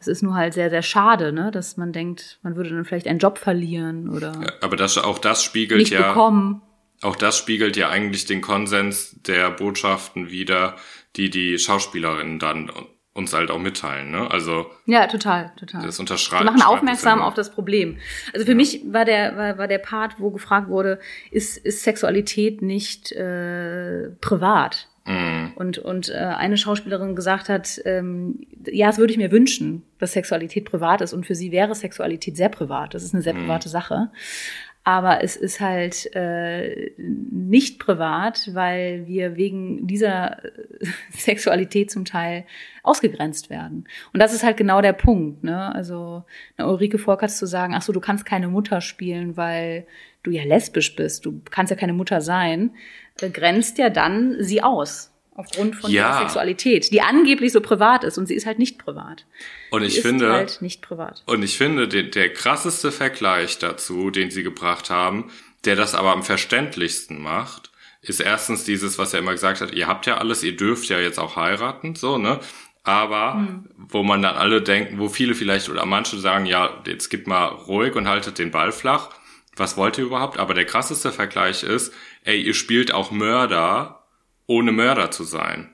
es 0.00 0.06
ist 0.06 0.22
nur 0.22 0.34
halt 0.34 0.54
sehr, 0.54 0.70
sehr 0.70 0.82
schade, 0.82 1.32
ne, 1.32 1.50
dass 1.50 1.76
man 1.76 1.92
denkt, 1.92 2.38
man 2.42 2.56
würde 2.56 2.70
dann 2.70 2.84
vielleicht 2.84 3.06
einen 3.06 3.18
Job 3.18 3.36
verlieren 3.36 4.08
oder. 4.08 4.32
Ja, 4.40 4.52
aber 4.62 4.76
das, 4.76 4.96
auch 4.96 5.18
das 5.18 5.42
spiegelt 5.42 5.80
nicht 5.80 5.92
ja. 5.92 6.08
Bekommen. 6.08 6.62
auch 7.02 7.16
das 7.16 7.36
spiegelt 7.36 7.76
ja 7.76 7.90
eigentlich 7.90 8.24
den 8.24 8.40
Konsens 8.40 9.20
der 9.26 9.50
Botschaften 9.50 10.30
wider, 10.30 10.76
die 11.16 11.28
die 11.28 11.58
Schauspielerinnen 11.58 12.38
dann 12.38 12.70
uns 13.18 13.34
halt 13.34 13.50
auch 13.50 13.58
mitteilen, 13.58 14.10
ne? 14.10 14.30
Also 14.30 14.66
ja, 14.86 15.06
total, 15.08 15.52
total. 15.56 15.82
Das 15.82 15.98
unterschreibt. 15.98 16.42
Die 16.42 16.46
machen 16.46 16.62
aufmerksam 16.62 17.20
auf 17.20 17.34
das 17.34 17.50
Problem. 17.50 17.98
Also 18.32 18.46
für 18.46 18.52
ja. 18.52 18.56
mich 18.56 18.82
war 18.86 19.04
der 19.04 19.36
war, 19.36 19.58
war 19.58 19.68
der 19.68 19.78
Part, 19.78 20.14
wo 20.18 20.30
gefragt 20.30 20.68
wurde, 20.68 21.00
ist 21.30 21.58
ist 21.58 21.82
Sexualität 21.82 22.62
nicht 22.62 23.12
äh, 23.12 24.10
privat? 24.20 24.88
Mhm. 25.04 25.52
Und 25.56 25.78
und 25.78 26.10
äh, 26.10 26.16
eine 26.16 26.56
Schauspielerin 26.56 27.16
gesagt 27.16 27.48
hat, 27.48 27.80
ähm, 27.84 28.46
ja, 28.66 28.86
das 28.86 28.98
würde 28.98 29.12
ich 29.12 29.18
mir 29.18 29.32
wünschen, 29.32 29.82
dass 29.98 30.12
Sexualität 30.12 30.64
privat 30.66 31.00
ist 31.00 31.12
und 31.12 31.26
für 31.26 31.34
sie 31.34 31.50
wäre 31.50 31.74
Sexualität 31.74 32.36
sehr 32.36 32.50
privat. 32.50 32.94
Das 32.94 33.02
ist 33.02 33.14
eine 33.14 33.22
sehr 33.22 33.34
mhm. 33.34 33.46
private 33.46 33.68
Sache 33.68 34.10
aber 34.88 35.22
es 35.22 35.36
ist 35.36 35.60
halt 35.60 36.16
äh, 36.16 36.92
nicht 36.96 37.78
privat, 37.78 38.48
weil 38.54 39.06
wir 39.06 39.36
wegen 39.36 39.86
dieser 39.86 40.38
Sexualität 41.10 41.90
zum 41.90 42.06
Teil 42.06 42.46
ausgegrenzt 42.82 43.50
werden. 43.50 43.86
Und 44.14 44.20
das 44.20 44.32
ist 44.32 44.44
halt 44.44 44.56
genau 44.56 44.80
der 44.80 44.94
Punkt. 44.94 45.44
Ne? 45.44 45.74
Also 45.74 46.24
eine 46.56 46.68
Ulrike 46.68 46.96
Volkerts 46.96 47.36
zu 47.36 47.44
sagen, 47.44 47.74
ach 47.76 47.82
so, 47.82 47.92
du 47.92 48.00
kannst 48.00 48.24
keine 48.24 48.48
Mutter 48.48 48.80
spielen, 48.80 49.36
weil 49.36 49.86
du 50.22 50.30
ja 50.30 50.44
lesbisch 50.44 50.96
bist, 50.96 51.26
du 51.26 51.42
kannst 51.50 51.70
ja 51.70 51.76
keine 51.76 51.92
Mutter 51.92 52.22
sein, 52.22 52.70
äh, 53.20 53.28
grenzt 53.28 53.76
ja 53.76 53.90
dann 53.90 54.36
sie 54.40 54.62
aus 54.62 55.07
aufgrund 55.38 55.76
von 55.76 55.90
ja. 55.90 56.08
ihrer 56.08 56.18
Sexualität, 56.22 56.92
die 56.92 57.00
angeblich 57.00 57.52
so 57.52 57.60
privat 57.60 58.02
ist 58.02 58.18
und 58.18 58.26
sie 58.26 58.34
ist 58.34 58.44
halt 58.44 58.58
nicht 58.58 58.76
privat. 58.76 59.24
Und 59.70 59.84
ich 59.84 59.94
sie 59.94 60.00
finde 60.02 60.26
ist 60.26 60.32
halt 60.32 60.62
nicht 60.62 60.82
privat. 60.82 61.22
Und 61.26 61.44
ich 61.44 61.56
finde 61.56 61.86
der, 61.86 62.02
der 62.02 62.32
krasseste 62.32 62.90
Vergleich 62.90 63.58
dazu, 63.58 64.10
den 64.10 64.32
sie 64.32 64.42
gebracht 64.42 64.90
haben, 64.90 65.30
der 65.64 65.76
das 65.76 65.94
aber 65.94 66.10
am 66.12 66.24
verständlichsten 66.24 67.22
macht, 67.22 67.70
ist 68.02 68.20
erstens 68.20 68.64
dieses, 68.64 68.98
was 68.98 69.12
er 69.12 69.20
immer 69.20 69.30
gesagt 69.30 69.60
hat, 69.60 69.72
ihr 69.72 69.86
habt 69.86 70.06
ja 70.06 70.16
alles, 70.16 70.42
ihr 70.42 70.56
dürft 70.56 70.88
ja 70.88 70.98
jetzt 70.98 71.20
auch 71.20 71.36
heiraten, 71.36 71.94
so, 71.94 72.18
ne? 72.18 72.40
Aber 72.82 73.34
hm. 73.34 73.68
wo 73.76 74.02
man 74.02 74.22
dann 74.22 74.34
alle 74.34 74.60
denken, 74.60 74.98
wo 74.98 75.08
viele 75.08 75.36
vielleicht 75.36 75.68
oder 75.68 75.84
manche 75.84 76.18
sagen, 76.18 76.46
ja, 76.46 76.82
jetzt 76.84 77.10
gibt 77.10 77.28
mal 77.28 77.46
ruhig 77.46 77.94
und 77.94 78.08
haltet 78.08 78.38
den 78.38 78.50
Ball 78.50 78.72
flach. 78.72 79.10
Was 79.54 79.76
wollt 79.76 79.98
ihr 79.98 80.04
überhaupt? 80.04 80.38
Aber 80.38 80.54
der 80.54 80.64
krasseste 80.64 81.12
Vergleich 81.12 81.62
ist, 81.62 81.92
ey, 82.24 82.40
ihr 82.40 82.54
spielt 82.54 82.92
auch 82.92 83.10
Mörder 83.10 83.97
ohne 84.48 84.72
Mörder 84.72 85.12
zu 85.12 85.22
sein. 85.22 85.70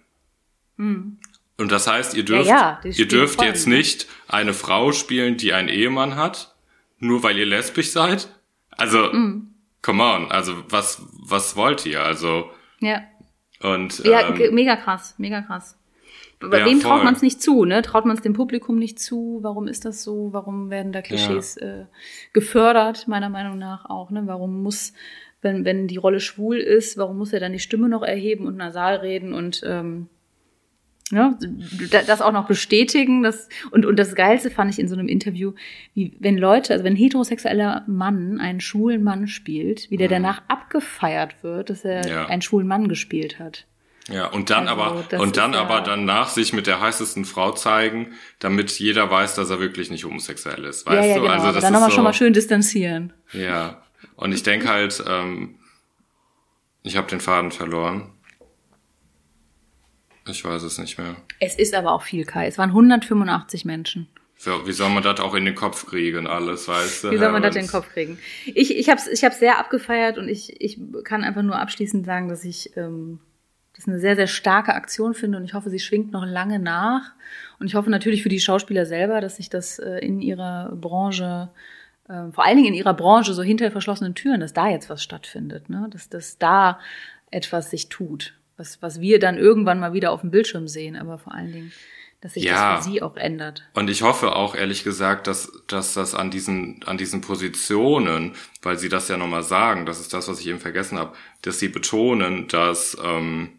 Hm. 0.77 1.19
Und 1.57 1.73
das 1.73 1.87
heißt, 1.87 2.15
ihr 2.15 2.25
dürft, 2.25 2.49
ja, 2.49 2.81
ja, 2.83 2.91
ihr 2.91 3.09
dürft 3.09 3.41
jetzt 3.41 3.67
nicht 3.67 4.07
eine 4.29 4.53
Frau 4.53 4.93
spielen, 4.93 5.37
die 5.37 5.55
einen 5.55 5.69
Ehemann 5.69 6.17
hat, 6.17 6.55
nur 6.99 7.23
weil 7.23 7.39
ihr 7.39 7.47
lesbisch 7.47 7.93
seid. 7.93 8.29
Also, 8.73 9.11
hm. 9.11 9.55
come 9.81 10.03
on, 10.03 10.31
also 10.31 10.65
was, 10.69 11.01
was 11.13 11.57
wollt 11.57 11.87
ihr? 11.87 12.03
Also. 12.03 12.51
Ja. 12.81 13.03
Und, 13.61 14.01
ja, 14.05 14.29
ähm, 14.29 14.55
mega 14.55 14.77
krass, 14.77 15.15
mega 15.17 15.41
krass. 15.41 15.79
Bei 16.41 16.59
ja, 16.59 16.67
wem 16.67 16.81
traut 16.81 17.05
man 17.05 17.15
es 17.15 17.23
nicht 17.23 17.41
zu, 17.41 17.65
ne? 17.65 17.81
Traut 17.81 18.05
man 18.05 18.17
es 18.17 18.23
dem 18.23 18.35
Publikum 18.35 18.77
nicht 18.77 18.99
zu? 18.99 19.39
Warum 19.43 19.69
ist 19.69 19.85
das 19.85 20.03
so? 20.03 20.33
Warum 20.33 20.69
werden 20.69 20.93
da 20.93 21.01
Klischees 21.01 21.57
ja. 21.59 21.67
äh, 21.67 21.87
gefördert, 22.33 23.09
meiner 23.09 23.29
Meinung 23.29 23.57
nach 23.57 23.89
auch, 23.89 24.11
ne? 24.11 24.25
Warum 24.27 24.63
muss 24.63 24.93
wenn, 25.44 25.64
wenn 25.64 25.87
die 25.87 25.96
Rolle 25.96 26.20
schwul 26.20 26.57
ist, 26.57 26.96
warum 26.96 27.18
muss 27.18 27.33
er 27.33 27.40
dann 27.40 27.52
die 27.52 27.59
Stimme 27.59 27.88
noch 27.88 28.02
erheben 28.02 28.46
und 28.46 28.57
nasal 28.57 28.96
reden 28.96 29.33
und 29.33 29.62
ähm, 29.64 30.09
ja, 31.12 31.38
das 31.90 32.22
auch 32.22 32.33
noch 32.33 32.46
bestätigen. 32.46 33.22
Das, 33.22 33.48
und, 33.70 33.85
und 33.85 33.98
das 33.98 34.14
Geilste 34.14 34.50
fand 34.50 34.72
ich 34.72 34.78
in 34.78 34.88
so 34.88 34.94
einem 34.94 35.09
Interview, 35.09 35.52
wie 35.94 36.16
wenn 36.18 36.38
Leute, 36.38 36.72
also 36.72 36.85
wenn 36.85 36.94
ein 36.94 36.96
heterosexueller 36.96 37.85
Mann 37.87 38.40
einen 38.40 38.61
schwulen 38.61 39.02
Mann 39.04 39.28
spielt, 39.28 39.90
wie 39.90 39.96
der 39.96 40.09
mhm. 40.09 40.14
danach 40.14 40.42
abgefeiert 40.48 41.42
wird, 41.42 41.70
dass 41.70 41.85
er 41.85 42.07
ja. 42.07 42.26
einen 42.26 42.42
schwulen 42.42 42.66
Mann 42.66 42.88
gespielt 42.88 43.38
hat. 43.38 43.66
Ja, 44.09 44.26
und 44.26 44.50
dann 44.50 44.68
also, 44.68 44.83
aber 44.83 45.22
und 45.22 45.37
dann 45.38 45.54
aber 45.54 45.80
danach 45.80 46.28
sich 46.28 46.52
mit 46.52 46.66
der 46.66 46.80
heißesten 46.80 47.24
Frau 47.24 47.52
zeigen, 47.52 48.12
damit 48.38 48.70
jeder 48.78 49.11
weiß, 49.11 49.35
dass 49.35 49.48
er 49.48 49.61
wirklich 49.61 49.90
nicht 49.90 50.04
homosexuell 50.04 50.64
ist. 50.64 50.87
Weißt 50.87 51.02
ja, 51.02 51.07
ja, 51.07 51.14
du? 51.14 51.22
Genau, 51.22 51.33
also 51.33 51.52
das 51.52 51.62
dann 51.62 51.72
nochmal 51.72 51.90
so, 51.90 51.94
schon 51.94 52.04
mal 52.04 52.12
schön 52.12 52.33
distanzieren. 52.35 53.14
Ja. 53.33 53.84
Und 54.16 54.33
ich 54.33 54.42
denke 54.42 54.68
halt, 54.68 55.03
ähm, 55.07 55.57
ich 56.83 56.96
habe 56.96 57.09
den 57.09 57.20
Faden 57.20 57.50
verloren. 57.50 58.12
Ich 60.29 60.44
weiß 60.44 60.62
es 60.62 60.79
nicht 60.79 60.98
mehr. 60.98 61.16
Es 61.40 61.57
ist 61.57 61.74
aber 61.74 61.92
auch 61.92 62.03
viel, 62.03 62.24
Kai. 62.24 62.46
Es 62.46 62.57
waren 62.59 62.70
185 62.70 63.64
Menschen. 63.64 64.09
So, 64.37 64.66
wie 64.66 64.72
soll 64.72 64.90
man 64.90 65.03
das 65.03 65.20
auch 65.20 65.35
in 65.35 65.44
den 65.44 65.55
Kopf 65.55 65.87
kriegen, 65.87 66.27
alles, 66.27 66.68
weißt 66.68 67.05
du? 67.05 67.11
Wie 67.11 67.18
soll 67.18 67.33
man 67.33 67.42
das 67.42 67.57
in 67.57 67.62
den 67.62 67.70
Kopf 67.70 67.88
kriegen? 67.92 68.18
Ich, 68.46 68.77
ich 68.77 68.88
habe 68.90 69.00
es 69.00 69.07
ich 69.07 69.24
hab's 69.24 69.38
sehr 69.38 69.59
abgefeiert 69.59 70.18
und 70.18 70.29
ich, 70.29 70.61
ich 70.61 70.79
kann 71.05 71.24
einfach 71.24 71.42
nur 71.42 71.59
abschließend 71.59 72.05
sagen, 72.05 72.29
dass 72.29 72.44
ich 72.44 72.77
ähm, 72.77 73.20
das 73.77 73.87
eine 73.87 73.98
sehr, 73.98 74.16
sehr 74.16 74.27
starke 74.27 74.74
Aktion 74.74 75.14
finde 75.14 75.38
und 75.38 75.44
ich 75.44 75.55
hoffe, 75.55 75.70
sie 75.70 75.79
schwingt 75.79 76.12
noch 76.12 76.27
lange 76.27 76.59
nach. 76.59 77.12
Und 77.59 77.66
ich 77.66 77.74
hoffe 77.74 77.90
natürlich 77.90 78.22
für 78.22 78.29
die 78.29 78.40
Schauspieler 78.40 78.87
selber, 78.87 79.20
dass 79.20 79.37
sich 79.37 79.50
das 79.50 79.79
äh, 79.79 79.98
in 79.98 80.20
ihrer 80.20 80.72
Branche 80.74 81.50
äh, 81.53 81.59
vor 82.07 82.45
allen 82.45 82.57
Dingen 82.57 82.69
in 82.69 82.75
ihrer 82.75 82.95
Branche, 82.95 83.33
so 83.33 83.43
hinter 83.43 83.71
verschlossenen 83.71 84.14
Türen, 84.14 84.40
dass 84.40 84.53
da 84.53 84.69
jetzt 84.69 84.90
was 84.90 85.03
stattfindet, 85.03 85.71
ne? 85.71 85.88
dass, 85.90 86.09
dass 86.09 86.38
da 86.38 86.79
etwas 87.31 87.71
sich 87.71 87.88
tut, 87.88 88.35
was, 88.57 88.83
was 88.83 89.01
wir 89.01 89.19
dann 89.19 89.38
irgendwann 89.38 89.81
mal 89.81 89.95
wieder 89.95 90.12
auf 90.12 90.21
dem 90.21 90.31
Bildschirm 90.31 90.69
sehen, 90.69 90.97
aber 90.97 91.19
vor 91.19 91.35
allen 91.35 91.53
Dingen, 91.53 91.73
dass 92.21 92.35
sich 92.35 92.45
ja. 92.45 92.77
das 92.77 92.85
für 92.85 92.90
sie 92.90 93.03
auch 93.03 93.17
ändert. 93.17 93.62
Und 93.73 93.88
ich 93.88 94.03
hoffe 94.03 94.37
auch 94.37 94.55
ehrlich 94.55 94.85
gesagt, 94.85 95.27
dass, 95.27 95.51
dass 95.67 95.95
das 95.95 96.14
an 96.14 96.31
diesen, 96.31 96.83
an 96.85 96.99
diesen 96.99 97.23
Positionen, 97.23 98.35
weil 98.62 98.79
sie 98.79 98.90
das 98.90 99.09
ja 99.09 99.17
nochmal 99.17 99.43
sagen, 99.43 99.87
das 99.87 100.01
ist 100.01 100.12
das, 100.12 100.29
was 100.29 100.40
ich 100.40 100.47
eben 100.47 100.61
vergessen 100.61 100.99
habe, 100.99 101.14
dass 101.40 101.59
sie 101.59 101.69
betonen, 101.69 102.49
dass, 102.49 102.99
ähm, 103.03 103.53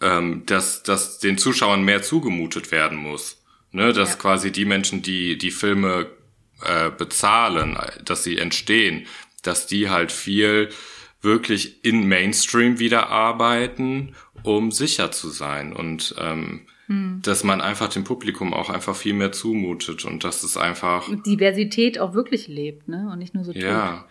ähm, 0.00 0.42
dass, 0.46 0.82
dass 0.82 1.20
den 1.20 1.38
Zuschauern 1.38 1.84
mehr 1.84 2.02
zugemutet 2.02 2.72
werden 2.72 2.98
muss. 2.98 3.36
Ne, 3.70 3.92
dass 3.92 4.12
ja. 4.12 4.16
quasi 4.16 4.50
die 4.50 4.64
Menschen, 4.64 5.02
die 5.02 5.36
die 5.36 5.50
Filme 5.50 6.06
äh, 6.64 6.90
bezahlen, 6.90 7.78
dass 8.04 8.24
sie 8.24 8.38
entstehen, 8.38 9.06
dass 9.42 9.66
die 9.66 9.90
halt 9.90 10.12
viel 10.12 10.70
wirklich 11.20 11.84
in 11.84 12.06
Mainstream 12.06 12.78
wieder 12.78 13.08
arbeiten, 13.08 14.14
um 14.42 14.70
sicher 14.70 15.10
zu 15.10 15.30
sein 15.30 15.72
und 15.72 16.14
ähm, 16.18 16.62
hm. 16.86 17.20
dass 17.22 17.44
man 17.44 17.60
einfach 17.60 17.88
dem 17.88 18.04
Publikum 18.04 18.54
auch 18.54 18.70
einfach 18.70 18.96
viel 18.96 19.14
mehr 19.14 19.32
zumutet 19.32 20.04
und 20.04 20.24
dass 20.24 20.42
es 20.42 20.56
einfach 20.56 21.08
Diversität 21.26 21.98
auch 21.98 22.14
wirklich 22.14 22.48
lebt, 22.48 22.88
ne 22.88 23.08
und 23.12 23.18
nicht 23.18 23.34
nur 23.34 23.44
so 23.44 23.52
tot. 23.52 23.62
Ja. 23.62 24.06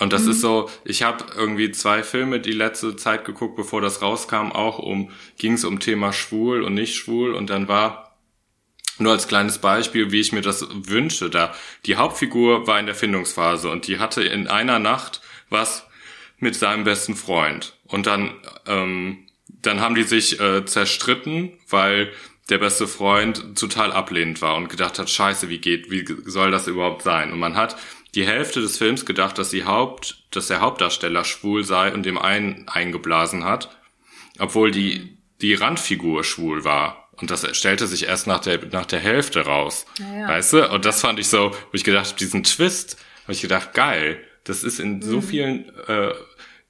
Und 0.00 0.12
das 0.12 0.24
mhm. 0.24 0.30
ist 0.32 0.40
so, 0.40 0.68
ich 0.84 1.04
habe 1.04 1.24
irgendwie 1.36 1.70
zwei 1.70 2.02
Filme 2.02 2.40
die 2.40 2.52
letzte 2.52 2.96
Zeit 2.96 3.24
geguckt, 3.24 3.54
bevor 3.54 3.80
das 3.80 4.02
rauskam, 4.02 4.50
auch 4.50 4.78
um 4.80 5.10
ging 5.38 5.52
es 5.52 5.64
um 5.64 5.78
Thema 5.78 6.12
schwul 6.12 6.62
und 6.62 6.74
nicht 6.74 6.94
schwul 6.94 7.34
und 7.34 7.50
dann 7.50 7.68
war 7.68 8.03
nur 8.98 9.12
als 9.12 9.28
kleines 9.28 9.58
Beispiel, 9.58 10.12
wie 10.12 10.20
ich 10.20 10.32
mir 10.32 10.42
das 10.42 10.66
wünsche, 10.70 11.30
da 11.30 11.54
die 11.86 11.96
Hauptfigur 11.96 12.66
war 12.66 12.78
in 12.78 12.86
der 12.86 12.94
Findungsphase 12.94 13.68
und 13.68 13.86
die 13.86 13.98
hatte 13.98 14.22
in 14.22 14.46
einer 14.46 14.78
Nacht 14.78 15.20
was 15.50 15.86
mit 16.38 16.54
seinem 16.56 16.84
besten 16.84 17.16
Freund. 17.16 17.74
Und 17.86 18.06
dann, 18.06 18.32
ähm, 18.66 19.26
dann 19.48 19.80
haben 19.80 19.94
die 19.94 20.02
sich 20.02 20.40
äh, 20.40 20.64
zerstritten, 20.64 21.52
weil 21.68 22.12
der 22.50 22.58
beste 22.58 22.86
Freund 22.86 23.58
total 23.58 23.92
ablehnend 23.92 24.42
war 24.42 24.56
und 24.56 24.68
gedacht 24.68 24.98
hat, 24.98 25.08
scheiße, 25.08 25.48
wie 25.48 25.58
geht, 25.58 25.90
wie 25.90 26.04
soll 26.26 26.50
das 26.50 26.66
überhaupt 26.66 27.02
sein? 27.02 27.32
Und 27.32 27.38
man 27.38 27.56
hat 27.56 27.76
die 28.14 28.26
Hälfte 28.26 28.60
des 28.60 28.76
Films 28.76 29.06
gedacht, 29.06 29.38
dass 29.38 29.50
die 29.50 29.64
Haupt, 29.64 30.24
dass 30.30 30.48
der 30.48 30.60
Hauptdarsteller 30.60 31.24
schwul 31.24 31.64
sei 31.64 31.92
und 31.92 32.04
dem 32.04 32.18
einen 32.18 32.68
eingeblasen 32.68 33.44
hat, 33.44 33.74
obwohl 34.38 34.70
die, 34.70 35.16
die 35.40 35.54
Randfigur 35.54 36.22
schwul 36.22 36.64
war. 36.64 37.03
Und 37.20 37.30
das 37.30 37.56
stellte 37.56 37.86
sich 37.86 38.06
erst 38.06 38.26
nach 38.26 38.40
der, 38.40 38.66
nach 38.66 38.86
der 38.86 39.00
Hälfte 39.00 39.42
raus. 39.42 39.86
Ja. 39.98 40.28
Weißt 40.28 40.52
du? 40.52 40.70
Und 40.70 40.84
das 40.84 41.00
fand 41.00 41.18
ich 41.18 41.28
so, 41.28 41.50
wo 41.50 41.72
ich 41.72 41.84
gedacht 41.84 42.06
habe, 42.06 42.18
diesen 42.18 42.42
Twist, 42.42 42.96
habe 43.24 43.32
ich 43.32 43.42
gedacht, 43.42 43.72
geil. 43.74 44.20
Das 44.44 44.64
ist 44.64 44.78
in 44.78 44.96
mhm. 44.96 45.02
so 45.02 45.20
vielen 45.20 45.70
äh, 45.86 46.12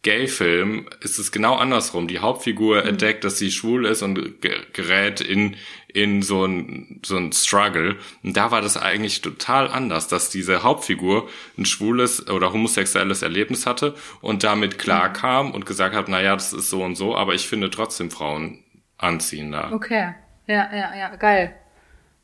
Gay-Filmen 0.05 0.87
ist 1.01 1.19
es 1.19 1.33
genau 1.33 1.57
andersrum. 1.57 2.09
Die 2.09 2.19
Hauptfigur 2.19 2.83
mhm. 2.83 2.89
entdeckt, 2.91 3.25
dass 3.25 3.39
sie 3.39 3.51
schwul 3.51 3.87
ist 3.87 4.03
und 4.03 4.43
gerät 4.75 5.23
in, 5.23 5.57
in 5.89 6.21
so 6.23 6.45
ein, 6.45 7.01
so 7.05 7.17
ein 7.17 7.33
Struggle. 7.33 7.97
Und 8.23 8.37
da 8.37 8.51
war 8.51 8.61
das 8.61 8.77
eigentlich 8.77 9.23
total 9.23 9.69
anders, 9.69 10.07
dass 10.07 10.29
diese 10.29 10.63
Hauptfigur 10.63 11.29
ein 11.57 11.65
schwules 11.65 12.29
oder 12.29 12.53
homosexuelles 12.53 13.23
Erlebnis 13.23 13.65
hatte 13.67 13.95
und 14.21 14.45
damit 14.45 14.79
klarkam 14.79 15.53
und 15.53 15.65
gesagt 15.65 15.97
hat, 15.97 16.09
na 16.09 16.21
ja, 16.21 16.35
das 16.35 16.53
ist 16.53 16.69
so 16.69 16.83
und 16.83 16.97
so, 16.97 17.17
aber 17.17 17.35
ich 17.35 17.49
finde 17.49 17.71
trotzdem 17.71 18.11
Frauen 18.11 18.63
anziehender. 18.99 19.73
Okay. 19.73 20.15
Ja, 20.47 20.75
ja, 20.75 20.95
ja, 20.95 21.17
geil. 21.17 21.55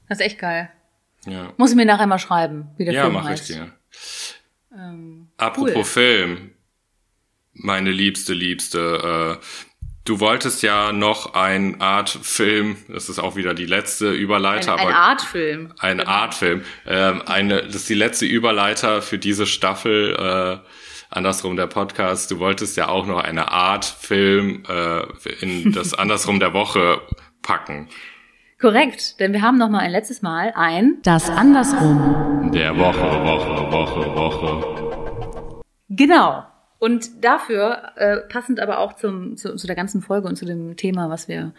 Das 0.09 0.19
ist 0.19 0.25
echt 0.25 0.39
geil. 0.39 0.71
Ja. 1.27 1.53
Muss 1.57 1.71
ich 1.71 1.77
mir 1.77 1.85
nachher 1.87 2.07
mal 2.07 2.19
schreiben, 2.19 2.69
wie 2.77 2.85
der 2.85 2.95
ja, 2.95 3.03
Film 3.03 3.15
mach 3.15 3.25
heißt. 3.25 3.49
Ja, 3.51 3.59
mach 3.59 3.67
ich 3.67 4.37
dir. 4.71 4.79
Ähm, 4.79 5.29
Apropos 5.37 5.75
cool. 5.77 5.85
Film, 5.85 6.51
meine 7.53 7.91
liebste, 7.91 8.33
liebste, 8.33 9.39
äh, 9.41 9.45
du 10.05 10.21
wolltest 10.21 10.63
ja 10.63 10.93
noch 10.93 11.35
ein 11.35 11.81
Artfilm, 11.81 12.77
das 12.89 13.09
ist 13.09 13.19
auch 13.19 13.37
wieder 13.37 13.55
die 13.55 13.67
letzte 13.67 14.11
Überleiter, 14.11 14.75
ein, 14.75 14.81
ein 14.81 14.87
aber 14.87 14.97
Artfilm. 14.97 15.75
Ein 15.79 15.99
genau. 15.99 16.11
Artfilm. 16.11 16.63
Ähm, 16.87 17.23
eine, 17.27 17.63
das 17.63 17.77
ist 17.77 17.89
die 17.89 17.95
letzte 17.95 18.27
Überleiter 18.27 19.03
für 19.03 19.19
diese 19.19 19.47
Staffel. 19.47 20.17
Äh, 20.17 20.67
andersrum 21.11 21.57
der 21.57 21.67
Podcast, 21.67 22.31
du 22.31 22.39
wolltest 22.39 22.77
ja 22.77 22.89
auch 22.89 23.07
noch 23.07 23.19
eine 23.19 23.51
Art 23.51 23.85
Film 23.85 24.63
äh, 24.69 25.03
in 25.41 25.73
das 25.73 25.93
andersrum 25.99 26.39
der 26.41 26.55
Woche 26.55 27.03
packen. 27.43 27.89
Korrekt, 28.61 29.19
denn 29.21 29.33
wir 29.33 29.41
haben 29.41 29.57
noch 29.57 29.71
mal 29.71 29.79
ein 29.79 29.91
letztes 29.91 30.21
Mal 30.21 30.53
ein 30.55 30.99
das 31.03 31.31
andersrum 31.31 32.51
der 32.53 32.77
Woche, 32.77 33.01
Woche, 33.01 33.73
Woche, 33.73 34.17
Woche. 34.17 35.63
Genau. 35.89 36.45
Und 36.79 37.25
dafür 37.25 37.93
äh, 37.97 38.19
passend 38.29 38.61
aber 38.61 38.79
auch 38.79 38.95
zum, 38.95 39.37
zu, 39.37 39.57
zu 39.57 39.67
der 39.67 39.77
ganzen 39.77 40.03
Folge 40.03 40.29
und 40.29 40.37
zu 40.37 40.45
dem 40.45 40.77
Thema, 40.77 41.09
was 41.09 41.27
wir 41.29 41.53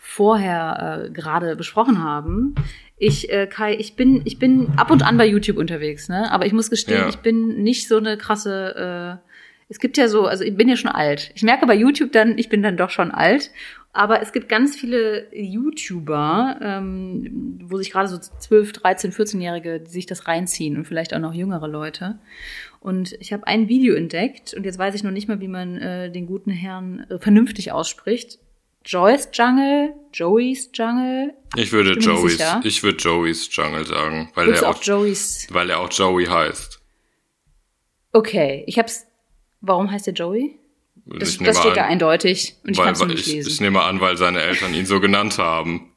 vorher 0.00 1.04
äh, 1.06 1.10
gerade 1.10 1.56
besprochen 1.56 2.02
haben. 2.02 2.54
Ich, 2.98 3.30
äh, 3.30 3.46
Kai, 3.46 3.74
ich 3.76 3.96
bin, 3.96 4.22
ich 4.24 4.38
bin 4.38 4.68
ab 4.76 4.90
und 4.90 5.02
an 5.02 5.16
bei 5.16 5.26
YouTube 5.26 5.56
unterwegs, 5.56 6.08
ne? 6.08 6.30
Aber 6.30 6.46
ich 6.46 6.52
muss 6.52 6.70
gestehen, 6.70 7.00
Ja. 7.02 7.08
ich 7.08 7.18
bin 7.18 7.62
nicht 7.62 7.88
so 7.88 7.96
eine 7.96 8.16
krasse. 8.18 9.20
Äh, 9.22 9.30
es 9.70 9.78
gibt 9.78 9.96
ja 9.96 10.08
so, 10.08 10.26
also 10.26 10.44
ich 10.44 10.56
bin 10.56 10.68
ja 10.68 10.76
schon 10.76 10.90
alt. 10.90 11.30
Ich 11.34 11.42
merke 11.42 11.66
bei 11.66 11.74
YouTube 11.74 12.12
dann, 12.12 12.36
ich 12.36 12.48
bin 12.50 12.62
dann 12.62 12.76
doch 12.76 12.90
schon 12.90 13.10
alt. 13.10 13.50
Aber 13.96 14.20
es 14.20 14.32
gibt 14.32 14.48
ganz 14.48 14.74
viele 14.74 15.28
YouTuber, 15.32 16.58
ähm, 16.60 17.60
wo 17.62 17.78
sich 17.78 17.92
gerade 17.92 18.08
so 18.08 18.18
12, 18.18 18.72
13, 18.72 19.12
14-Jährige, 19.12 19.78
die 19.78 19.90
sich 19.90 20.04
das 20.04 20.26
reinziehen 20.26 20.76
und 20.76 20.84
vielleicht 20.84 21.14
auch 21.14 21.20
noch 21.20 21.32
jüngere 21.32 21.68
Leute. 21.68 22.18
Und 22.80 23.12
ich 23.20 23.32
habe 23.32 23.46
ein 23.46 23.68
Video 23.68 23.94
entdeckt 23.94 24.52
und 24.52 24.66
jetzt 24.66 24.80
weiß 24.80 24.96
ich 24.96 25.04
noch 25.04 25.12
nicht 25.12 25.28
mal, 25.28 25.40
wie 25.40 25.46
man 25.46 25.78
äh, 25.78 26.10
den 26.10 26.26
guten 26.26 26.50
Herrn 26.50 27.06
äh, 27.08 27.18
vernünftig 27.20 27.70
ausspricht. 27.70 28.40
Joyce 28.84 29.28
Jungle, 29.32 29.94
Joey's 30.12 30.70
Jungle. 30.74 31.32
Ich 31.54 31.70
würde 31.70 31.92
Joey's, 31.92 32.42
ich 32.64 32.82
würde 32.82 32.98
Joey's 32.98 33.48
Jungle 33.54 33.86
sagen, 33.86 34.28
weil 34.34 34.46
Würdest 34.46 34.64
er 34.64 34.70
auch, 34.70 34.76
auch 34.76 34.82
Joey's? 34.82 35.46
weil 35.50 35.70
er 35.70 35.78
auch 35.78 35.90
Joey 35.90 36.26
heißt. 36.26 36.80
Okay, 38.12 38.64
ich 38.66 38.76
hab's. 38.76 39.06
Warum 39.60 39.90
heißt 39.90 40.08
der 40.08 40.14
Joey? 40.14 40.58
Das, 41.06 41.30
ich 41.30 41.40
nehme 41.40 41.48
das 41.52 41.58
steht 41.58 41.72
an, 41.72 41.76
da 41.76 41.84
eindeutig 41.86 42.54
und 42.64 42.70
ich 42.70 42.78
weil, 42.78 42.84
kann 42.86 42.94
es 42.94 43.04
nicht 43.04 43.26
ich, 43.26 43.32
lesen. 43.34 43.50
ich 43.50 43.60
nehme 43.60 43.82
an, 43.82 44.00
weil 44.00 44.16
seine 44.16 44.40
Eltern 44.40 44.72
ihn 44.74 44.86
so 44.86 45.00
genannt 45.00 45.38
haben. 45.38 45.90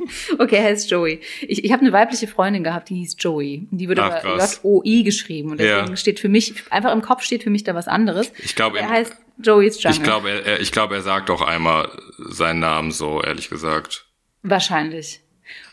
Okay, 0.38 0.56
er 0.56 0.62
heißt 0.64 0.88
Joey. 0.90 1.20
Ich, 1.42 1.64
ich 1.64 1.72
habe 1.72 1.82
eine 1.82 1.92
weibliche 1.92 2.28
Freundin 2.28 2.62
gehabt, 2.62 2.88
die 2.88 2.94
hieß 2.94 3.16
Joey. 3.18 3.66
Die 3.72 3.88
wurde 3.88 4.04
Ach, 4.04 4.24
aber. 4.24 4.38
J-O-I 4.38 5.02
geschrieben. 5.02 5.50
Und 5.50 5.58
deswegen 5.60 5.88
Ja. 5.90 5.96
steht 5.96 6.20
für 6.20 6.28
mich, 6.28 6.54
einfach 6.70 6.92
im 6.92 7.02
Kopf 7.02 7.24
steht 7.24 7.42
für 7.42 7.50
mich 7.50 7.64
da 7.64 7.74
was 7.74 7.88
anderes. 7.88 8.30
Ich 8.38 8.54
glaube, 8.54 8.78
Er 8.78 8.88
heißt 8.88 9.12
Joey's 9.42 9.82
Jungle. 9.82 9.98
Ich 9.98 10.02
glaube, 10.04 10.30
er, 10.30 10.46
er, 10.46 10.60
ich 10.60 10.70
glaube, 10.72 10.94
er 10.94 11.02
sagt 11.02 11.30
auch 11.30 11.42
einmal 11.42 11.90
seinen 12.16 12.60
Namen 12.60 12.92
so, 12.92 13.20
ehrlich 13.22 13.50
gesagt. 13.50 14.06
Wahrscheinlich. 14.42 15.20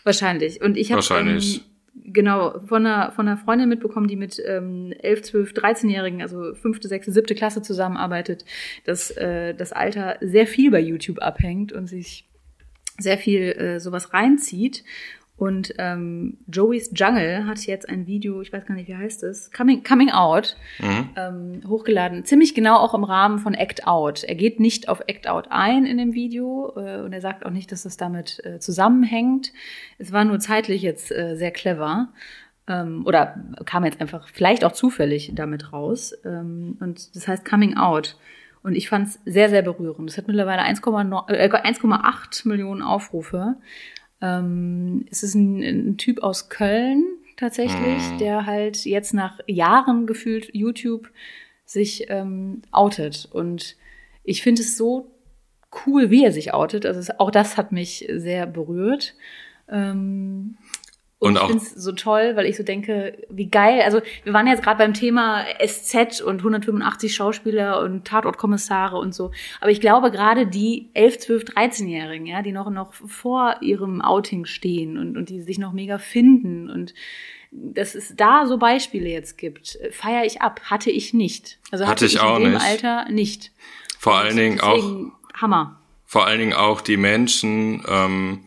Wahrscheinlich. 0.04 0.60
Und 0.60 0.76
ich 0.76 0.90
habe 0.92 0.98
Wahrscheinlich. 0.98 1.58
Ähm, 1.58 1.62
genau 2.04 2.60
von 2.66 2.86
einer, 2.86 3.12
von 3.12 3.28
einer 3.28 3.38
Freundin 3.38 3.70
mitbekommen, 3.70 4.08
die 4.08 4.16
mit 4.16 4.42
ähm, 4.46 4.94
11, 5.00 5.24
12, 5.24 5.52
13-Jährigen, 5.54 6.22
also 6.22 6.54
fünfte, 6.54 6.88
sechste, 6.88 7.12
siebte 7.12 7.36
Klasse 7.36 7.62
zusammenarbeitet, 7.62 8.46
dass 8.86 9.12
äh, 9.12 9.54
das 9.54 9.72
Alter 9.72 10.18
sehr 10.22 10.48
viel 10.48 10.72
bei 10.72 10.80
YouTube 10.80 11.20
abhängt 11.20 11.72
und 11.72 11.88
sich 11.88 12.28
sehr 12.98 13.18
viel 13.18 13.52
äh, 13.52 13.80
sowas 13.80 14.14
reinzieht. 14.14 14.84
Und 15.38 15.74
ähm, 15.80 16.38
Joey's 16.48 16.92
Jungle 16.96 17.46
hat 17.46 17.60
jetzt 17.66 17.90
ein 17.90 18.08
Video, 18.08 18.42
ich 18.42 18.54
weiß 18.54 18.66
gar 18.66 18.74
nicht, 18.76 18.88
wie 18.88 18.96
heißt 18.96 19.22
es, 19.24 19.52
Coming, 19.52 19.84
Coming 19.84 20.10
Out, 20.12 20.56
Mhm. 20.80 21.10
ähm, 21.18 21.62
hochgeladen. 21.68 22.24
Ziemlich 22.24 22.56
genau 22.56 22.78
auch 22.78 22.94
im 22.94 23.04
Rahmen 23.04 23.40
von 23.40 23.54
Act 23.54 23.86
Out. 23.86 24.24
Er 24.24 24.36
geht 24.36 24.62
nicht 24.62 24.88
auf 24.88 25.02
Act 25.08 25.28
Out 25.28 25.48
ein 25.50 25.86
in 25.86 25.98
dem 25.98 26.14
Video 26.14 26.72
äh, 26.78 27.02
und 27.02 27.12
er 27.12 27.20
sagt 27.20 27.46
auch 27.46 27.52
nicht, 27.52 27.72
dass 27.74 27.84
das 27.84 27.98
damit 27.98 28.42
äh, 28.46 28.60
zusammenhängt. 28.60 29.52
Es 29.98 30.14
war 30.14 30.24
nur 30.24 30.40
zeitlich 30.40 30.82
jetzt 30.82 31.12
äh, 31.12 31.36
sehr 31.36 31.52
clever. 31.52 32.10
Ähm, 32.68 33.04
oder 33.06 33.36
kam 33.66 33.84
jetzt 33.84 34.00
einfach 34.02 34.30
vielleicht 34.30 34.64
auch 34.64 34.72
zufällig 34.72 35.32
damit 35.36 35.74
raus. 35.74 36.14
Ähm, 36.24 36.78
und 36.80 37.14
das 37.16 37.28
heißt 37.28 37.44
Coming 37.44 37.76
Out. 37.76 38.16
Und 38.64 38.74
ich 38.74 38.90
fand 38.90 39.10
es 39.10 39.20
sehr, 39.26 39.50
sehr 39.50 39.62
berührend. 39.62 40.10
Es 40.10 40.18
hat 40.18 40.28
mittlerweile 40.28 40.64
1,9 40.64 41.30
äh, 41.30 41.48
1,8 41.50 42.48
Millionen 42.48 42.82
Aufrufe. 42.82 43.58
Ähm, 44.22 45.06
es 45.12 45.24
ist 45.24 45.36
ein, 45.36 45.62
ein 45.62 45.98
Typ 45.98 46.24
aus 46.24 46.50
Köln 46.50 47.04
tatsächlich, 47.38 48.12
Mhm. 48.12 48.18
der 48.20 48.46
halt 48.46 48.86
jetzt 48.86 49.14
nach 49.14 49.40
Jahren 49.48 50.08
gefühlt 50.08 50.54
YouTube 50.54 51.10
sich 51.66 52.10
ähm, 52.10 52.62
outet. 52.72 53.28
Und 53.32 53.76
ich 54.24 54.42
finde 54.42 54.62
es 54.62 54.78
so 54.78 55.12
cool, 55.86 56.10
wie 56.12 56.24
er 56.24 56.32
sich 56.32 56.54
outet. 56.54 56.86
Also 56.86 57.00
es, 57.00 57.20
auch 57.20 57.32
das 57.32 57.58
hat 57.58 57.72
mich 57.72 58.08
sehr 58.14 58.46
berührt. 58.48 59.16
Ähm, 59.70 60.58
und, 61.26 61.32
Und 61.32 61.36
ich 61.38 61.42
auch- 61.42 61.48
finde 61.48 61.64
es 61.64 61.72
so 61.74 61.92
toll, 61.92 62.34
weil 62.36 62.46
ich 62.46 62.56
so 62.56 62.64
denke, 62.64 63.18
wie 63.30 63.48
geil. 63.50 63.82
Also 63.84 64.02
wir 64.24 64.34
waren 64.34 64.48
jetzt 64.48 64.64
gerade 64.64 64.78
beim 64.78 64.94
Thema 64.94 65.44
SZ 65.60 66.22
und 66.22 66.40
185 66.44 67.14
Schauspieler 67.16 67.82
und 67.82 68.06
Tatortkommissare 68.06 68.98
und 68.98 69.14
so. 69.16 69.32
Aber 69.60 69.72
ich 69.72 69.82
glaube 69.82 70.12
gerade 70.12 70.46
die 70.48 70.90
11, 70.94 71.20
12, 71.20 71.44
13-Jährigen, 71.46 72.26
ja, 72.28 72.42
die 72.42 72.52
noch, 72.52 72.70
noch 72.70 72.94
vor 72.94 73.56
ihrem 73.62 74.02
Outing 74.02 74.46
stehen 74.46 74.98
und, 74.98 75.18
und 75.18 75.30
die 75.30 75.42
sich 75.42 75.58
noch 75.58 75.74
mega 75.74 75.98
finden 75.98 76.70
und 76.70 76.94
dass 77.52 77.96
es 77.96 78.14
da 78.16 78.46
so 78.48 78.58
Beispiele 78.58 79.10
jetzt 79.10 79.38
gibt, 79.38 79.78
feiere 79.92 80.26
ich 80.26 80.42
ab. 80.42 80.60
Hatte 80.66 80.92
ich 80.92 81.14
nicht. 81.14 81.58
Also 81.72 81.86
hatte, 81.86 81.92
Hatte 81.92 82.06
ich 82.06 82.14
ich 82.16 82.20
auch 82.20 82.38
in 82.38 82.44
dem 82.44 82.54
nicht. 82.54 82.66
Alter 82.66 83.06
nicht. 83.10 83.52
Vor 83.98 84.16
allen 84.18 84.36
Dingen 84.38 84.60
auch, 84.60 84.84
Hammer. 85.42 85.80
vor 86.06 86.28
allen 86.28 86.40
Dingen 86.40 86.54
auch 86.54 86.82
die 86.82 86.98
Menschen, 86.98 87.84
ähm, 87.88 88.42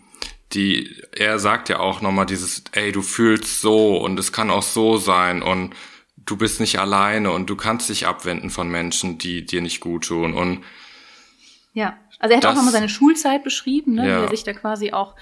die, 0.55 0.97
er 1.17 1.39
sagt 1.39 1.69
ja 1.69 1.79
auch 1.79 2.01
nochmal 2.01 2.27
dieses, 2.27 2.65
ey, 2.73 2.91
du 2.93 3.03
fühlst 3.03 3.61
so 3.61 3.99
und 3.99 4.19
es 4.19 4.33
kann 4.33 4.51
auch 4.51 4.63
so 4.63 4.97
sein 4.97 5.43
und 5.43 5.75
du 6.17 6.37
bist 6.37 6.61
nicht 6.61 6.79
alleine 6.79 7.31
und 7.33 7.49
du 7.51 7.57
kannst 7.57 7.89
dich 7.89 8.07
abwenden 8.07 8.51
von 8.51 8.69
Menschen, 8.71 9.19
die 9.19 9.45
dir 9.45 9.61
nicht 9.63 9.81
gut 9.81 10.07
tun 10.07 10.35
und 10.35 10.65
Ja, 11.75 11.97
also 12.19 12.33
er 12.33 12.39
hat 12.39 12.47
auch 12.47 12.51
Das- 12.51 12.57
nochmal 12.57 12.73
seine 12.73 12.89
Schulzeit 12.89 13.45
beschrieben, 13.45 13.95
ne, 13.95 14.09
Ja. 14.09 14.21
wie 14.21 14.25
er 14.25 14.31
sich 14.31 14.43
da 14.45 14.53
quasi 14.53 14.93
auch 14.93 15.15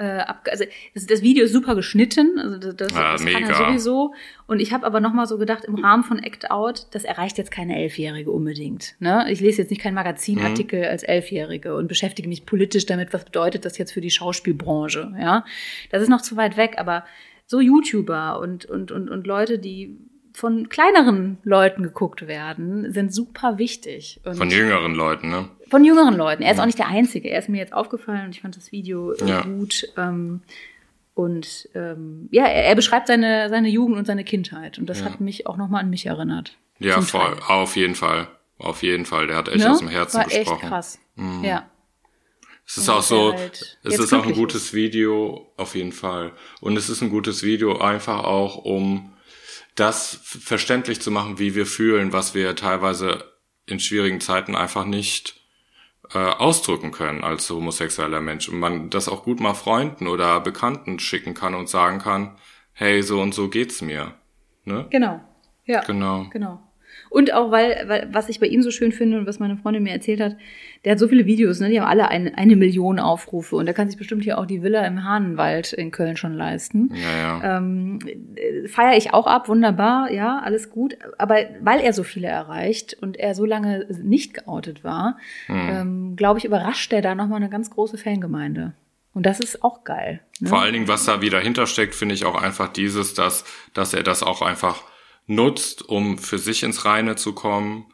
äh, 0.00 0.20
ab, 0.20 0.48
also 0.50 0.64
das, 0.94 1.06
das 1.06 1.20
Video 1.20 1.44
ist 1.44 1.52
super 1.52 1.74
geschnitten, 1.74 2.38
also 2.38 2.56
das, 2.56 2.74
das, 2.74 2.92
Ja, 2.92 3.12
das 3.12 3.24
kann 3.24 3.44
er 3.44 3.54
sowieso. 3.54 4.14
Und 4.46 4.60
ich 4.60 4.72
habe 4.72 4.86
aber 4.86 4.98
nochmal 5.00 5.26
so 5.26 5.36
gedacht, 5.36 5.66
im 5.66 5.74
Rahmen 5.74 6.04
von 6.04 6.18
Act 6.18 6.50
Out, 6.50 6.86
das 6.92 7.04
erreicht 7.04 7.36
jetzt 7.36 7.50
keine 7.50 7.76
Elfjährige 7.76 8.30
unbedingt. 8.30 8.94
Ne? 8.98 9.26
Ich 9.30 9.40
lese 9.40 9.60
jetzt 9.60 9.70
nicht 9.70 9.82
keinen 9.82 9.94
Magazinartikel 9.94 10.86
als 10.86 11.02
Elfjährige 11.02 11.76
und 11.76 11.86
beschäftige 11.86 12.28
mich 12.28 12.46
politisch 12.46 12.86
damit, 12.86 13.12
was 13.12 13.26
bedeutet 13.26 13.66
das 13.66 13.76
jetzt 13.76 13.92
für 13.92 14.00
die 14.00 14.10
Schauspielbranche. 14.10 15.12
Ja, 15.20 15.44
das 15.90 16.02
ist 16.02 16.08
noch 16.08 16.22
zu 16.22 16.36
weit 16.36 16.56
weg, 16.56 16.76
aber 16.78 17.04
so 17.46 17.60
YouTuber 17.60 18.40
und 18.40 18.64
und 18.64 18.90
und 18.92 19.10
und 19.10 19.26
Leute, 19.26 19.58
die 19.58 19.98
von 20.32 20.70
kleineren 20.70 21.38
Leuten 21.42 21.82
geguckt 21.82 22.26
werden, 22.26 22.90
sind 22.90 23.12
super 23.12 23.58
wichtig. 23.58 24.20
Und 24.24 24.36
von 24.36 24.50
jüngeren 24.50 24.94
Leuten, 24.94 25.28
ne? 25.28 25.48
Von 25.70 25.84
jüngeren 25.84 26.14
Leuten. 26.16 26.42
Er 26.42 26.52
ist 26.52 26.58
auch 26.60 26.66
nicht 26.66 26.78
der 26.78 26.88
Einzige. 26.88 27.30
Er 27.30 27.38
ist 27.38 27.48
mir 27.48 27.58
jetzt 27.58 27.72
aufgefallen 27.72 28.26
und 28.26 28.30
ich 28.34 28.40
fand 28.42 28.56
das 28.56 28.72
Video 28.72 29.14
Ja. 29.24 29.42
gut. 29.42 29.88
Ähm, 29.96 30.42
und 31.14 31.68
ähm, 31.74 32.28
ja, 32.30 32.44
er, 32.44 32.64
er 32.66 32.74
beschreibt 32.74 33.06
seine, 33.06 33.48
seine 33.48 33.68
Jugend 33.68 33.96
und 33.98 34.06
seine 34.06 34.24
Kindheit. 34.24 34.78
Und 34.78 34.86
das 34.86 35.00
Ja. 35.00 35.06
hat 35.06 35.20
mich 35.20 35.46
auch 35.46 35.56
nochmal 35.56 35.82
an 35.82 35.90
mich 35.90 36.06
erinnert. 36.06 36.56
Ja, 36.78 37.00
voll, 37.00 37.20
Teil. 37.36 37.40
auf 37.48 37.76
jeden 37.76 37.94
Fall. 37.94 38.28
Auf 38.58 38.82
jeden 38.82 39.06
Fall. 39.06 39.26
Der 39.26 39.36
hat 39.36 39.48
echt 39.48 39.58
Ne? 39.64 39.70
aus 39.70 39.78
dem 39.78 39.88
Herzen 39.88 40.18
War 40.18 40.24
gesprochen. 40.24 40.58
echt 40.60 40.68
krass. 40.68 40.98
Mhm. 41.16 41.44
Ja. 41.44 41.68
Es 42.66 42.76
ist 42.76 42.88
Und 42.88 42.94
auch 42.94 43.02
so, 43.02 43.32
halt 43.34 43.78
es 43.82 43.98
ist 43.98 44.12
auch 44.12 44.24
ein 44.24 44.32
gutes 44.32 44.66
ist. 44.66 44.74
Video, 44.74 45.52
auf 45.56 45.74
jeden 45.74 45.92
Fall. 45.92 46.32
Und 46.60 46.76
es 46.76 46.88
ist 46.88 47.02
ein 47.02 47.10
gutes 47.10 47.42
Video 47.42 47.78
einfach 47.80 48.22
auch, 48.24 48.58
um 48.58 49.12
das 49.74 50.20
verständlich 50.22 51.00
zu 51.00 51.10
machen, 51.10 51.38
wie 51.38 51.54
wir 51.54 51.66
fühlen, 51.66 52.12
was 52.12 52.34
wir 52.34 52.54
teilweise 52.54 53.24
in 53.66 53.80
schwierigen 53.80 54.20
Zeiten 54.20 54.54
einfach 54.54 54.84
nicht 54.84 55.39
äh, 56.14 56.18
ausdrücken 56.18 56.92
können 56.92 57.22
als 57.22 57.48
homosexueller 57.50 58.20
Mensch. 58.20 58.48
Und 58.48 58.58
man 58.58 58.90
das 58.90 59.08
auch 59.08 59.24
gut 59.24 59.40
mal 59.40 59.54
Freunden 59.54 60.06
oder 60.06 60.40
Bekannten 60.40 60.98
schicken 60.98 61.34
kann 61.34 61.54
und 61.54 61.68
sagen 61.68 61.98
kann, 61.98 62.36
hey, 62.72 63.02
so 63.02 63.20
und 63.20 63.34
so 63.34 63.48
geht's 63.48 63.82
mir. 63.82 64.14
Ne? 64.64 64.86
Genau. 64.90 65.20
Ja. 65.64 65.82
Genau. 65.82 66.26
Genau. 66.30 66.62
Und 67.08 67.32
auch, 67.32 67.50
weil, 67.50 67.84
weil, 67.86 68.08
was 68.12 68.28
ich 68.28 68.40
bei 68.40 68.46
ihm 68.46 68.62
so 68.62 68.70
schön 68.70 68.92
finde 68.92 69.18
und 69.18 69.26
was 69.26 69.38
meine 69.38 69.56
Freundin 69.56 69.82
mir 69.82 69.92
erzählt 69.92 70.20
hat, 70.20 70.36
der 70.84 70.92
hat 70.92 70.98
so 70.98 71.08
viele 71.08 71.26
Videos, 71.26 71.60
ne, 71.60 71.68
die 71.68 71.80
haben 71.80 71.88
alle 71.88 72.08
eine, 72.08 72.38
eine 72.38 72.56
Million 72.56 72.98
Aufrufe 72.98 73.56
und 73.56 73.66
der 73.66 73.74
kann 73.74 73.88
sich 73.88 73.98
bestimmt 73.98 74.24
hier 74.24 74.38
auch 74.38 74.46
die 74.46 74.62
Villa 74.62 74.86
im 74.86 75.04
Hahnenwald 75.04 75.72
in 75.72 75.90
Köln 75.90 76.16
schon 76.16 76.34
leisten. 76.34 76.90
Ja, 76.94 77.18
ja. 77.18 77.56
Ähm, 77.58 77.98
äh, 78.36 78.68
feiere 78.68 78.96
ich 78.96 79.12
auch 79.12 79.26
ab, 79.26 79.48
wunderbar, 79.48 80.10
ja, 80.10 80.38
alles 80.38 80.70
gut. 80.70 80.96
Aber 81.18 81.36
weil 81.60 81.80
er 81.80 81.92
so 81.92 82.02
viele 82.02 82.28
erreicht 82.28 82.96
und 83.00 83.18
er 83.18 83.34
so 83.34 83.44
lange 83.44 83.86
nicht 84.02 84.34
geoutet 84.34 84.84
war, 84.84 85.18
Hm. 85.46 85.68
ähm, 85.70 86.16
glaube 86.16 86.38
ich, 86.38 86.44
überrascht 86.44 86.92
er 86.92 87.02
da 87.02 87.14
nochmal 87.14 87.40
eine 87.40 87.50
ganz 87.50 87.70
große 87.70 87.98
Fangemeinde. 87.98 88.72
Und 89.12 89.26
das 89.26 89.40
ist 89.40 89.64
auch 89.64 89.82
geil. 89.84 90.20
Ne? 90.38 90.48
Vor 90.48 90.60
allen 90.60 90.72
Dingen, 90.72 90.88
was 90.88 91.04
da 91.04 91.20
wieder 91.20 91.40
hintersteckt, 91.40 91.94
finde 91.94 92.14
ich 92.14 92.24
auch 92.24 92.40
einfach 92.40 92.68
dieses, 92.68 93.14
dass, 93.14 93.44
dass 93.74 93.92
er 93.92 94.02
das 94.04 94.22
auch 94.22 94.40
einfach 94.40 94.84
nutzt, 95.30 95.88
um 95.88 96.18
für 96.18 96.38
sich 96.38 96.62
ins 96.62 96.84
Reine 96.84 97.16
zu 97.16 97.32
kommen, 97.32 97.86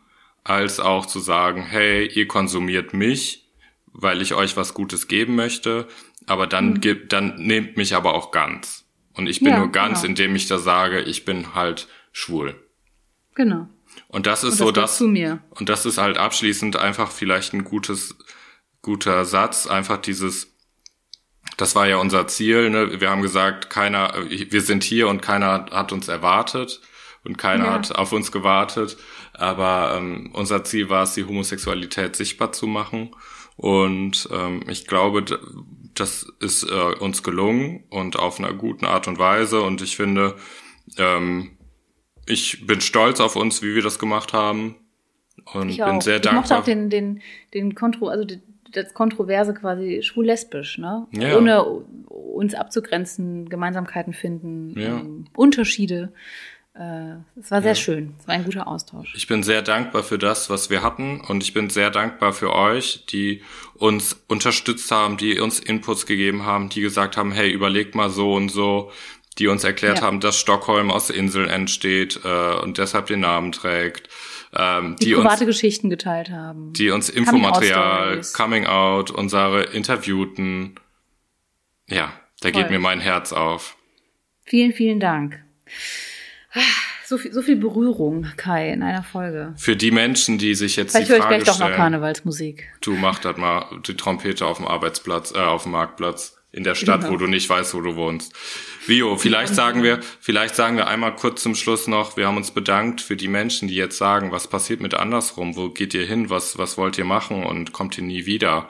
als 0.43 0.81
auch 0.81 1.07
zu 1.07 1.21
sagen, 1.21 1.63
hey, 1.63 2.07
ihr 2.07 2.27
konsumiert 2.27 2.95
mich, 2.95 3.49
weil 3.93 4.23
ich 4.23 4.35
euch 4.35 4.57
was 4.57 4.75
Gutes 4.75 5.07
geben 5.09 5.37
möchte, 5.37 5.87
aber 6.27 6.47
dann 6.47 6.81
gibt, 6.81 7.13
dann 7.13 7.37
nehmt 7.37 7.77
mich 7.77 7.95
aber 7.95 8.15
auch 8.15 8.31
ganz. 8.31 8.85
Und 9.15 9.29
ich 9.29 9.41
bin 9.41 9.51
Ja, 9.51 9.59
nur 9.59 9.71
ganz, 9.73 10.01
genau. 10.03 10.11
indem 10.11 10.35
ich 10.37 10.47
da 10.47 10.59
sage, 10.59 11.01
ich 11.01 11.25
bin 11.25 11.55
halt 11.55 11.89
schwul. 12.13 12.55
Genau. 13.35 13.69
Und 14.09 14.27
das 14.27 14.45
ist 14.45 14.61
Und 14.61 14.61
das 14.61 14.67
so 14.67 14.73
das. 14.73 14.97
zu 14.99 15.09
mir. 15.09 15.41
Und 15.51 15.69
das 15.69 15.87
ist 15.87 15.99
halt 15.99 16.19
abschließend 16.19 16.77
einfach 16.77 17.11
vielleicht 17.11 17.53
ein 17.55 17.65
gutes, 17.65 18.17
guter 18.83 19.25
Satz. 19.25 19.67
Einfach 19.67 19.99
dieses, 19.99 20.55
das 21.57 21.75
war 21.75 21.87
ja 21.87 21.97
unser 21.97 22.27
Ziel. 22.29 22.71
Ne? 22.71 23.01
Wir 23.01 23.11
haben 23.11 23.23
gesagt, 23.23 23.71
keiner, 23.71 24.15
wir 24.29 24.63
sind 24.63 24.85
hier 24.85 25.09
und 25.09 25.23
keiner 25.23 25.67
hat 25.71 25.93
uns 25.93 26.09
erwartet 26.09 26.81
und 27.27 27.37
keiner 27.39 27.67
Ja. 27.67 27.73
hat 27.75 27.95
auf 27.95 28.13
uns 28.13 28.33
gewartet. 28.33 28.97
Aber 29.35 29.97
ähm, 29.99 30.31
unser 30.33 30.65
Ziel 30.65 30.89
war 30.89 31.03
es, 31.03 31.15
die 31.15 31.25
Homosexualität 31.25 32.17
sichtbar 32.17 32.53
zu 32.53 32.67
machen. 32.67 33.11
Und 33.57 34.29
ähm, 34.33 34.63
ich 34.69 34.87
glaube, 34.87 35.25
das 35.95 36.27
ist 36.41 36.63
äh, 36.65 36.95
uns 37.01 37.23
gelungen 37.23 37.85
und 37.91 38.19
auf 38.19 38.39
einer 38.39 38.53
guten 38.53 38.85
Art 38.87 39.09
und 39.09 39.19
Weise. 39.19 39.61
Und 39.63 39.83
ich 39.83 39.97
finde, 39.97 40.37
ähm, 40.99 41.51
ich 42.27 42.67
bin 42.67 42.81
stolz 42.81 43.21
auf 43.21 43.37
uns, 43.37 43.63
wie 43.63 43.75
wir 43.75 43.83
das 43.83 43.99
gemacht 43.99 44.33
haben. 44.33 44.77
Und 45.53 45.69
Ich 45.71 45.77
bin 45.77 45.85
auch. 45.87 46.03
sehr 46.03 46.17
ich 46.17 46.25
mochte 46.25 46.35
dankbar. 46.49 46.59
auch 46.61 46.65
den, 46.65 46.91
den, 46.91 47.23
den 47.55 47.75
Kontro, 47.75 48.09
also 48.09 48.25
die- 48.25 48.41
das 48.73 48.93
Kontroverse 48.95 49.55
quasi 49.55 50.03
schwul-lesbisch, 50.03 50.77
ne? 50.79 51.07
Ja. 51.13 51.39
Ohne 51.39 51.65
uns 52.09 52.55
abzugrenzen, 52.55 53.49
Gemeinsamkeiten 53.49 54.13
finden, 54.13 54.79
Ja. 54.79 54.99
ähm, 54.99 55.27
Unterschiede. 55.35 56.13
Äh, 56.79 57.17
Es 57.41 57.51
war 57.51 57.63
sehr 57.63 57.75
schön. 57.75 58.15
Es 58.21 58.27
war 58.29 58.35
ein 58.35 58.45
guter 58.45 58.67
Austausch. 58.67 59.13
Ich 59.17 59.27
bin 59.27 59.43
sehr 59.43 59.63
dankbar 59.63 60.03
für 60.03 60.19
das, 60.19 60.51
was 60.51 60.69
wir 60.69 60.83
hatten 60.83 61.21
und 61.23 61.43
ich 61.43 61.55
bin 61.55 61.71
sehr 61.71 61.91
dankbar 61.91 62.33
für 62.33 62.53
euch, 62.55 63.07
die 63.07 63.43
uns 63.75 64.15
unterstützt 64.29 64.91
haben, 64.91 65.17
die 65.17 65.41
uns 65.41 65.59
Inputs 65.59 66.05
gegeben 66.07 66.45
haben, 66.45 66.69
die 66.69 66.81
gesagt 66.83 67.17
haben, 67.17 67.33
hey, 67.33 67.51
überlegt 67.51 67.95
mal 67.95 68.11
so 68.11 68.35
und 68.35 68.51
so, 68.51 68.91
die 69.39 69.47
uns 69.49 69.65
erklärt 69.65 69.99
Ja. 70.01 70.05
haben, 70.05 70.21
dass 70.21 70.39
Stockholm 70.39 70.91
aus 70.91 71.09
Inseln 71.11 71.49
entsteht 71.49 72.21
äh, 72.25 72.55
und 72.55 72.79
deshalb 72.79 73.07
den 73.07 73.21
Namen 73.21 73.53
trägt, 73.53 74.09
ähm, 74.55 74.97
Die, 75.01 75.07
die, 75.07 75.15
private 75.15 75.45
uns 75.45 75.47
Geschichten 75.55 75.89
geteilt 75.91 76.31
haben. 76.31 76.73
die 76.75 76.91
uns 76.91 77.09
Infomaterial. 77.09 78.21
Coming 78.35 78.67
Out, 78.67 79.11
unsere 79.11 79.63
Interviewten, 79.65 80.75
ja, 81.89 82.13
da 82.41 82.51
geht 82.51 82.63
Voll. 82.63 82.71
mir 82.73 82.79
mein 82.81 83.01
Herz 83.01 83.33
auf. 83.33 83.77
Vielen, 84.45 84.73
vielen 84.73 85.01
Dank. 85.01 85.43
So 87.05 87.19
viel, 87.19 87.33
so 87.33 87.41
viel 87.41 87.57
Berührung, 87.57 88.27
Kai, 88.37 88.73
in 88.73 88.83
einer 88.83 89.05
Folge. 89.05 89.55
Für 89.57 89.77
die 89.77 89.93
Menschen, 89.93 90.39
die 90.39 90.55
sich 90.57 90.75
jetzt 90.77 90.91
Vielleicht 90.93 91.09
die 91.09 91.13
höre 91.13 91.19
ich 91.19 91.23
Frage 91.25 91.37
gleich 91.37 91.47
doch 91.47 91.59
noch 91.61 91.67
stellen, 91.67 91.77
Karnevalsmusik. 91.77 92.65
Du 92.81 92.95
mach 92.95 93.21
das 93.21 93.37
mal, 93.37 93.65
die 93.87 93.95
Trompete 93.97 94.45
auf 94.45 94.57
dem 94.57 94.67
Arbeitsplatz, 94.67 95.33
äh, 95.33 95.39
auf 95.39 95.63
dem 95.63 95.73
Marktplatz 95.73 96.37
in 96.51 96.65
der 96.65 96.75
Stadt, 96.75 97.03
Genau. 97.03 97.13
wo 97.13 97.17
du 97.19 97.27
nicht 97.29 97.49
weißt, 97.49 97.75
wo 97.75 97.81
du 97.81 97.95
wohnst. 97.97 98.33
Vio, 98.81 99.17
vielleicht 99.19 99.55
sagen 99.55 99.83
wir, 99.85 100.01
vielleicht 100.21 100.57
sagen 100.57 100.77
wir 100.77 100.89
einmal 100.89 101.15
kurz 101.15 101.43
zum 101.43 101.55
Schluss 101.55 101.87
noch, 101.87 102.17
wir 102.17 102.27
haben 102.27 102.39
uns 102.39 102.51
bedankt 102.51 103.01
für 103.03 103.15
die 103.17 103.29
Menschen, 103.29 103.69
die 103.69 103.75
jetzt 103.77 103.99
sagen, 103.99 104.33
was 104.33 104.49
passiert 104.49 104.81
mit 104.81 104.95
andersrum, 104.95 105.55
wo 105.55 105.69
geht 105.69 105.93
ihr 105.95 106.07
hin, 106.07 106.29
was, 106.31 106.57
was 106.59 106.77
wollt 106.79 106.97
ihr 106.99 107.05
machen 107.05 107.45
und 107.45 107.73
kommt 107.73 107.99
ihr 107.99 108.05
nie 108.05 108.27
wieder? 108.27 108.69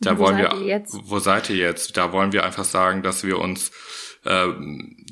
Da 0.00 0.18
Wo 0.18 0.24
wollen 0.24 0.36
seid 0.38 0.52
wir, 0.52 0.60
ihr 0.60 0.66
jetzt? 0.66 0.94
wo 1.04 1.18
seid 1.20 1.48
ihr 1.50 1.56
jetzt? 1.56 1.96
Da 1.96 2.12
wollen 2.12 2.32
wir 2.32 2.44
einfach 2.44 2.64
sagen, 2.64 3.02
dass 3.02 3.24
wir 3.24 3.38
uns 3.38 3.70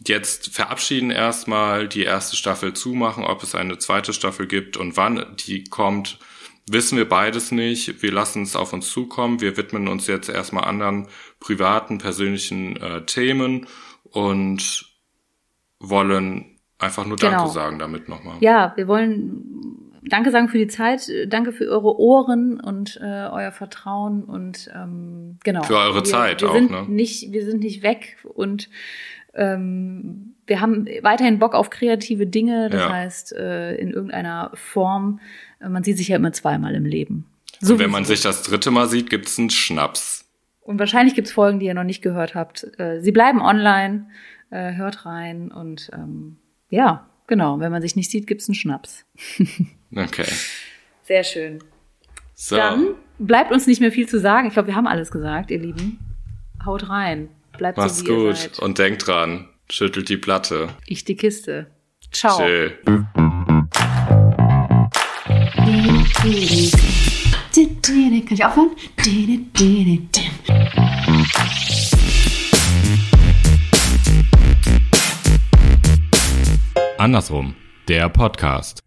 jetzt 0.07 0.55
verabschieden 0.55 1.11
erstmal, 1.11 1.89
die 1.89 2.05
erste 2.05 2.37
Staffel 2.37 2.75
zumachen, 2.75 3.25
ob 3.25 3.43
es 3.43 3.55
eine 3.55 3.79
zweite 3.79 4.13
Staffel 4.13 4.47
gibt 4.47 4.77
und 4.77 4.97
wann 4.97 5.25
die 5.47 5.65
kommt, 5.65 6.19
wissen 6.71 6.97
wir 6.97 7.09
beides 7.09 7.51
nicht. 7.51 8.03
Wir 8.03 8.13
lassen 8.13 8.43
es 8.43 8.57
auf 8.57 8.73
uns 8.73 8.91
zukommen. 8.91 9.41
Wir 9.41 9.57
widmen 9.57 9.89
uns 9.89 10.07
jetzt 10.07 10.29
erstmal 10.29 10.65
anderen 10.65 11.09
privaten, 11.41 11.99
persönlichen 11.99 12.77
äh, 12.77 13.05
Themen 13.05 13.67
und 14.05 14.87
wollen 15.81 16.59
einfach 16.79 17.05
nur 17.07 17.17
Genau. 17.17 17.39
Danke 17.39 17.53
sagen 17.53 17.79
damit 17.79 18.09
nochmal. 18.09 18.37
Ja, 18.41 18.73
wir 18.77 18.87
wollen 18.87 19.90
Danke 20.03 20.31
sagen 20.31 20.49
für 20.49 20.59
die 20.59 20.67
Zeit, 20.67 21.11
danke 21.29 21.53
für 21.53 21.65
eure 21.69 21.99
Ohren 21.99 22.59
und 22.61 22.99
äh, 23.03 23.29
euer 23.31 23.53
Vertrauen 23.53 24.25
und 24.25 24.71
ähm, 24.75 25.39
genau. 25.45 25.63
Für 25.63 25.77
eure 25.77 25.97
wir, 25.97 26.05
Zeit 26.05 26.41
wir 26.41 26.51
auch, 26.51 26.55
sind 26.55 26.71
ne? 26.71 26.87
Nicht, 26.89 27.33
wir 27.33 27.45
sind 27.45 27.61
nicht 27.63 27.83
weg 27.83 28.17
und 28.25 28.71
ähm, 29.35 30.35
wir 30.47 30.61
haben 30.61 30.87
weiterhin 31.03 31.39
Bock 31.39 31.55
auf 31.55 31.71
kreative 31.71 32.27
Dinge. 32.27 32.71
Das 32.71 32.81
Ja. 32.81 32.93
heißt, 32.93 33.33
äh, 33.35 33.75
in 33.77 33.91
irgendeiner 33.91 34.51
Form, 34.55 35.21
äh, 35.61 35.69
man 35.69 35.85
sieht 35.85 35.99
sich 35.99 36.09
ja 36.09 36.17
immer 36.17 36.33
zweimal 36.33 36.75
im 36.75 36.85
Leben. 36.87 37.27
Und 37.63 37.79
wenn 37.79 37.91
man 37.91 38.05
sich 38.05 38.23
das 38.23 38.43
dritte 38.43 38.71
Mal 38.71 38.89
sieht, 38.89 39.11
gibt's 39.11 39.39
einen 39.39 39.51
Schnaps. 39.51 40.25
Und 40.63 40.79
wahrscheinlich 40.79 41.15
gibt's 41.15 41.33
Folgen, 41.33 41.59
die 41.61 41.67
ihr 41.67 41.75
noch 41.75 41.85
nicht 41.85 42.01
gehört 42.03 42.35
habt. 42.35 42.67
Äh, 42.79 43.01
sie 43.01 43.13
bleiben 43.13 43.41
online, 43.43 44.07
äh, 44.51 44.75
hört 44.75 45.05
rein 45.05 45.51
und 45.53 45.91
ähm, 45.93 46.39
ja, 46.71 47.07
genau, 47.27 47.61
wenn 47.61 47.71
man 47.71 47.83
sich 47.83 47.97
nicht 47.97 48.11
sieht, 48.11 48.27
gibt's 48.27 48.49
einen 48.49 48.55
Schnaps. 48.55 49.05
Okay. 49.95 50.27
Sehr 51.03 51.25
schön. 51.25 51.59
So. 52.35 52.57
Dann 52.57 52.95
bleibt 53.19 53.53
uns 53.53 53.67
nicht 53.67 53.81
mehr 53.81 53.93
viel 53.93 54.09
zu 54.09 54.19
sagen. 54.19 54.47
Ich 54.47 54.55
glaube, 54.55 54.69
wir 54.69 54.77
haben 54.77 54.87
alles 54.87 55.11
gesagt, 55.11 55.51
ihr 55.51 55.59
Lieben. 55.59 55.99
Haut 56.65 56.89
rein. 56.89 57.29
Bleibt 57.59 57.79
Macht's 57.79 57.99
so, 57.99 58.07
wie 58.07 58.11
ihr 58.11 58.17
gut 58.29 58.37
seid. 58.37 58.59
und 58.61 58.79
denkt 58.79 59.07
dran, 59.07 59.49
schüttelt 59.71 60.09
die 60.09 60.17
Platte. 60.17 60.69
Ich 60.87 61.05
die 61.05 61.17
Kiste. 61.17 61.67
Ciao. 62.13 62.39
Chill. 62.39 62.79
Kann 68.23 68.35
ich 68.35 68.45
aufhören? 68.45 68.77
Andersrum, 76.99 77.55
der 77.89 78.09
Podcast. 78.09 78.81